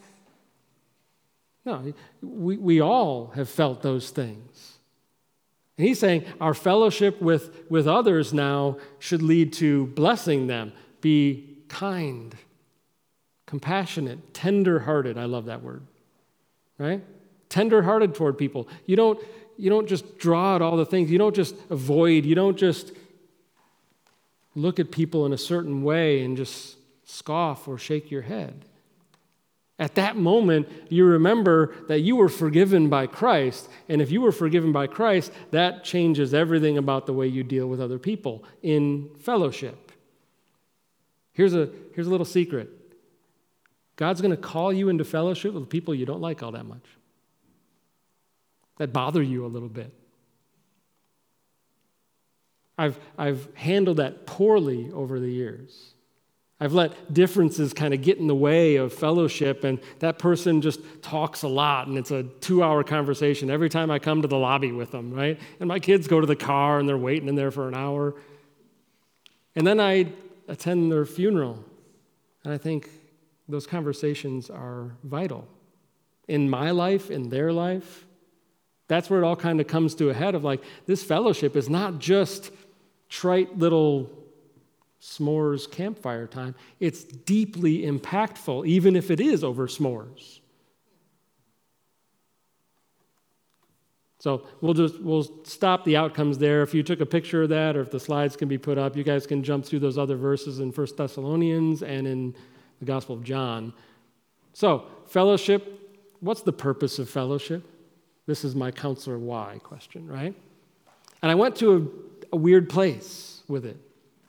No, 1.65 1.93
we, 2.23 2.57
we 2.57 2.81
all 2.81 3.27
have 3.35 3.47
felt 3.47 3.83
those 3.83 4.09
things. 4.09 4.72
And 5.77 5.87
he's 5.87 5.99
saying 5.99 6.25
our 6.39 6.53
fellowship 6.53 7.21
with, 7.21 7.69
with 7.69 7.87
others 7.87 8.33
now 8.33 8.77
should 8.99 9.21
lead 9.21 9.53
to 9.53 9.87
blessing 9.87 10.47
them. 10.47 10.71
Be 11.01 11.57
kind, 11.67 12.35
compassionate, 13.45 14.33
tender 14.33 14.79
hearted. 14.79 15.17
I 15.17 15.25
love 15.25 15.45
that 15.45 15.63
word, 15.63 15.81
right? 16.77 17.03
Tender 17.49 17.81
hearted 17.81 18.13
toward 18.13 18.37
people. 18.37 18.67
You 18.85 18.95
don't, 18.95 19.19
you 19.57 19.69
don't 19.69 19.87
just 19.87 20.17
draw 20.19 20.55
out 20.55 20.61
all 20.61 20.77
the 20.77 20.85
things, 20.85 21.09
you 21.09 21.17
don't 21.17 21.35
just 21.35 21.55
avoid, 21.69 22.25
you 22.25 22.35
don't 22.35 22.57
just 22.57 22.91
look 24.55 24.79
at 24.79 24.91
people 24.91 25.25
in 25.25 25.33
a 25.33 25.37
certain 25.37 25.83
way 25.83 26.23
and 26.23 26.37
just 26.37 26.77
scoff 27.05 27.67
or 27.67 27.77
shake 27.77 28.11
your 28.11 28.21
head. 28.21 28.65
At 29.79 29.95
that 29.95 30.15
moment, 30.15 30.69
you 30.89 31.05
remember 31.05 31.73
that 31.87 32.01
you 32.01 32.15
were 32.15 32.29
forgiven 32.29 32.89
by 32.89 33.07
Christ. 33.07 33.69
And 33.89 34.01
if 34.01 34.11
you 34.11 34.21
were 34.21 34.31
forgiven 34.31 34.71
by 34.71 34.87
Christ, 34.87 35.31
that 35.51 35.83
changes 35.83 36.33
everything 36.33 36.77
about 36.77 37.05
the 37.05 37.13
way 37.13 37.27
you 37.27 37.43
deal 37.43 37.67
with 37.67 37.81
other 37.81 37.97
people 37.97 38.43
in 38.61 39.09
fellowship. 39.19 39.91
Here's 41.33 41.55
a, 41.55 41.69
here's 41.95 42.07
a 42.07 42.11
little 42.11 42.25
secret 42.25 42.69
God's 43.95 44.21
going 44.21 44.31
to 44.31 44.37
call 44.37 44.71
you 44.71 44.89
into 44.89 45.03
fellowship 45.03 45.53
with 45.53 45.69
people 45.69 45.93
you 45.93 46.05
don't 46.05 46.21
like 46.21 46.43
all 46.43 46.51
that 46.51 46.65
much, 46.65 46.85
that 48.77 48.93
bother 48.93 49.21
you 49.21 49.45
a 49.45 49.47
little 49.47 49.69
bit. 49.69 49.91
I've, 52.77 52.99
I've 53.17 53.47
handled 53.55 53.97
that 53.97 54.25
poorly 54.25 54.91
over 54.91 55.19
the 55.19 55.29
years. 55.29 55.93
I've 56.63 56.71
let 56.71 57.13
differences 57.13 57.73
kind 57.73 57.93
of 57.93 58.01
get 58.01 58.19
in 58.19 58.27
the 58.27 58.35
way 58.35 58.77
of 58.77 58.93
fellowship, 58.93 59.65
and 59.65 59.81
that 59.99 60.17
person 60.17 60.61
just 60.61 60.79
talks 61.01 61.43
a 61.43 61.47
lot, 61.49 61.87
and 61.87 61.97
it's 61.97 62.11
a 62.11 62.23
two 62.23 62.63
hour 62.63 62.85
conversation 62.85 63.49
every 63.49 63.67
time 63.67 63.91
I 63.91 63.99
come 63.99 64.21
to 64.21 64.29
the 64.29 64.37
lobby 64.37 64.71
with 64.71 64.91
them, 64.91 65.13
right? 65.13 65.37
And 65.59 65.67
my 65.67 65.79
kids 65.79 66.07
go 66.07 66.21
to 66.21 66.25
the 66.25 66.37
car 66.37 66.79
and 66.79 66.87
they're 66.87 66.97
waiting 66.97 67.27
in 67.27 67.35
there 67.35 67.51
for 67.51 67.67
an 67.67 67.75
hour. 67.75 68.15
And 69.57 69.67
then 69.67 69.81
I 69.81 70.13
attend 70.47 70.89
their 70.89 71.03
funeral, 71.03 71.65
and 72.45 72.53
I 72.53 72.57
think 72.57 72.89
those 73.49 73.67
conversations 73.67 74.49
are 74.49 74.95
vital 75.03 75.45
in 76.29 76.49
my 76.49 76.71
life, 76.71 77.11
in 77.11 77.27
their 77.27 77.51
life. 77.51 78.05
That's 78.87 79.09
where 79.09 79.21
it 79.21 79.25
all 79.25 79.35
kind 79.35 79.59
of 79.59 79.67
comes 79.67 79.95
to 79.95 80.11
a 80.11 80.13
head 80.13 80.33
of 80.33 80.45
like, 80.45 80.63
this 80.85 81.03
fellowship 81.03 81.57
is 81.57 81.69
not 81.69 81.99
just 81.99 82.51
trite 83.09 83.57
little 83.57 84.09
s'mores 85.03 85.69
campfire 85.69 86.27
time, 86.27 86.55
it's 86.79 87.03
deeply 87.03 87.81
impactful, 87.81 88.65
even 88.65 88.95
if 88.95 89.11
it 89.11 89.19
is 89.19 89.43
over 89.43 89.67
s'mores. 89.67 90.39
So 94.19 94.47
we'll 94.61 94.73
just 94.73 95.01
we'll 95.01 95.29
stop 95.43 95.83
the 95.83 95.97
outcomes 95.97 96.37
there. 96.37 96.63
If 96.63 96.73
you 96.73 96.81
took 96.81 97.01
a 97.01 97.05
picture 97.05 97.43
of 97.43 97.49
that, 97.49 97.75
or 97.75 97.81
if 97.81 97.91
the 97.91 97.99
slides 97.99 98.37
can 98.37 98.47
be 98.47 98.57
put 98.57 98.77
up, 98.77 98.95
you 98.95 99.03
guys 99.03 99.27
can 99.27 99.43
jump 99.43 99.65
through 99.65 99.79
those 99.79 99.97
other 99.97 100.15
verses 100.15 100.61
in 100.61 100.71
First 100.71 100.95
Thessalonians 100.95 101.83
and 101.83 102.07
in 102.07 102.33
the 102.79 102.85
Gospel 102.85 103.15
of 103.15 103.23
John. 103.23 103.73
So 104.53 104.85
fellowship. 105.07 105.81
What's 106.21 106.41
the 106.41 106.53
purpose 106.53 106.99
of 106.99 107.09
fellowship? 107.09 107.65
This 108.25 108.45
is 108.45 108.55
my 108.55 108.71
counselor 108.71 109.19
why 109.19 109.59
question, 109.61 110.07
right? 110.07 110.33
And 111.21 111.29
I 111.29 111.35
went 111.35 111.57
to 111.57 111.75
a, 112.31 112.35
a 112.35 112.37
weird 112.37 112.69
place 112.69 113.43
with 113.49 113.65
it. 113.65 113.75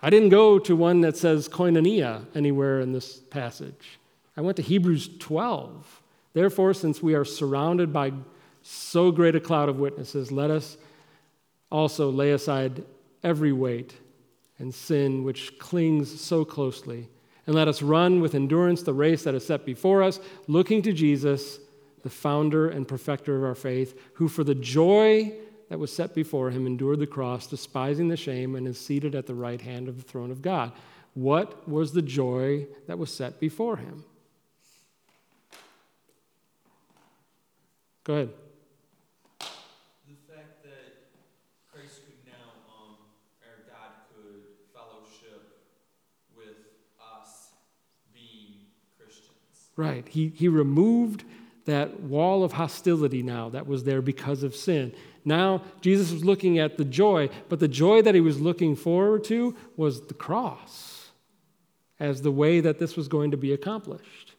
I 0.05 0.11
didn't 0.11 0.29
go 0.29 0.59
to 0.59 0.77
one 0.77 1.01
that 1.01 1.17
says 1.17 1.49
koinonia 1.49 2.27
anywhere 2.35 2.81
in 2.81 2.93
this 2.93 3.17
passage. 3.17 3.99
I 4.37 4.43
went 4.43 4.59
to 4.59 4.63
Hebrews 4.63 5.09
12. 5.19 6.03
Therefore, 6.35 6.75
since 6.75 7.03
we 7.03 7.15
are 7.15 7.25
surrounded 7.25 7.91
by 7.91 8.13
so 8.61 9.11
great 9.11 9.35
a 9.35 9.41
cloud 9.41 9.71
of 9.71 9.79
witnesses, 9.79 10.31
let 10.31 10.51
us 10.51 10.77
also 11.73 12.11
lay 12.11 12.33
aside 12.33 12.85
every 13.23 13.55
weight 13.55 13.95
and 14.59 14.75
sin 14.75 15.25
which 15.25 15.59
clings 15.59 16.21
so 16.21 16.45
closely. 16.45 17.09
And 17.47 17.57
let 17.57 17.67
us 17.67 17.81
run 17.81 18.21
with 18.21 18.35
endurance 18.35 18.83
the 18.83 18.93
race 18.93 19.23
that 19.25 19.35
is 19.35 19.47
set 19.47 19.65
before 19.65 20.03
us, 20.03 20.21
looking 20.49 20.83
to 20.83 20.93
Jesus, 20.93 21.61
the 22.03 22.11
founder 22.11 22.69
and 22.69 22.87
perfecter 22.87 23.39
of 23.39 23.45
our 23.45 23.55
faith, 23.55 23.99
who 24.13 24.29
for 24.29 24.45
the 24.45 24.55
joy 24.55 25.33
that 25.69 25.79
was 25.79 25.95
set 25.95 26.15
before 26.15 26.51
him 26.51 26.67
endured 26.67 26.99
the 26.99 27.07
cross, 27.07 27.47
despising 27.47 28.09
the 28.09 28.17
shame, 28.17 28.55
and 28.55 28.69
is 28.69 28.79
seated 28.79 29.15
at 29.15 29.27
the 29.27 29.35
right 29.35 29.61
hand 29.61 29.89
of 29.89 29.97
the 29.97 30.03
throne 30.03 30.31
of 30.31 30.43
God. 30.43 30.73
What 31.15 31.69
was 31.69 31.93
the 31.93 32.03
joy 32.03 32.67
that 32.87 32.99
was 32.99 33.15
set 33.15 33.41
before 33.41 33.77
him? 33.77 34.05
Go 38.05 38.15
ahead. 38.15 38.31
The 39.41 40.17
fact 40.29 40.63
that 40.65 41.07
Christ 41.73 42.01
could 42.05 42.27
now, 42.27 42.53
um, 42.69 42.97
or 43.41 43.65
God 43.67 43.93
could 44.13 44.43
fellowship 44.75 45.63
with 46.37 46.57
us 47.01 47.49
being 48.13 48.67
Christians. 48.99 49.71
Right. 49.77 50.07
He, 50.07 50.33
he 50.37 50.49
removed 50.49 51.25
that 51.65 52.01
wall 52.01 52.45
of 52.45 52.53
hostility 52.53 53.23
now 53.23 53.49
that 53.51 53.67
was 53.67 53.85
there 53.85 54.03
because 54.03 54.43
of 54.43 54.55
sin. 54.55 54.95
Now, 55.25 55.63
Jesus 55.81 56.13
was 56.13 56.25
looking 56.25 56.59
at 56.59 56.77
the 56.77 56.85
joy, 56.85 57.31
but 57.49 57.61
the 57.61 57.69
joy 57.69 58.03
that 58.03 58.15
he 58.15 58.21
was 58.21 58.41
looking 58.41 58.77
forward 58.77 59.25
to 59.25 59.57
was 59.77 60.03
the 60.03 60.15
cross 60.15 61.09
as 61.99 62.23
the 62.23 62.31
way 62.31 62.61
that 62.61 62.79
this 62.79 62.97
was 62.97 63.09
going 63.09 63.31
to 63.31 63.37
be 63.37 63.53
accomplished. 63.53 64.35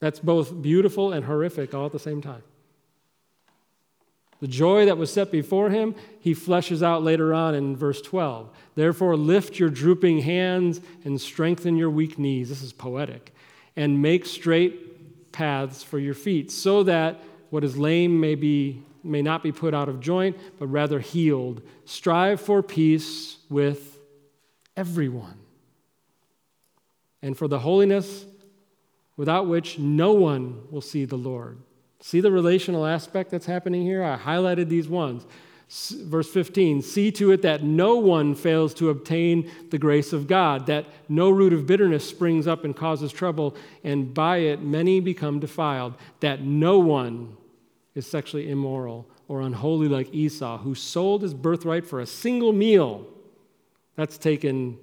That's 0.00 0.20
both 0.20 0.62
beautiful 0.62 1.12
and 1.12 1.24
horrific 1.24 1.74
all 1.74 1.86
at 1.86 1.92
the 1.92 1.98
same 1.98 2.22
time. 2.22 2.42
The 4.40 4.46
joy 4.46 4.84
that 4.86 4.98
was 4.98 5.10
set 5.10 5.32
before 5.32 5.70
him, 5.70 5.94
he 6.20 6.34
fleshes 6.34 6.82
out 6.82 7.02
later 7.02 7.32
on 7.32 7.54
in 7.54 7.74
verse 7.74 8.02
12. 8.02 8.50
Therefore, 8.74 9.16
lift 9.16 9.58
your 9.58 9.70
drooping 9.70 10.20
hands 10.20 10.80
and 11.04 11.18
strengthen 11.18 11.76
your 11.76 11.88
weak 11.88 12.18
knees. 12.18 12.50
This 12.50 12.62
is 12.62 12.72
poetic. 12.72 13.34
And 13.76 14.02
make 14.02 14.26
straight 14.26 14.85
paths 15.36 15.82
for 15.82 15.98
your 15.98 16.14
feet, 16.14 16.50
so 16.50 16.82
that 16.82 17.20
what 17.50 17.62
is 17.62 17.76
lame 17.76 18.18
may, 18.18 18.34
be, 18.34 18.82
may 19.04 19.20
not 19.20 19.42
be 19.42 19.52
put 19.52 19.74
out 19.74 19.86
of 19.86 20.00
joint, 20.00 20.34
but 20.58 20.66
rather 20.68 20.98
healed. 20.98 21.60
Strive 21.84 22.40
for 22.40 22.62
peace 22.62 23.36
with 23.50 23.98
everyone. 24.78 25.38
And 27.20 27.36
for 27.36 27.48
the 27.48 27.58
holiness 27.58 28.24
without 29.18 29.46
which 29.46 29.78
no 29.78 30.12
one 30.12 30.62
will 30.70 30.80
see 30.80 31.04
the 31.04 31.16
Lord. 31.16 31.58
See 32.00 32.20
the 32.20 32.32
relational 32.32 32.86
aspect 32.86 33.30
that's 33.30 33.46
happening 33.46 33.82
here? 33.82 34.02
I 34.02 34.16
highlighted 34.16 34.70
these 34.70 34.88
ones. 34.88 35.26
Verse 35.68 36.30
15 36.30 36.80
See 36.82 37.10
to 37.12 37.32
it 37.32 37.42
that 37.42 37.64
no 37.64 37.96
one 37.96 38.34
fails 38.34 38.72
to 38.74 38.90
obtain 38.90 39.50
the 39.70 39.78
grace 39.78 40.12
of 40.12 40.28
God, 40.28 40.66
that 40.66 40.86
no 41.08 41.28
root 41.30 41.52
of 41.52 41.66
bitterness 41.66 42.08
springs 42.08 42.46
up 42.46 42.64
and 42.64 42.76
causes 42.76 43.12
trouble, 43.12 43.56
and 43.82 44.14
by 44.14 44.38
it 44.38 44.62
many 44.62 45.00
become 45.00 45.40
defiled, 45.40 45.94
that 46.20 46.42
no 46.42 46.78
one 46.78 47.36
is 47.94 48.06
sexually 48.06 48.48
immoral 48.48 49.08
or 49.26 49.40
unholy 49.40 49.88
like 49.88 50.14
Esau, 50.14 50.58
who 50.58 50.74
sold 50.74 51.22
his 51.22 51.34
birthright 51.34 51.84
for 51.84 51.98
a 51.98 52.06
single 52.06 52.52
meal. 52.52 53.04
That's 53.96 54.18
taken 54.18 54.78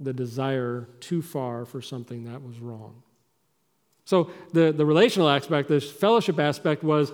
the 0.00 0.14
desire 0.14 0.88
too 1.00 1.20
far 1.20 1.66
for 1.66 1.82
something 1.82 2.24
that 2.24 2.42
was 2.42 2.58
wrong. 2.60 3.02
So 4.04 4.30
the, 4.52 4.72
the 4.72 4.86
relational 4.86 5.28
aspect, 5.28 5.68
this 5.68 5.90
fellowship 5.90 6.38
aspect 6.38 6.82
was 6.82 7.12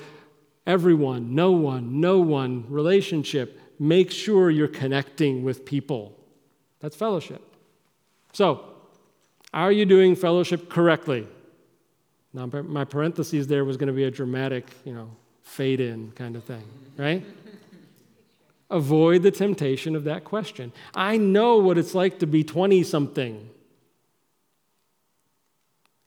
everyone, 0.68 1.34
no 1.34 1.50
one, 1.50 2.00
no 2.00 2.20
one, 2.20 2.64
relationship. 2.68 3.58
Make 3.80 4.12
sure 4.12 4.50
you're 4.50 4.68
connecting 4.68 5.42
with 5.42 5.64
people. 5.64 6.16
That's 6.78 6.94
fellowship. 6.94 7.42
So, 8.32 8.64
are 9.52 9.72
you 9.72 9.86
doing 9.86 10.14
fellowship 10.14 10.68
correctly? 10.68 11.26
Now, 12.32 12.46
my 12.46 12.84
parentheses 12.84 13.46
there 13.46 13.64
was 13.64 13.76
going 13.76 13.86
to 13.88 13.92
be 13.92 14.04
a 14.04 14.10
dramatic, 14.10 14.66
you 14.84 14.92
know, 14.92 15.10
fade 15.42 15.80
in 15.80 16.12
kind 16.12 16.36
of 16.36 16.44
thing, 16.44 16.62
right? 16.96 17.24
avoid 18.70 19.22
the 19.22 19.30
temptation 19.30 19.96
of 19.96 20.04
that 20.04 20.24
question. 20.24 20.72
I 20.94 21.16
know 21.16 21.56
what 21.56 21.78
it's 21.78 21.94
like 21.94 22.18
to 22.18 22.26
be 22.26 22.44
20 22.44 22.82
something. 22.82 23.48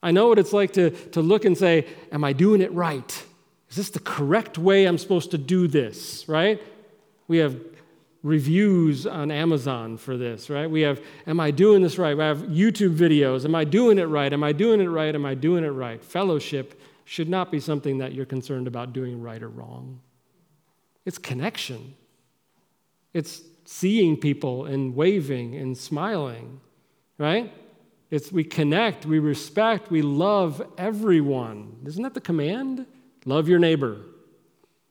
I 0.04 0.12
know 0.12 0.28
what 0.28 0.40
it's 0.40 0.54
like 0.54 0.74
to, 0.74 0.92
to 1.10 1.22
look 1.22 1.46
and 1.46 1.58
say, 1.58 1.88
Am 2.12 2.24
I 2.24 2.34
doing 2.34 2.62
it 2.62 2.72
right? 2.72 3.26
Is 3.72 3.78
this 3.78 3.90
the 3.90 4.00
correct 4.00 4.58
way 4.58 4.86
I'm 4.86 4.98
supposed 4.98 5.32
to 5.32 5.38
do 5.38 5.68
this, 5.68 6.28
right? 6.28 6.62
We 7.28 7.38
have 7.38 7.58
reviews 8.22 9.08
on 9.08 9.32
Amazon 9.32 9.98
for 9.98 10.18
this, 10.18 10.50
right? 10.50 10.70
We 10.70 10.82
have, 10.82 11.02
Am 11.26 11.40
I 11.40 11.52
doing 11.52 11.82
this 11.82 11.98
right? 11.98 12.16
We 12.16 12.24
have 12.24 12.40
YouTube 12.40 12.96
videos. 12.96 13.46
Am 13.46 13.56
I 13.56 13.64
doing 13.64 13.98
it 13.98 14.04
right? 14.04 14.32
Am 14.32 14.44
I 14.44 14.52
doing 14.52 14.82
it 14.82 14.88
right? 14.88 15.16
Am 15.16 15.26
I 15.26 15.36
doing 15.36 15.64
it 15.64 15.70
right? 15.70 16.04
Fellowship 16.04 16.80
should 17.06 17.30
not 17.30 17.50
be 17.50 17.62
something 17.62 17.98
that 18.00 18.14
you're 18.14 18.26
concerned 18.26 18.68
about 18.68 18.92
doing 18.92 19.22
right 19.22 19.42
or 19.42 19.50
wrong. 19.50 20.02
It's 21.06 21.18
connection. 21.18 21.96
It's 23.14 23.42
seeing 23.64 24.18
people 24.18 24.66
and 24.66 24.96
waving 24.96 25.56
and 25.56 25.78
smiling, 25.78 26.60
right? 27.18 27.52
It's 28.10 28.34
we 28.34 28.44
connect, 28.44 29.06
we 29.06 29.20
respect, 29.20 29.90
we 29.90 30.02
love 30.02 30.62
everyone. 30.78 31.78
Isn't 31.86 32.04
that 32.04 32.14
the 32.14 32.22
command? 32.22 32.86
Love 33.26 33.48
your 33.48 33.60
neighbor. 33.60 33.98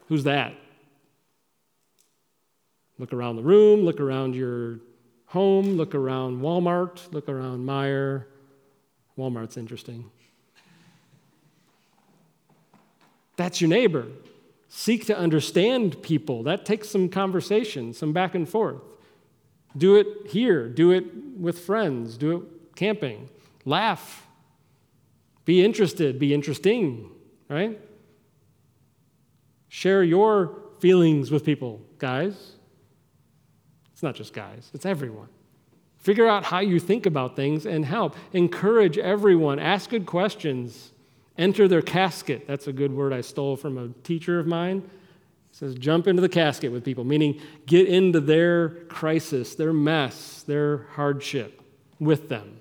Who's 0.08 0.24
that? 0.24 0.54
Look 2.98 3.12
around 3.12 3.36
the 3.36 3.42
room, 3.42 3.80
look 3.80 4.00
around 4.00 4.34
your 4.34 4.80
home, 5.26 5.76
look 5.76 5.94
around 5.94 6.40
Walmart, 6.40 7.12
look 7.12 7.28
around 7.28 7.66
Meijer. 7.66 8.24
Walmart's 9.16 9.56
interesting. 9.56 10.10
That's 13.36 13.60
your 13.60 13.70
neighbor 13.70 14.06
seek 14.70 15.04
to 15.06 15.18
understand 15.18 16.00
people. 16.00 16.44
That 16.44 16.64
takes 16.64 16.88
some 16.88 17.08
conversation, 17.08 17.92
some 17.92 18.12
back 18.12 18.34
and 18.34 18.48
forth. 18.48 18.80
Do 19.76 19.96
it 19.96 20.28
here, 20.28 20.68
do 20.68 20.92
it 20.92 21.04
with 21.36 21.58
friends, 21.58 22.16
do 22.16 22.36
it 22.36 22.76
camping. 22.76 23.28
Laugh. 23.64 24.26
Be 25.44 25.64
interested, 25.64 26.18
be 26.18 26.32
interesting, 26.32 27.10
right? 27.48 27.80
Share 29.70 30.02
your 30.02 30.58
feelings 30.80 31.30
with 31.30 31.44
people, 31.44 31.80
guys. 31.98 32.56
It's 33.92 34.02
not 34.02 34.16
just 34.16 34.32
guys, 34.32 34.68
it's 34.74 34.84
everyone. 34.84 35.28
Figure 35.96 36.26
out 36.26 36.44
how 36.44 36.58
you 36.58 36.80
think 36.80 37.06
about 37.06 37.36
things 37.36 37.66
and 37.66 37.84
help. 37.84 38.16
Encourage 38.32 38.98
everyone. 38.98 39.58
Ask 39.58 39.90
good 39.90 40.06
questions. 40.06 40.92
Enter 41.38 41.68
their 41.68 41.82
casket. 41.82 42.46
That's 42.48 42.66
a 42.66 42.72
good 42.72 42.92
word 42.92 43.12
I 43.12 43.20
stole 43.20 43.56
from 43.56 43.78
a 43.78 43.88
teacher 44.02 44.40
of 44.40 44.46
mine. 44.46 44.78
It 44.78 45.56
says, 45.56 45.74
jump 45.76 46.08
into 46.08 46.20
the 46.20 46.28
casket 46.28 46.72
with 46.72 46.84
people, 46.84 47.04
meaning 47.04 47.40
get 47.66 47.86
into 47.86 48.18
their 48.18 48.70
crisis, 48.86 49.54
their 49.54 49.72
mess, 49.72 50.42
their 50.42 50.86
hardship 50.94 51.62
with 52.00 52.28
them, 52.28 52.58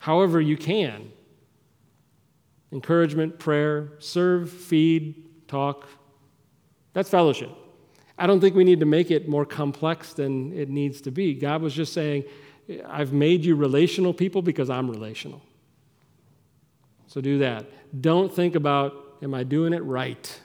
however 0.00 0.40
you 0.40 0.56
can. 0.58 1.12
Encouragement, 2.72 3.38
prayer, 3.38 3.92
serve, 4.00 4.50
feed, 4.50 5.46
talk. 5.48 5.86
That's 6.96 7.10
fellowship. 7.10 7.50
I 8.16 8.26
don't 8.26 8.40
think 8.40 8.56
we 8.56 8.64
need 8.64 8.80
to 8.80 8.86
make 8.86 9.10
it 9.10 9.28
more 9.28 9.44
complex 9.44 10.14
than 10.14 10.50
it 10.58 10.70
needs 10.70 11.02
to 11.02 11.10
be. 11.10 11.34
God 11.34 11.60
was 11.60 11.74
just 11.74 11.92
saying, 11.92 12.24
I've 12.88 13.12
made 13.12 13.44
you 13.44 13.54
relational 13.54 14.14
people 14.14 14.40
because 14.40 14.70
I'm 14.70 14.90
relational. 14.90 15.42
So 17.06 17.20
do 17.20 17.36
that. 17.40 17.66
Don't 18.00 18.34
think 18.34 18.54
about, 18.54 19.18
am 19.22 19.34
I 19.34 19.42
doing 19.42 19.74
it 19.74 19.84
right? 19.84 20.40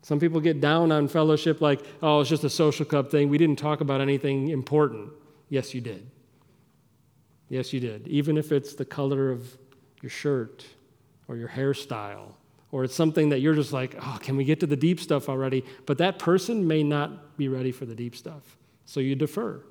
Some 0.00 0.18
people 0.18 0.40
get 0.40 0.58
down 0.62 0.90
on 0.90 1.06
fellowship 1.06 1.60
like, 1.60 1.84
oh, 2.02 2.22
it's 2.22 2.30
just 2.30 2.44
a 2.44 2.48
social 2.48 2.86
club 2.86 3.10
thing. 3.10 3.28
We 3.28 3.36
didn't 3.36 3.58
talk 3.58 3.82
about 3.82 4.00
anything 4.00 4.48
important. 4.48 5.10
Yes, 5.50 5.74
you 5.74 5.82
did. 5.82 6.10
Yes, 7.50 7.74
you 7.74 7.80
did. 7.80 8.08
Even 8.08 8.38
if 8.38 8.52
it's 8.52 8.74
the 8.74 8.86
color 8.86 9.30
of 9.30 9.58
your 10.00 10.08
shirt 10.08 10.64
or 11.28 11.36
your 11.36 11.48
hairstyle, 11.50 12.37
or 12.70 12.84
it's 12.84 12.94
something 12.94 13.30
that 13.30 13.40
you're 13.40 13.54
just 13.54 13.72
like, 13.72 13.96
oh, 14.00 14.18
can 14.20 14.36
we 14.36 14.44
get 14.44 14.60
to 14.60 14.66
the 14.66 14.76
deep 14.76 15.00
stuff 15.00 15.28
already? 15.28 15.64
But 15.86 15.98
that 15.98 16.18
person 16.18 16.66
may 16.66 16.82
not 16.82 17.36
be 17.36 17.48
ready 17.48 17.72
for 17.72 17.86
the 17.86 17.94
deep 17.94 18.14
stuff. 18.14 18.56
So 18.84 19.00
you 19.00 19.14
defer. 19.14 19.62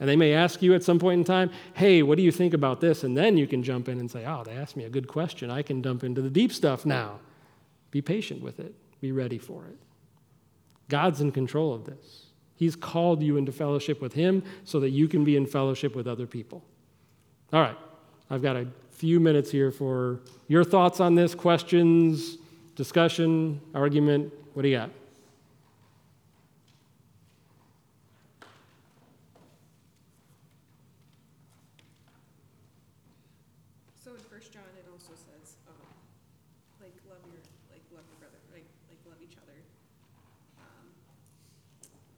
And 0.00 0.08
they 0.08 0.16
may 0.16 0.32
ask 0.32 0.62
you 0.62 0.74
at 0.74 0.82
some 0.82 0.98
point 0.98 1.18
in 1.18 1.24
time, 1.24 1.50
hey, 1.74 2.02
what 2.02 2.16
do 2.16 2.22
you 2.22 2.30
think 2.30 2.54
about 2.54 2.80
this? 2.80 3.02
And 3.04 3.16
then 3.16 3.36
you 3.36 3.46
can 3.46 3.62
jump 3.62 3.88
in 3.88 3.98
and 3.98 4.10
say, 4.10 4.24
oh, 4.24 4.44
they 4.44 4.52
asked 4.52 4.76
me 4.76 4.84
a 4.84 4.90
good 4.90 5.08
question. 5.08 5.50
I 5.50 5.62
can 5.62 5.82
dump 5.82 6.04
into 6.04 6.22
the 6.22 6.30
deep 6.30 6.52
stuff 6.52 6.86
now. 6.86 7.18
Be 7.90 8.00
patient 8.02 8.42
with 8.42 8.60
it, 8.60 8.74
be 9.00 9.12
ready 9.12 9.38
for 9.38 9.64
it. 9.64 9.78
God's 10.88 11.20
in 11.20 11.32
control 11.32 11.74
of 11.74 11.84
this. 11.84 12.26
He's 12.54 12.76
called 12.76 13.22
you 13.22 13.36
into 13.36 13.52
fellowship 13.52 14.00
with 14.00 14.12
Him 14.12 14.42
so 14.64 14.80
that 14.80 14.90
you 14.90 15.08
can 15.08 15.24
be 15.24 15.36
in 15.36 15.46
fellowship 15.46 15.94
with 15.94 16.06
other 16.06 16.26
people. 16.26 16.64
All 17.52 17.60
right, 17.60 17.76
I've 18.30 18.42
got 18.42 18.56
a 18.56 18.66
few 18.98 19.20
minutes 19.20 19.50
here 19.52 19.70
for 19.70 20.18
your 20.48 20.64
thoughts 20.64 20.98
on 20.98 21.14
this, 21.14 21.32
questions, 21.32 22.36
discussion, 22.74 23.60
argument. 23.72 24.32
What 24.54 24.62
do 24.62 24.68
you 24.68 24.76
got? 24.76 24.90
So 33.98 34.14
in 34.14 34.22
First 34.30 34.52
John, 34.54 34.68
it 34.78 34.86
also 34.88 35.12
says, 35.18 35.58
um, 35.68 35.76
like 36.80 36.94
love 37.10 37.20
your 37.28 37.42
like 37.68 37.84
love 37.92 38.06
your 38.08 38.18
brother, 38.22 38.40
like 38.54 38.66
like 38.88 39.00
love 39.04 39.18
each 39.20 39.36
other. 39.36 39.58
Um, 40.62 40.86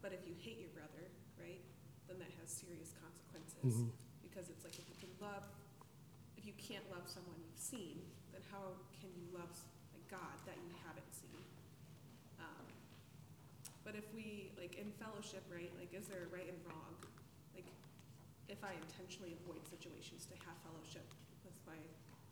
but 0.04 0.12
if 0.12 0.22
you 0.28 0.36
hate 0.38 0.60
your 0.60 0.72
brother, 0.76 1.08
right, 1.40 1.60
then 2.06 2.20
that 2.20 2.30
has 2.40 2.48
serious 2.52 2.92
consequences 3.00 3.88
Mhm. 3.88 3.90
because 4.22 4.48
it's 4.52 4.62
like 4.64 4.76
if 4.78 4.86
you 4.92 4.96
can 5.00 5.12
love, 5.18 5.44
if 6.36 6.44
you 6.46 6.54
can't 6.60 6.84
love 6.92 7.08
someone 7.08 7.36
you've 7.40 7.58
seen, 7.60 8.04
then 8.32 8.42
how 8.52 8.76
can 9.00 9.10
you 9.16 9.24
love 9.32 9.50
like 9.96 10.06
God 10.12 10.36
that 10.46 10.56
you 10.68 10.72
haven't 10.84 11.10
seen? 11.10 11.40
Um, 12.38 12.66
but 13.84 13.96
if 13.96 14.06
we 14.14 14.52
like 14.60 14.76
in 14.76 14.92
fellowship, 15.00 15.42
right, 15.50 15.72
like 15.90 15.98
is 16.00 16.06
there 16.06 16.22
a 16.22 16.30
right 16.30 16.46
and 16.46 16.58
wrong? 16.66 16.94
Like 17.54 17.66
if 18.48 18.62
I 18.62 18.78
intentionally 18.78 19.34
avoid 19.42 19.66
situations 19.66 20.26
to 20.30 20.34
have 20.46 20.54
fellowship 20.62 21.06
with 21.42 21.54
my 21.66 21.78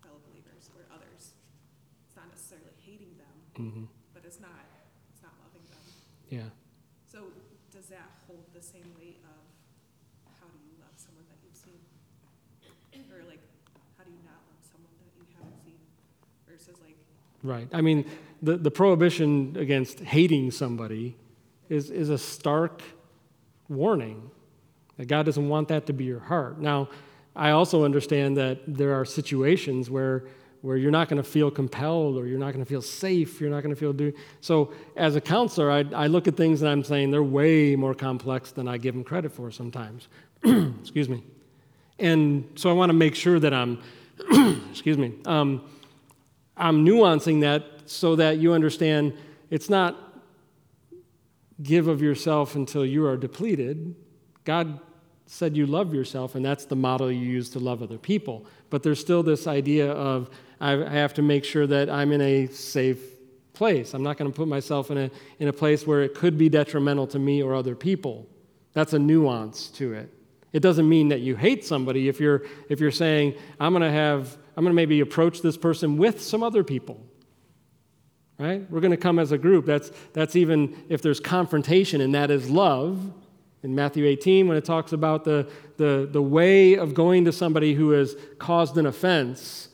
fellow 0.07 0.23
believers 0.31 0.71
or 0.79 0.87
others, 0.95 1.35
it's 2.07 2.15
not 2.17 2.31
necessarily 2.31 2.75
hating 2.79 3.19
them, 3.19 3.37
Mm-hmm. 3.59 3.85
but 4.15 4.23
it's 4.23 4.39
not 4.39 4.63
it's 5.11 5.23
not 5.23 5.35
loving 5.43 5.67
them. 5.67 5.83
Yeah. 6.31 6.49
So 7.11 7.35
does 7.75 7.91
that 7.91 8.07
hold 8.31 8.47
the 8.55 8.63
same 8.63 8.87
weight 8.95 9.19
of 9.27 9.43
how 10.39 10.47
do 10.47 10.59
you 10.63 10.79
love 10.79 10.95
someone 10.95 11.27
that 11.27 11.39
you've 11.43 11.59
seen? 11.59 11.83
Or 13.11 13.27
like 13.27 13.43
how 13.99 14.05
do 14.07 14.11
you 14.15 14.23
not 14.23 14.39
love 14.47 14.63
someone 14.63 14.95
that 15.03 15.11
you 15.19 15.27
haven't 15.35 15.59
seen? 15.67 15.83
Versus 16.47 16.79
like 16.87 16.95
Right. 17.43 17.69
I 17.73 17.81
mean, 17.83 18.05
the, 18.43 18.57
the 18.57 18.71
prohibition 18.71 19.57
against 19.59 20.01
hating 20.01 20.51
somebody 20.51 21.15
is, 21.69 21.89
is 21.91 22.09
a 22.11 22.19
stark 22.19 22.83
warning 23.69 24.31
that 24.97 25.07
God 25.07 25.27
doesn't 25.27 25.49
want 25.49 25.69
that 25.69 25.87
to 25.87 25.93
be 25.93 26.05
your 26.05 26.21
heart. 26.21 26.61
Now, 26.61 26.89
I 27.37 27.51
also 27.51 27.85
understand 27.85 28.37
that 28.37 28.59
there 28.67 28.95
are 28.95 29.05
situations 29.05 29.91
where, 29.91 30.25
where 30.63 30.77
you're 30.77 30.91
not 30.91 31.09
going 31.09 31.23
to 31.23 31.29
feel 31.29 31.51
compelled 31.51 32.17
or 32.17 32.27
you're 32.27 32.39
not 32.39 32.53
going 32.53 32.65
to 32.65 32.69
feel 32.69 32.83
safe, 32.83 33.41
you're 33.41 33.51
not 33.51 33.63
going 33.63 33.75
to 33.75 33.79
feel 33.79 33.93
do. 33.93 34.13
So, 34.41 34.73
as 34.97 35.15
a 35.15 35.21
counselor, 35.21 35.71
I, 35.71 35.85
I 35.95 36.07
look 36.09 36.27
at 36.27 36.37
things 36.37 36.63
and 36.63 36.71
I'm 36.71 36.83
saying 36.83 37.11
they're 37.11 37.23
way 37.23 37.77
more 37.77 37.95
complex 37.95 38.51
than 38.51 38.67
I 38.67 38.79
give 38.79 38.95
them 38.95 39.05
credit 39.05 39.33
for 39.33 39.51
sometimes. 39.51 40.09
Excuse 40.45 41.09
me. 41.09 41.23
And 41.99 42.49
so 42.55 42.71
I 42.71 42.73
want 42.73 42.91
to 42.91 42.95
make 42.95 43.15
sure 43.15 43.41
that 43.41 43.53
I'm, 43.53 43.83
excuse 44.71 44.97
me, 44.97 45.15
um, 45.27 45.69
I'm 46.57 46.85
nuancing 46.85 47.41
that 47.41 47.65
so 47.87 48.17
that 48.17 48.39
you 48.39 48.53
understand 48.53 49.15
it's 49.51 49.69
not 49.69 50.08
give 51.63 51.89
of 51.89 52.01
yourself 52.01 52.55
until 52.55 52.85
you 52.85 53.07
are 53.07 53.17
depleted. 53.17 53.95
God 54.45 54.81
said 55.27 55.57
you 55.57 55.67
love 55.67 55.93
yourself, 55.93 56.35
and 56.35 56.45
that's 56.45 56.65
the 56.65 56.77
model 56.77 57.11
you 57.13 57.19
use 57.19 57.51
to 57.51 57.59
love 57.59 57.83
other 57.83 57.99
people. 57.99 58.47
But 58.71 58.83
there's 58.83 59.01
still 59.01 59.23
this 59.23 59.47
idea 59.47 59.91
of 59.93 60.31
I 60.61 60.71
have 60.73 61.15
to 61.15 61.23
make 61.23 61.45
sure 61.45 61.67
that 61.67 61.91
I'm 61.91 62.13
in 62.13 62.21
a 62.21 62.47
safe 62.47 63.01
place. 63.53 63.95
I'm 63.95 64.03
not 64.03 64.17
going 64.17 64.31
to 64.31 64.37
put 64.37 64.49
myself 64.49 64.91
in 64.91 64.99
a, 64.99 65.11
in 65.39 65.49
a 65.49 65.53
place 65.53 65.87
where 65.87 66.03
it 66.03 66.15
could 66.15 66.39
be 66.39 66.49
detrimental 66.49 67.07
to 67.09 67.19
me 67.19 67.43
or 67.43 67.55
other 67.55 67.75
people. 67.75 68.27
That's 68.73 68.93
a 68.93 68.99
nuance 68.99 69.69
to 69.71 69.93
it. 69.95 70.13
It 70.53 70.61
doesn't 70.61 70.89
mean 70.89 71.09
that 71.09 71.21
you 71.21 71.37
hate 71.37 71.65
somebody 71.65 72.09
if 72.09 72.21
you're, 72.21 72.45
if 72.69 72.81
you're 72.81 72.91
saying, 72.91 73.35
I'm 73.61 73.73
going 73.73 73.83
to 73.83 73.91
have, 73.91 74.39
I'm 74.57 74.65
going 74.65 74.73
to 74.73 74.77
maybe 74.77 75.01
approach 75.01 75.43
this 75.43 75.57
person 75.57 75.97
with 75.97 76.23
some 76.23 76.43
other 76.43 76.65
people. 76.65 77.05
Right? 78.39 78.71
We're 78.71 78.81
going 78.81 78.93
to 78.93 78.97
come 78.97 79.19
as 79.19 79.33
a 79.33 79.39
group. 79.39 79.67
That's, 79.67 79.91
that's 80.13 80.37
even 80.37 80.77
if 80.89 81.03
there's 81.03 81.19
confrontation, 81.19 82.01
and 82.01 82.15
that 82.15 82.31
is 82.31 82.49
love. 82.49 83.13
In 83.65 83.75
Matthew 83.75 84.07
18, 84.07 84.47
when 84.47 84.57
it 84.57 84.65
talks 84.65 84.93
about 84.93 85.25
the, 85.25 85.51
the, 85.77 86.09
the 86.11 86.23
way 86.23 86.75
of 86.75 86.95
going 86.95 87.25
to 87.25 87.33
somebody 87.33 87.75
who 87.75 87.91
has 87.91 88.15
caused 88.39 88.79
an 88.79 88.87
offense, 88.87 89.69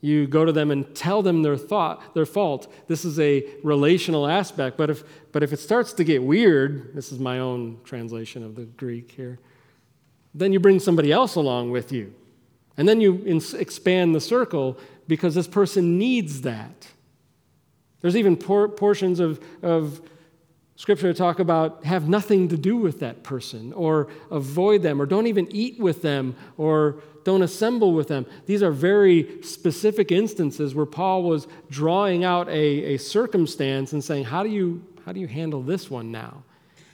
you 0.00 0.26
go 0.26 0.46
to 0.46 0.52
them 0.52 0.70
and 0.70 0.94
tell 0.94 1.20
them 1.20 1.42
their 1.42 1.58
thought, 1.58 2.14
their 2.14 2.24
fault. 2.24 2.72
This 2.86 3.04
is 3.04 3.20
a 3.20 3.44
relational 3.62 4.26
aspect. 4.26 4.78
But 4.78 4.88
if, 4.88 5.04
but 5.32 5.42
if 5.42 5.52
it 5.52 5.58
starts 5.58 5.92
to 5.94 6.04
get 6.04 6.22
weird, 6.22 6.94
this 6.94 7.12
is 7.12 7.18
my 7.18 7.40
own 7.40 7.80
translation 7.84 8.42
of 8.42 8.54
the 8.54 8.64
Greek 8.64 9.10
here, 9.10 9.38
then 10.34 10.52
you 10.52 10.60
bring 10.60 10.80
somebody 10.80 11.12
else 11.12 11.34
along 11.34 11.70
with 11.70 11.92
you. 11.92 12.14
And 12.78 12.88
then 12.88 13.00
you 13.00 13.40
expand 13.58 14.14
the 14.14 14.20
circle 14.20 14.78
because 15.08 15.34
this 15.34 15.48
person 15.48 15.98
needs 15.98 16.42
that. 16.42 16.88
There's 18.00 18.16
even 18.16 18.36
por- 18.36 18.68
portions 18.68 19.20
of, 19.20 19.40
of 19.62 20.00
scripture 20.76 21.08
that 21.08 21.16
talk 21.16 21.38
about 21.38 21.84
have 21.84 22.08
nothing 22.08 22.48
to 22.48 22.56
do 22.56 22.76
with 22.76 23.00
that 23.00 23.22
person 23.22 23.72
or 23.72 24.08
avoid 24.30 24.82
them 24.82 25.00
or 25.00 25.06
don't 25.06 25.26
even 25.26 25.48
eat 25.50 25.78
with 25.80 26.02
them 26.02 26.36
or 26.58 27.02
don't 27.24 27.42
assemble 27.42 27.92
with 27.92 28.08
them. 28.08 28.26
These 28.44 28.62
are 28.62 28.70
very 28.70 29.42
specific 29.42 30.12
instances 30.12 30.74
where 30.74 30.86
Paul 30.86 31.24
was 31.24 31.48
drawing 31.70 32.24
out 32.24 32.48
a, 32.48 32.94
a 32.94 32.96
circumstance 32.98 33.92
and 33.92 34.04
saying, 34.04 34.24
how 34.24 34.42
do, 34.42 34.50
you, 34.50 34.84
how 35.04 35.12
do 35.12 35.18
you 35.18 35.26
handle 35.26 35.62
this 35.62 35.90
one 35.90 36.12
now? 36.12 36.44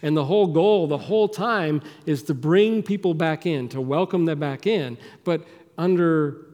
And 0.01 0.17
the 0.17 0.25
whole 0.25 0.47
goal, 0.47 0.87
the 0.87 0.99
whole 0.99 1.29
time, 1.29 1.83
is 2.07 2.23
to 2.25 2.35
bring 2.35 2.83
people 2.83 3.15
back 3.15 3.47
in, 3.47 3.69
to 3.69 3.81
welcome 3.81 4.25
them 4.25 4.41
back 4.41 4.67
in, 4.67 4.97
but 5.23 5.47
under 5.77 6.47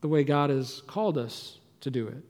the 0.00 0.08
way 0.08 0.22
God 0.24 0.50
has 0.50 0.82
called 0.86 1.18
us 1.18 1.58
to 1.80 1.90
do 1.90 2.06
it. 2.06 2.22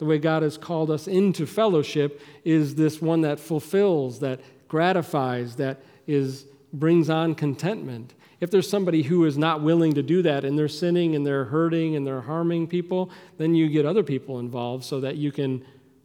The 0.00 0.06
way 0.06 0.16
God 0.16 0.42
has 0.42 0.56
called 0.56 0.90
us 0.90 1.06
into 1.06 1.44
fellowship 1.44 2.22
is 2.42 2.74
this 2.74 3.02
one 3.02 3.20
that 3.20 3.38
fulfills, 3.38 4.20
that 4.20 4.40
gratifies, 4.66 5.56
that 5.56 5.82
is, 6.06 6.46
brings 6.72 7.10
on 7.10 7.34
contentment. 7.34 8.14
If 8.40 8.50
there's 8.50 8.66
somebody 8.66 9.02
who 9.02 9.26
is 9.26 9.36
not 9.36 9.60
willing 9.60 9.92
to 9.92 10.02
do 10.02 10.22
that 10.22 10.46
and 10.46 10.58
they're 10.58 10.68
sinning 10.68 11.14
and 11.14 11.26
they're 11.26 11.44
hurting 11.44 11.96
and 11.96 12.06
they're 12.06 12.22
harming 12.22 12.68
people, 12.68 13.10
then 13.36 13.54
you 13.54 13.68
get 13.68 13.84
other 13.84 14.02
people 14.02 14.38
involved 14.38 14.84
so 14.84 15.00
that 15.00 15.16
you 15.16 15.30
can 15.32 15.62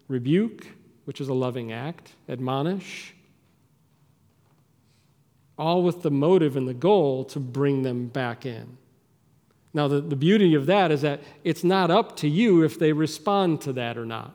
rebuke, 0.10 0.68
which 1.06 1.22
is 1.22 1.30
a 1.30 1.34
loving 1.34 1.72
act, 1.72 2.12
admonish, 2.28 3.14
all 5.58 5.84
with 5.84 6.02
the 6.02 6.12
motive 6.12 6.58
and 6.58 6.68
the 6.68 6.74
goal 6.74 7.24
to 7.24 7.40
bring 7.40 7.84
them 7.84 8.08
back 8.08 8.46
in. 8.46 8.78
Now, 9.76 9.90
the, 9.90 10.00
the 10.00 10.16
beauty 10.16 10.56
of 10.56 10.68
that 10.68 10.90
is 10.90 11.02
that 11.02 11.20
it's 11.44 11.66
not 11.66 11.92
up 11.92 12.16
to 12.18 12.30
you 12.30 12.64
if 12.64 12.80
they 12.80 12.94
respond 12.94 13.60
to 13.62 13.74
that 13.74 13.98
or 13.98 14.06
not. 14.06 14.34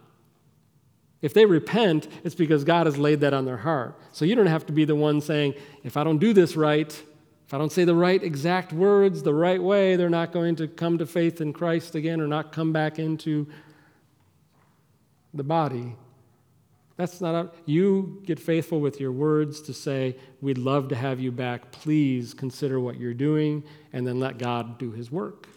If 1.22 1.32
they 1.32 1.46
repent, 1.46 2.08
it's 2.24 2.34
because 2.34 2.62
God 2.62 2.84
has 2.84 2.98
laid 2.98 3.20
that 3.20 3.32
on 3.32 3.46
their 3.46 3.56
heart. 3.56 3.98
So 4.12 4.26
you 4.26 4.34
don't 4.34 4.46
have 4.46 4.66
to 4.66 4.72
be 4.74 4.84
the 4.84 4.94
one 4.94 5.22
saying, 5.22 5.54
if 5.82 5.96
I 5.96 6.04
don't 6.04 6.18
do 6.18 6.34
this 6.34 6.56
right, 6.56 6.92
if 7.46 7.54
I 7.54 7.56
don't 7.56 7.72
say 7.72 7.84
the 7.84 7.94
right 7.94 8.22
exact 8.22 8.74
words 8.74 9.22
the 9.22 9.32
right 9.32 9.62
way, 9.62 9.96
they're 9.96 10.10
not 10.10 10.30
going 10.30 10.56
to 10.56 10.68
come 10.68 10.98
to 10.98 11.06
faith 11.06 11.40
in 11.40 11.54
Christ 11.54 11.94
again 11.94 12.20
or 12.20 12.26
not 12.26 12.52
come 12.52 12.70
back 12.70 12.98
into 12.98 13.46
the 15.32 15.42
body. 15.42 15.96
That's 17.00 17.22
not 17.22 17.34
up. 17.34 17.56
You 17.64 18.20
get 18.26 18.38
faithful 18.38 18.78
with 18.78 19.00
your 19.00 19.10
words 19.10 19.62
to 19.62 19.72
say, 19.72 20.16
We'd 20.42 20.58
love 20.58 20.88
to 20.88 20.94
have 20.94 21.18
you 21.18 21.32
back. 21.32 21.72
Please 21.72 22.34
consider 22.34 22.78
what 22.78 23.00
you're 23.00 23.14
doing, 23.14 23.64
and 23.94 24.06
then 24.06 24.20
let 24.20 24.36
God 24.36 24.76
do 24.76 24.90
his 24.90 25.10
work. 25.10 25.48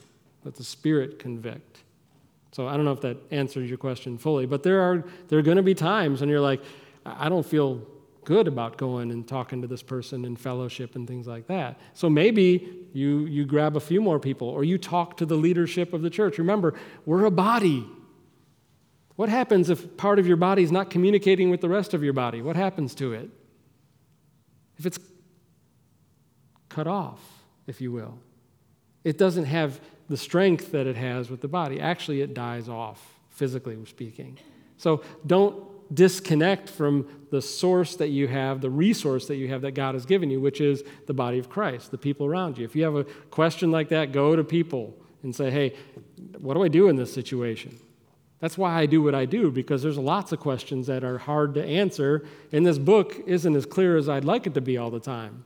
Let 0.45 0.55
the 0.55 0.63
Spirit 0.63 1.19
convict. 1.19 1.79
So 2.53 2.65
I 2.65 2.77
don't 2.77 2.85
know 2.85 2.93
if 2.93 3.01
that 3.01 3.17
answers 3.29 3.67
your 3.67 3.77
question 3.77 4.17
fully, 4.17 4.45
but 4.45 4.63
there 4.63 4.79
are, 4.83 5.03
there 5.27 5.37
are 5.37 5.41
going 5.41 5.57
to 5.57 5.63
be 5.63 5.73
times 5.73 6.21
when 6.21 6.29
you're 6.29 6.39
like, 6.39 6.61
I 7.05 7.27
don't 7.27 7.45
feel 7.45 7.85
good 8.23 8.47
about 8.47 8.77
going 8.77 9.11
and 9.11 9.27
talking 9.27 9.61
to 9.63 9.67
this 9.67 9.83
person 9.83 10.23
in 10.23 10.37
fellowship 10.37 10.95
and 10.95 11.05
things 11.05 11.27
like 11.27 11.47
that. 11.47 11.77
So 11.93 12.09
maybe 12.09 12.85
you, 12.93 13.25
you 13.25 13.43
grab 13.43 13.75
a 13.75 13.81
few 13.81 13.99
more 13.99 14.17
people 14.17 14.47
or 14.47 14.63
you 14.63 14.77
talk 14.77 15.17
to 15.17 15.25
the 15.25 15.35
leadership 15.35 15.91
of 15.91 16.03
the 16.03 16.09
church. 16.09 16.37
Remember, 16.37 16.73
we're 17.05 17.25
a 17.25 17.31
body. 17.31 17.85
What 19.15 19.29
happens 19.29 19.69
if 19.69 19.95
part 19.97 20.17
of 20.19 20.27
your 20.27 20.37
body 20.37 20.63
is 20.63 20.71
not 20.71 20.89
communicating 20.89 21.49
with 21.49 21.61
the 21.61 21.69
rest 21.69 21.93
of 21.93 22.03
your 22.03 22.13
body? 22.13 22.41
What 22.41 22.55
happens 22.55 22.95
to 22.95 23.13
it? 23.13 23.29
If 24.77 24.85
it's 24.85 24.99
cut 26.69 26.87
off, 26.87 27.21
if 27.67 27.79
you 27.79 27.91
will, 27.91 28.17
it 29.03 29.17
doesn't 29.17 29.45
have 29.45 29.79
the 30.09 30.17
strength 30.17 30.71
that 30.71 30.87
it 30.87 30.95
has 30.95 31.29
with 31.29 31.41
the 31.41 31.47
body. 31.47 31.79
Actually, 31.79 32.21
it 32.21 32.33
dies 32.33 32.67
off, 32.67 33.19
physically 33.29 33.77
speaking. 33.85 34.39
So 34.77 35.03
don't 35.25 35.63
disconnect 35.93 36.69
from 36.69 37.07
the 37.29 37.41
source 37.41 37.95
that 37.97 38.07
you 38.07 38.27
have, 38.27 38.61
the 38.61 38.69
resource 38.69 39.27
that 39.27 39.35
you 39.35 39.47
have 39.49 39.61
that 39.61 39.71
God 39.73 39.93
has 39.93 40.05
given 40.05 40.31
you, 40.31 40.41
which 40.41 40.59
is 40.59 40.83
the 41.05 41.13
body 41.13 41.37
of 41.37 41.49
Christ, 41.49 41.91
the 41.91 41.97
people 41.97 42.25
around 42.25 42.57
you. 42.57 42.65
If 42.65 42.75
you 42.75 42.83
have 42.83 42.95
a 42.95 43.03
question 43.03 43.69
like 43.69 43.89
that, 43.89 44.11
go 44.11 44.35
to 44.35 44.43
people 44.43 44.97
and 45.21 45.35
say, 45.35 45.51
hey, 45.51 45.75
what 46.39 46.55
do 46.55 46.63
I 46.63 46.67
do 46.67 46.89
in 46.89 46.95
this 46.95 47.13
situation? 47.13 47.77
That's 48.43 48.57
why 48.57 48.77
I 48.77 48.87
do 48.87 49.01
what 49.01 49.15
I 49.15 49.23
do, 49.23 49.51
because 49.51 49.81
there's 49.83 49.97
lots 49.97 50.33
of 50.33 50.41
questions 50.41 50.87
that 50.87 51.05
are 51.05 51.17
hard 51.17 51.53
to 51.53 51.63
answer, 51.63 52.25
and 52.51 52.65
this 52.65 52.77
book 52.77 53.15
isn't 53.25 53.55
as 53.55 53.65
clear 53.65 53.95
as 53.95 54.09
I'd 54.09 54.25
like 54.25 54.45
it 54.45 54.53
to 54.55 54.59
be 54.59 54.77
all 54.77 54.91
the 54.91 54.99
time. 54.99 55.45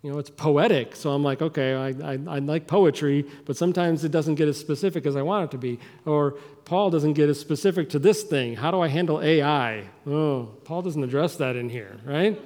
You 0.00 0.12
know, 0.12 0.18
it's 0.20 0.30
poetic. 0.30 0.94
So 0.94 1.10
I'm 1.10 1.24
like, 1.24 1.42
okay, 1.42 1.74
I, 1.74 2.12
I, 2.12 2.18
I, 2.28 2.38
like 2.38 2.68
poetry, 2.68 3.26
but 3.46 3.56
sometimes 3.56 4.04
it 4.04 4.12
doesn't 4.12 4.36
get 4.36 4.46
as 4.46 4.60
specific 4.60 5.06
as 5.06 5.16
I 5.16 5.22
want 5.22 5.46
it 5.46 5.50
to 5.50 5.58
be. 5.58 5.80
Or 6.06 6.38
Paul 6.64 6.90
doesn't 6.90 7.14
get 7.14 7.28
as 7.28 7.40
specific 7.40 7.88
to 7.88 7.98
this 7.98 8.22
thing. 8.22 8.54
How 8.54 8.70
do 8.70 8.80
I 8.80 8.86
handle 8.86 9.20
AI? 9.20 9.82
Oh, 10.06 10.50
Paul 10.62 10.82
doesn't 10.82 11.02
address 11.02 11.34
that 11.38 11.56
in 11.56 11.68
here, 11.68 11.98
right? 12.04 12.40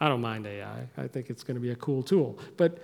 I 0.00 0.08
don't 0.08 0.20
mind 0.20 0.46
AI. 0.46 0.86
I 0.96 1.08
think 1.08 1.28
it's 1.28 1.42
going 1.42 1.56
to 1.56 1.60
be 1.60 1.72
a 1.72 1.76
cool 1.76 2.04
tool. 2.04 2.38
But 2.56 2.78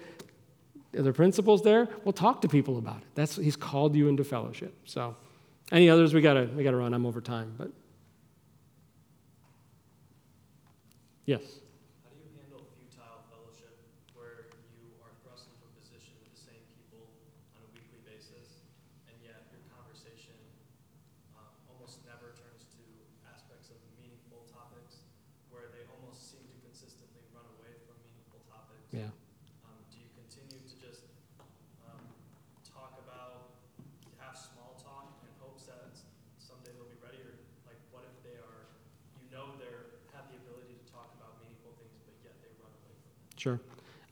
are 0.97 1.03
there 1.03 1.12
principles 1.12 1.62
there? 1.62 1.88
Well, 2.05 2.12
talk 2.12 2.40
to 2.42 2.49
people 2.49 2.78
about 2.78 2.99
it. 2.99 3.09
That's 3.14 3.36
he's 3.36 3.57
called 3.57 3.95
you 3.95 4.09
into 4.09 4.24
fellowship. 4.24 4.74
So, 4.84 5.16
any 5.72 5.88
others? 5.88 6.14
We 6.14 6.20
gotta 6.20 6.49
we 6.55 6.64
gotta 6.64 6.76
run. 6.76 6.95
I'm 6.95 7.07
over 7.07 7.20
time, 7.20 7.55
but 7.57 7.70
yes. 11.24 11.42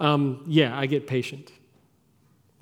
Um, 0.03 0.43
yeah, 0.49 0.77
I 0.77 0.87
get 0.87 1.07
patient. 1.07 1.53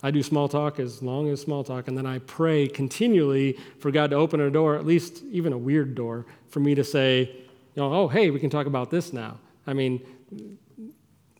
I 0.02 0.10
do 0.10 0.22
small 0.22 0.46
talk 0.46 0.78
as 0.78 1.02
long 1.02 1.30
as 1.30 1.40
small 1.40 1.64
talk, 1.64 1.88
and 1.88 1.96
then 1.96 2.04
I 2.04 2.18
pray 2.20 2.68
continually 2.68 3.58
for 3.78 3.90
God 3.90 4.10
to 4.10 4.16
open 4.16 4.40
a 4.42 4.50
door, 4.50 4.76
at 4.76 4.84
least 4.84 5.22
even 5.30 5.54
a 5.54 5.58
weird 5.58 5.94
door, 5.94 6.26
for 6.50 6.60
me 6.60 6.74
to 6.74 6.84
say, 6.84 7.20
you 7.20 7.82
know, 7.82 7.92
oh, 7.92 8.08
hey, 8.08 8.28
we 8.28 8.38
can 8.40 8.50
talk 8.50 8.66
about 8.66 8.90
this 8.90 9.14
now. 9.14 9.38
I 9.66 9.72
mean, 9.72 10.02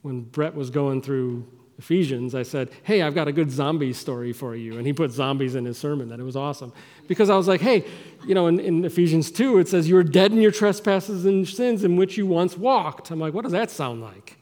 when 0.01 0.21
Brett 0.21 0.55
was 0.55 0.71
going 0.71 1.03
through 1.03 1.47
Ephesians, 1.77 2.33
I 2.33 2.43
said, 2.43 2.71
hey, 2.81 3.03
I've 3.03 3.13
got 3.13 3.27
a 3.27 3.31
good 3.31 3.51
zombie 3.51 3.93
story 3.93 4.33
for 4.33 4.55
you. 4.55 4.77
And 4.77 4.87
he 4.87 4.93
put 4.93 5.11
zombies 5.11 5.53
in 5.53 5.65
his 5.65 5.77
sermon. 5.77 6.09
That 6.09 6.19
it 6.19 6.23
was 6.23 6.35
awesome. 6.35 6.73
Because 7.07 7.29
I 7.29 7.35
was 7.35 7.47
like, 7.47 7.61
hey, 7.61 7.85
you 8.25 8.33
know, 8.33 8.47
in, 8.47 8.59
in 8.59 8.85
Ephesians 8.85 9.31
2, 9.31 9.59
it 9.59 9.67
says, 9.67 9.87
you 9.87 9.97
are 9.97 10.03
dead 10.03 10.31
in 10.31 10.41
your 10.41 10.51
trespasses 10.51 11.25
and 11.25 11.47
sins 11.47 11.83
in 11.83 11.95
which 11.95 12.17
you 12.17 12.25
once 12.25 12.57
walked. 12.57 13.11
I'm 13.11 13.19
like, 13.19 13.35
what 13.35 13.43
does 13.43 13.51
that 13.51 13.69
sound 13.69 14.01
like? 14.01 14.37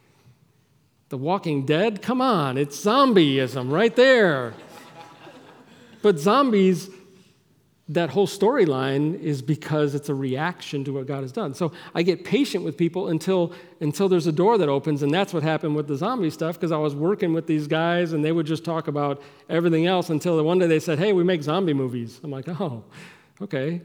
The 1.09 1.17
Walking 1.17 1.65
Dead? 1.65 2.01
Come 2.01 2.21
on, 2.21 2.57
it's 2.57 2.79
zombieism 2.83 3.71
right 3.71 3.95
there. 3.95 4.53
but 6.03 6.19
zombies, 6.19 6.89
that 7.87 8.11
whole 8.11 8.27
storyline 8.27 9.19
is 9.19 9.41
because 9.41 9.95
it's 9.95 10.09
a 10.09 10.13
reaction 10.13 10.83
to 10.83 10.93
what 10.93 11.07
God 11.07 11.23
has 11.23 11.31
done. 11.31 11.55
So 11.55 11.71
I 11.95 12.03
get 12.03 12.23
patient 12.23 12.63
with 12.63 12.77
people 12.77 13.07
until, 13.07 13.51
until 13.79 14.07
there's 14.07 14.27
a 14.27 14.31
door 14.31 14.59
that 14.59 14.69
opens, 14.69 15.01
and 15.01 15.11
that's 15.11 15.33
what 15.33 15.41
happened 15.41 15.75
with 15.75 15.87
the 15.87 15.95
zombie 15.95 16.29
stuff 16.29 16.55
because 16.55 16.71
I 16.71 16.77
was 16.77 16.93
working 16.93 17.33
with 17.33 17.47
these 17.47 17.65
guys 17.65 18.13
and 18.13 18.23
they 18.23 18.31
would 18.31 18.45
just 18.45 18.63
talk 18.63 18.87
about 18.87 19.23
everything 19.49 19.87
else 19.87 20.11
until 20.11 20.37
the 20.37 20.43
one 20.43 20.59
day 20.59 20.67
they 20.67 20.79
said, 20.79 20.99
Hey, 20.99 21.13
we 21.13 21.23
make 21.23 21.41
zombie 21.41 21.73
movies. 21.73 22.19
I'm 22.23 22.29
like, 22.29 22.47
Oh, 22.47 22.83
okay. 23.41 23.81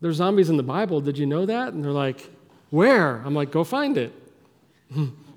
There's 0.00 0.16
zombies 0.16 0.50
in 0.50 0.56
the 0.56 0.64
Bible. 0.64 1.00
Did 1.00 1.16
you 1.16 1.26
know 1.26 1.46
that? 1.46 1.72
And 1.72 1.84
they're 1.84 1.92
like, 1.92 2.28
Where? 2.70 3.22
I'm 3.24 3.34
like, 3.34 3.52
Go 3.52 3.62
find 3.62 3.96
it. 3.96 4.12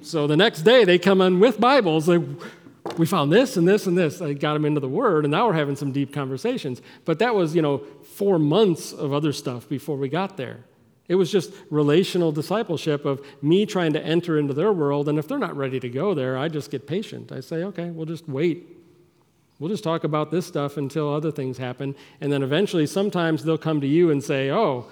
So 0.01 0.27
the 0.27 0.37
next 0.37 0.61
day 0.61 0.83
they 0.83 0.99
come 0.99 1.21
in 1.21 1.39
with 1.39 1.59
Bibles. 1.59 2.07
Like, 2.07 2.21
we 2.97 3.05
found 3.05 3.31
this 3.31 3.57
and 3.57 3.67
this 3.67 3.85
and 3.85 3.97
this. 3.97 4.21
I 4.21 4.33
got 4.33 4.53
them 4.53 4.65
into 4.65 4.79
the 4.79 4.89
Word, 4.89 5.25
and 5.25 5.31
now 5.31 5.47
we're 5.47 5.53
having 5.53 5.75
some 5.75 5.91
deep 5.91 6.13
conversations. 6.13 6.81
But 7.05 7.19
that 7.19 7.35
was, 7.35 7.55
you 7.55 7.61
know, 7.61 7.79
four 8.03 8.39
months 8.39 8.93
of 8.93 9.13
other 9.13 9.33
stuff 9.33 9.67
before 9.67 9.97
we 9.97 10.09
got 10.09 10.37
there. 10.37 10.63
It 11.07 11.15
was 11.15 11.31
just 11.31 11.53
relational 11.69 12.31
discipleship 12.31 13.05
of 13.05 13.25
me 13.41 13.65
trying 13.65 13.93
to 13.93 14.03
enter 14.03 14.37
into 14.37 14.53
their 14.53 14.71
world, 14.73 15.09
and 15.09 15.17
if 15.17 15.27
they're 15.27 15.37
not 15.39 15.55
ready 15.55 15.79
to 15.79 15.89
go 15.89 16.13
there, 16.13 16.37
I 16.37 16.47
just 16.47 16.71
get 16.71 16.87
patient. 16.87 17.31
I 17.31 17.39
say, 17.39 17.63
okay, 17.63 17.89
we'll 17.89 18.05
just 18.05 18.27
wait. 18.27 18.67
We'll 19.59 19.69
just 19.69 19.83
talk 19.83 20.03
about 20.03 20.31
this 20.31 20.45
stuff 20.45 20.77
until 20.77 21.13
other 21.13 21.31
things 21.31 21.57
happen. 21.57 21.95
And 22.21 22.31
then 22.31 22.43
eventually, 22.43 22.85
sometimes 22.85 23.43
they'll 23.43 23.57
come 23.57 23.81
to 23.81 23.87
you 23.87 24.11
and 24.11 24.23
say, 24.23 24.51
oh, 24.51 24.85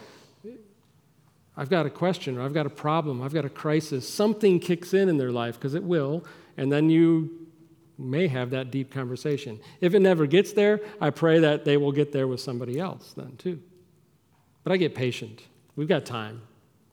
I've 1.57 1.69
got 1.69 1.85
a 1.85 1.89
question 1.89 2.37
or 2.37 2.41
I've 2.41 2.53
got 2.53 2.65
a 2.65 2.69
problem, 2.71 3.21
I've 3.21 3.33
got 3.33 3.45
a 3.45 3.49
crisis. 3.49 4.07
Something 4.07 4.59
kicks 4.59 4.93
in 4.93 5.09
in 5.09 5.17
their 5.17 5.31
life 5.31 5.55
because 5.55 5.73
it 5.73 5.83
will, 5.83 6.25
and 6.57 6.71
then 6.71 6.89
you 6.89 7.47
may 7.97 8.27
have 8.27 8.49
that 8.49 8.71
deep 8.71 8.91
conversation. 8.91 9.59
If 9.79 9.93
it 9.93 10.01
never 10.01 10.25
gets 10.25 10.53
there, 10.53 10.81
I 10.99 11.09
pray 11.09 11.39
that 11.39 11.63
they 11.63 11.77
will 11.77 11.91
get 11.91 12.11
there 12.11 12.27
with 12.27 12.41
somebody 12.41 12.79
else 12.79 13.13
then 13.15 13.37
too. 13.37 13.61
But 14.63 14.73
I 14.73 14.77
get 14.77 14.95
patient. 14.95 15.43
We've 15.75 15.87
got 15.87 16.05
time. 16.05 16.41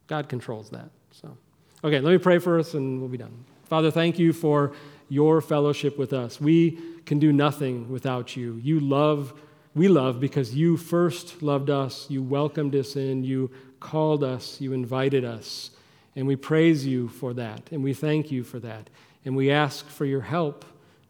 God 0.07 0.29
controls 0.29 0.69
that. 0.69 0.89
So, 1.11 1.37
okay, 1.83 1.99
let 1.99 2.11
me 2.11 2.17
pray 2.17 2.39
for 2.39 2.59
us 2.59 2.73
and 2.73 2.99
we'll 2.99 3.09
be 3.09 3.17
done. 3.17 3.45
Father, 3.65 3.91
thank 3.91 4.19
you 4.19 4.33
for 4.33 4.73
your 5.09 5.41
fellowship 5.41 5.97
with 5.97 6.13
us. 6.13 6.39
We 6.39 6.79
can 7.05 7.19
do 7.19 7.33
nothing 7.33 7.89
without 7.89 8.35
you. 8.35 8.59
You 8.63 8.79
love, 8.79 9.33
we 9.75 9.87
love 9.87 10.19
because 10.19 10.55
you 10.55 10.77
first 10.77 11.41
loved 11.41 11.69
us. 11.69 12.09
You 12.09 12.21
welcomed 12.21 12.75
us 12.75 12.95
in. 12.95 13.23
You 13.23 13.51
called 13.83 14.23
us, 14.23 14.59
you 14.59 14.73
invited 14.73 15.23
us. 15.23 15.69
And 16.15 16.25
we 16.27 16.35
praise 16.35 16.85
you 16.85 17.07
for 17.07 17.33
that, 17.33 17.61
and 17.71 17.83
we 17.83 17.93
thank 17.93 18.31
you 18.31 18.43
for 18.43 18.59
that. 18.59 18.89
And 19.25 19.35
we 19.35 19.51
ask 19.51 19.87
for 19.87 20.05
your 20.05 20.21
help 20.21 20.63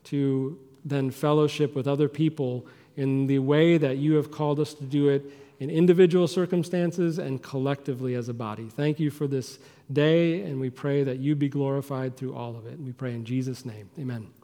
to 0.06 0.58
then 0.86 1.12
fellowship 1.12 1.76
with 1.76 1.88
other 1.88 2.10
people 2.10 2.66
in 2.96 3.28
the 3.28 3.40
way 3.40 3.78
that 3.78 3.98
you 3.98 4.16
have 4.16 4.32
called 4.32 4.60
us 4.60 4.74
to 4.76 4.84
do 4.84 5.10
it 5.10 5.24
in 5.60 5.70
individual 5.70 6.28
circumstances 6.28 7.20
and 7.20 7.42
collectively 7.42 8.16
as 8.16 8.30
a 8.30 8.34
body. 8.34 8.70
Thank 8.70 9.00
you 9.00 9.12
for 9.12 9.28
this 9.28 9.60
day, 9.92 10.42
and 10.42 10.60
we 10.60 10.70
pray 10.70 11.04
that 11.04 11.20
you 11.20 11.36
be 11.36 11.50
glorified 11.50 12.16
through 12.16 12.36
all 12.36 12.56
of 12.56 12.66
it. 12.66 12.80
We 12.80 12.92
pray 12.92 13.14
in 13.14 13.26
Jesus' 13.26 13.66
name. 13.66 13.90
Amen. 14.00 14.43